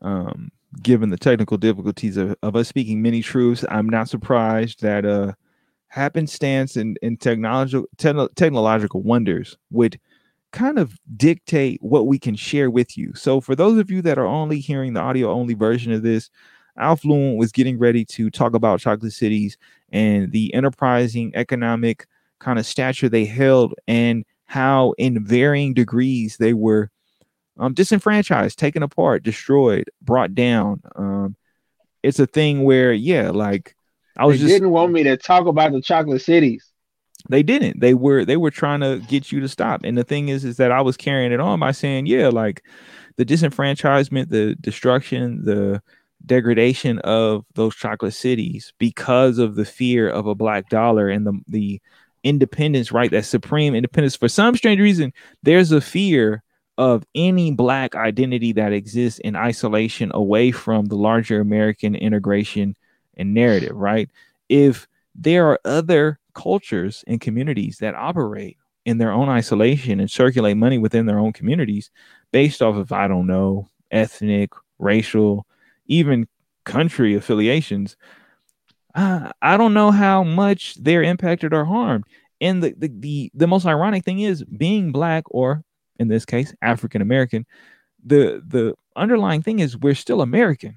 [0.00, 0.50] Um,
[0.82, 5.32] given the technical difficulties of, of us speaking many truths, I'm not surprised that uh,
[5.88, 9.98] happenstance and, and technological te- technological wonders would
[10.52, 13.12] kind of dictate what we can share with you.
[13.14, 16.30] So for those of you that are only hearing the audio only version of this,
[16.76, 19.58] Affluent was getting ready to talk about chocolate cities
[19.92, 22.06] and the enterprising economic
[22.38, 26.90] kind of stature they held and how in varying degrees they were
[27.60, 30.80] um, disenfranchised, taken apart, destroyed, brought down.
[30.96, 31.36] Um,
[32.02, 33.76] it's a thing where, yeah, like
[34.16, 36.66] I was they just didn't want me to talk about the chocolate cities.
[37.28, 37.80] They didn't.
[37.80, 39.82] They were they were trying to get you to stop.
[39.84, 42.64] And the thing is is that i was carrying it on by saying yeah like
[43.16, 45.82] the disenfranchisement the destruction the
[46.24, 51.38] degradation of those chocolate cities because of the fear of a black dollar and the
[51.46, 51.80] the
[52.22, 54.16] independence right that supreme independence.
[54.16, 55.12] For some strange reason
[55.42, 56.42] there's a fear
[56.80, 62.74] of any black identity that exists in isolation away from the larger american integration
[63.16, 64.10] and narrative right
[64.48, 70.56] if there are other cultures and communities that operate in their own isolation and circulate
[70.56, 71.90] money within their own communities
[72.32, 75.46] based off of, I don't know, ethnic, racial,
[75.86, 76.28] even
[76.64, 77.96] country affiliations.
[78.94, 82.04] Uh, I don't know how much they're impacted or harmed.
[82.40, 85.62] And the, the, the, the most ironic thing is being black or
[86.00, 87.46] in this case, African American,
[88.04, 90.76] the, the underlying thing is we're still American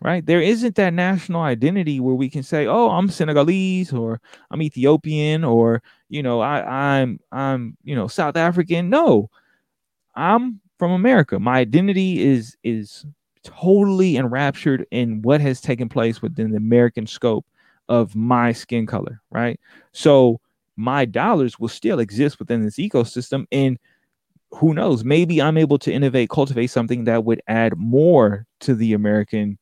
[0.00, 0.24] right?
[0.26, 4.20] There isn't that national identity where we can say, "Oh, I'm Senegalese," or
[4.50, 8.90] "I'm Ethiopian," or you know, I, I'm I'm you know South African.
[8.90, 9.30] No,
[10.14, 11.38] I'm from America.
[11.38, 13.06] My identity is is
[13.42, 17.46] totally enraptured in what has taken place within the American scope
[17.88, 19.60] of my skin color, right?
[19.92, 20.40] So
[20.76, 23.78] my dollars will still exist within this ecosystem and
[24.56, 28.92] who knows maybe i'm able to innovate cultivate something that would add more to the
[28.92, 29.58] american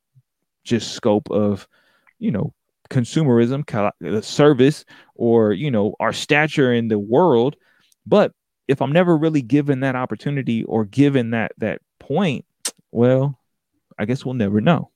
[0.65, 1.69] just scope of,
[2.19, 2.53] you know,
[2.91, 3.65] consumerism,
[4.01, 4.85] the uh, service,
[5.15, 7.57] or you know, our stature in the world.
[8.07, 8.33] But
[8.67, 12.45] if I'm never really given that opportunity or given that that point,
[12.91, 13.39] well,
[13.99, 14.91] I guess we'll never know.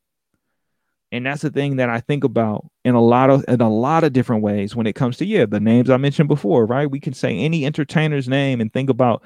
[1.10, 4.04] And that's the thing that I think about in a lot of in a lot
[4.04, 6.90] of different ways when it comes to yeah, the names I mentioned before, right?
[6.90, 9.24] We can say any entertainer's name and think about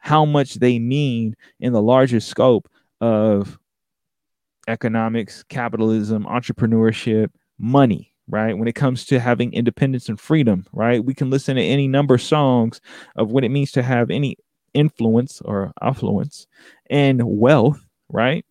[0.00, 2.68] how much they mean in the larger scope
[3.00, 3.58] of
[4.66, 8.56] economics, capitalism, entrepreneurship, money, right?
[8.56, 11.04] When it comes to having independence and freedom, right?
[11.04, 12.80] We can listen to any number of songs
[13.16, 14.36] of what it means to have any
[14.72, 16.46] influence or affluence
[16.88, 18.44] and wealth, right?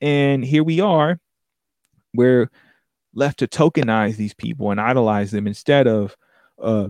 [0.00, 1.20] And here we are,
[2.14, 2.50] we're
[3.14, 6.16] left to tokenize these people and idolize them instead of
[6.60, 6.88] uh,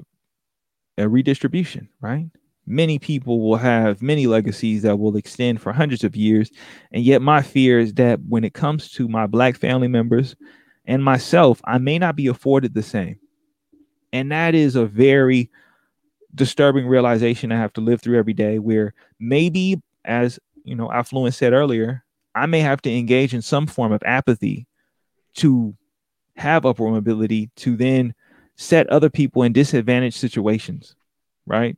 [0.97, 2.27] a redistribution, right?
[2.71, 6.51] Many people will have many legacies that will extend for hundreds of years.
[6.93, 10.37] And yet, my fear is that when it comes to my Black family members
[10.87, 13.19] and myself, I may not be afforded the same.
[14.13, 15.51] And that is a very
[16.35, 21.35] disturbing realization I have to live through every day where maybe, as you know, Affluent
[21.35, 24.67] said earlier, I may have to engage in some form of apathy
[25.35, 25.75] to
[26.37, 28.15] have upward mobility to then
[28.57, 30.95] set other people in disadvantaged situations,
[31.47, 31.77] right?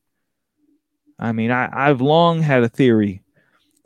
[1.23, 3.23] I mean, I, I've long had a theory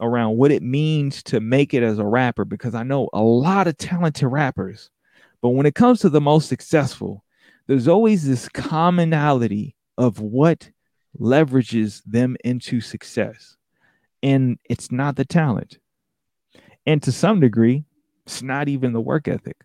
[0.00, 3.66] around what it means to make it as a rapper because I know a lot
[3.66, 4.90] of talented rappers.
[5.42, 7.24] But when it comes to the most successful,
[7.66, 10.70] there's always this commonality of what
[11.20, 13.56] leverages them into success.
[14.22, 15.78] And it's not the talent.
[16.86, 17.84] And to some degree,
[18.24, 19.58] it's not even the work ethic.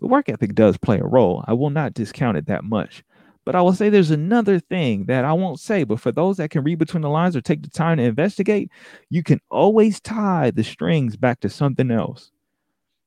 [0.00, 1.44] The work ethic does play a role.
[1.46, 3.04] I will not discount it that much.
[3.46, 6.50] But I will say there's another thing that I won't say, but for those that
[6.50, 8.72] can read between the lines or take the time to investigate,
[9.08, 12.32] you can always tie the strings back to something else.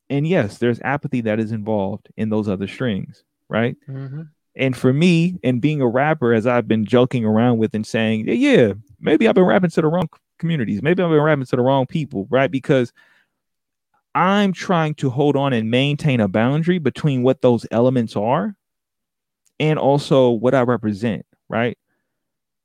[0.09, 3.75] And yes, there's apathy that is involved in those other strings, right?
[3.89, 4.23] Mm-hmm.
[4.55, 8.25] And for me, and being a rapper, as I've been joking around with and saying,
[8.25, 10.07] yeah, yeah, maybe I've been rapping to the wrong
[10.39, 12.49] communities, maybe I've been rapping to the wrong people, right?
[12.49, 12.93] Because
[14.15, 18.55] I'm trying to hold on and maintain a boundary between what those elements are
[19.59, 21.77] and also what I represent, right?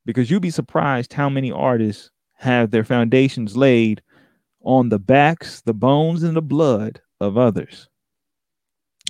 [0.05, 4.01] Because you'd be surprised how many artists have their foundations laid
[4.63, 7.87] on the backs, the bones, and the blood of others.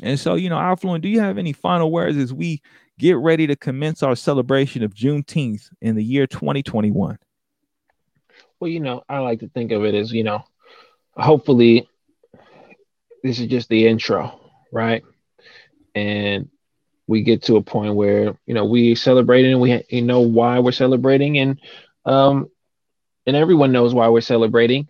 [0.03, 2.61] And so, you know, Affluent, do you have any final words as we
[2.99, 7.17] get ready to commence our celebration of Juneteenth in the year 2021?
[8.59, 10.43] Well, you know, I like to think of it as, you know,
[11.15, 11.87] hopefully
[13.23, 14.39] this is just the intro,
[14.71, 15.03] right?
[15.93, 16.49] And
[17.07, 20.59] we get to a point where you know we celebrating and we you know why
[20.59, 21.59] we're celebrating and
[22.05, 22.47] um
[23.25, 24.87] and everyone knows why we're celebrating.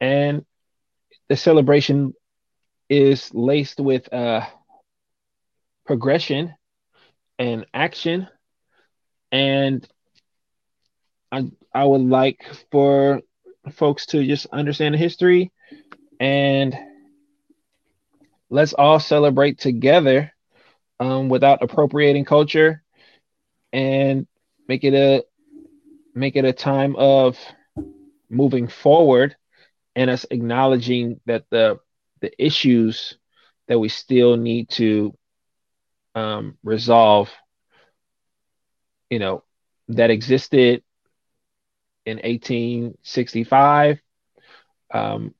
[0.00, 0.44] And
[1.28, 2.14] the celebration
[2.88, 4.42] is laced with uh
[5.86, 6.54] progression
[7.38, 8.28] and action.
[9.32, 9.86] And
[11.32, 13.20] I I would like for
[13.72, 15.52] folks to just understand the history
[16.20, 16.76] and
[18.50, 20.32] let's all celebrate together
[21.00, 22.82] um, without appropriating culture
[23.72, 24.26] and
[24.68, 25.24] make it a
[26.14, 27.38] make it a time of
[28.30, 29.36] moving forward
[29.94, 31.78] and us acknowledging that the
[32.20, 33.18] the issues
[33.68, 35.16] that we still need to
[36.14, 37.30] um, resolve
[39.10, 39.42] you know
[39.88, 40.82] that existed
[42.06, 44.00] in 1865
[44.92, 45.34] um,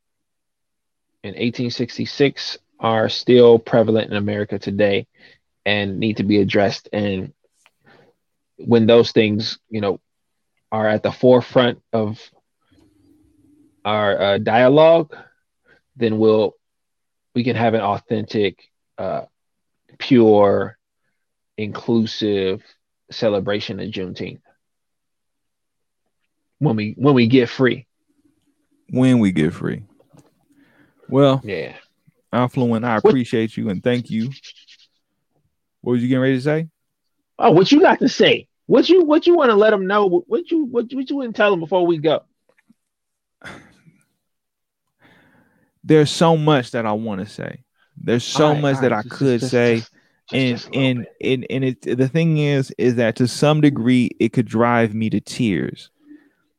[1.23, 5.07] in 1866 are still prevalent in America today
[5.67, 6.89] and need to be addressed.
[6.93, 7.35] And
[8.57, 10.01] when those things, you know,
[10.71, 12.19] are at the forefront of
[13.85, 15.15] our uh, dialogue,
[15.97, 16.55] then we'll
[17.35, 18.63] we can have an authentic,
[18.97, 19.23] uh,
[19.99, 20.79] pure,
[21.59, 22.63] inclusive
[23.11, 24.41] celebration of Juneteenth
[26.59, 27.87] when we when we get free.
[28.91, 29.83] When we get free.
[31.09, 31.77] Well, yeah.
[32.33, 34.31] Affluent, I appreciate you and thank you
[35.87, 36.67] what was you getting ready to say?
[37.39, 38.49] Oh, what you got to say?
[38.67, 40.25] What you what you want to let them know?
[40.27, 42.25] What you what, you, what you want to tell them before we go?
[45.85, 47.63] There's so much that I want to say.
[47.97, 49.77] There's so right, much that I could just, say.
[49.77, 49.93] Just,
[50.33, 54.33] just, and and, and and it the thing is is that to some degree it
[54.33, 55.91] could drive me to tears.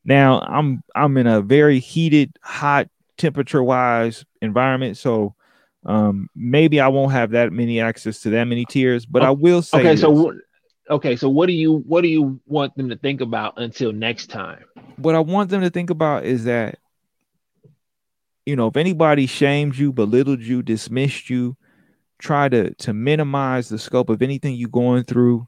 [0.06, 2.88] Now I'm I'm in a very heated, hot
[3.18, 5.36] temperature wise environment, so
[5.86, 9.62] um, maybe I won't have that many access to that many tears, but I will
[9.62, 9.80] say.
[9.80, 10.02] Okay, this.
[10.02, 10.34] so
[10.90, 14.28] okay, so what do you what do you want them to think about until next
[14.28, 14.64] time?
[14.98, 16.80] What I want them to think about is that,
[18.46, 21.56] you know, if anybody shamed you, belittled you, dismissed you,
[22.20, 25.48] try to to minimize the scope of anything you're going through.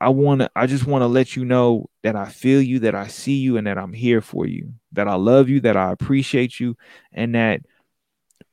[0.00, 2.94] I want to I just want to let you know that I feel you, that
[2.94, 5.90] I see you and that I'm here for you, that I love you, that I
[5.90, 6.76] appreciate you
[7.12, 7.62] and that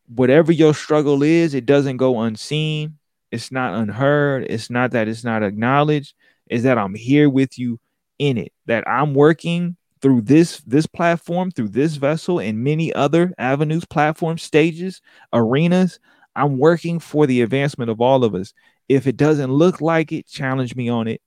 [0.07, 2.98] whatever your struggle is, it doesn't go unseen.
[3.32, 4.45] It's not unheard.
[4.49, 6.14] It's not that it's not acknowledged.
[6.49, 7.80] Is that I'm here with you
[8.19, 8.53] in it.
[8.65, 14.44] That I'm working through this this platform, through this vessel, and many other avenues, platforms,
[14.44, 15.02] stages,
[15.34, 15.99] arenas.
[16.36, 18.53] I'm working for the advancement of all of us.
[18.88, 21.22] If it doesn't look like it, challenge me on it.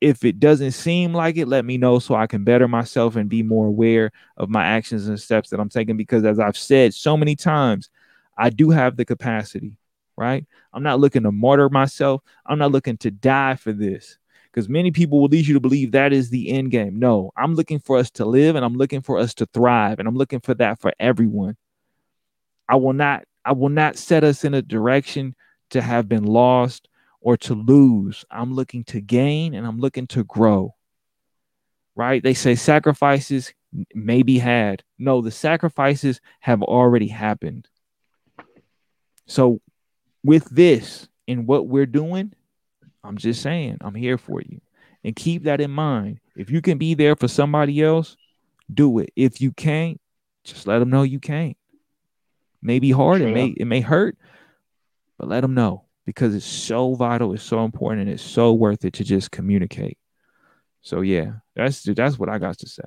[0.00, 3.28] If it doesn't seem like it, let me know so I can better myself and
[3.28, 5.96] be more aware of my actions and steps that I'm taking.
[5.96, 7.90] Because as I've said so many times,
[8.36, 9.78] I do have the capacity,
[10.16, 10.46] right?
[10.72, 12.22] I'm not looking to martyr myself.
[12.46, 14.18] I'm not looking to die for this
[14.52, 16.98] because many people will lead you to believe that is the end game.
[16.98, 20.06] No, I'm looking for us to live and I'm looking for us to thrive and
[20.06, 21.56] I'm looking for that for everyone.
[22.68, 25.34] I will not I will not set us in a direction
[25.70, 26.88] to have been lost
[27.20, 28.24] or to lose.
[28.30, 30.74] I'm looking to gain and I'm looking to grow.
[31.94, 32.22] Right?
[32.22, 33.52] They say sacrifices
[33.94, 34.82] may be had.
[34.98, 37.68] No, the sacrifices have already happened.
[39.26, 39.60] So,
[40.24, 42.32] with this and what we're doing,
[43.04, 44.60] I'm just saying, I'm here for you.
[45.04, 46.20] And keep that in mind.
[46.36, 48.16] If you can be there for somebody else,
[48.72, 49.10] do it.
[49.16, 50.00] If you can't,
[50.44, 51.56] just let them know you can't.
[52.62, 54.16] Maybe hard, it may it may hurt,
[55.18, 58.84] but let them know because it's so vital, it's so important, and it's so worth
[58.84, 59.98] it to just communicate.
[60.80, 62.84] So yeah, that's that's what I got to say.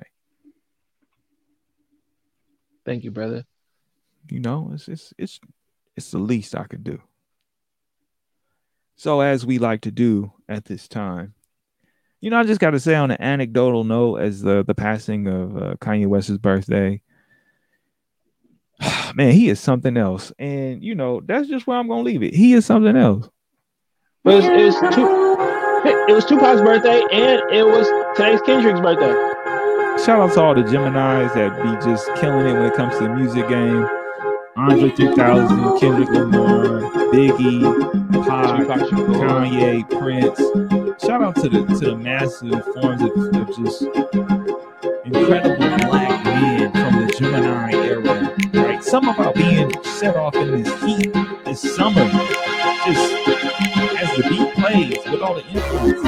[2.86, 3.44] Thank you, brother.
[4.30, 5.40] You know, it's it's it's
[5.96, 7.00] it's the least I could do.
[8.96, 11.34] So as we like to do at this time,
[12.20, 15.26] you know, I just got to say on an anecdotal note, as the the passing
[15.26, 17.02] of uh, Kanye West's birthday,
[19.14, 22.34] man, he is something else, and you know that's just where I'm gonna leave it.
[22.34, 23.28] He is something else.
[24.24, 25.26] But it was, it was two.
[26.08, 27.86] It was Tupac's birthday, and it was
[28.16, 29.12] today's Kendrick's birthday.
[30.04, 33.04] Shout out to all the Gemini's that be just killing it when it comes to
[33.04, 33.86] the music game.
[34.56, 36.80] Andre 3000, Kendrick Lamar,
[37.12, 37.62] Biggie,
[38.26, 40.40] Pac, Kanye, Prince.
[41.04, 43.82] Shout out to the to the massive forms of, of just
[45.04, 45.56] incredible
[45.88, 48.34] black men from the Gemini era.
[48.54, 51.12] Right, some of our being set off in this heat,
[51.44, 52.08] this summer,
[52.86, 53.14] just
[53.98, 56.06] as the beat plays with all the influences.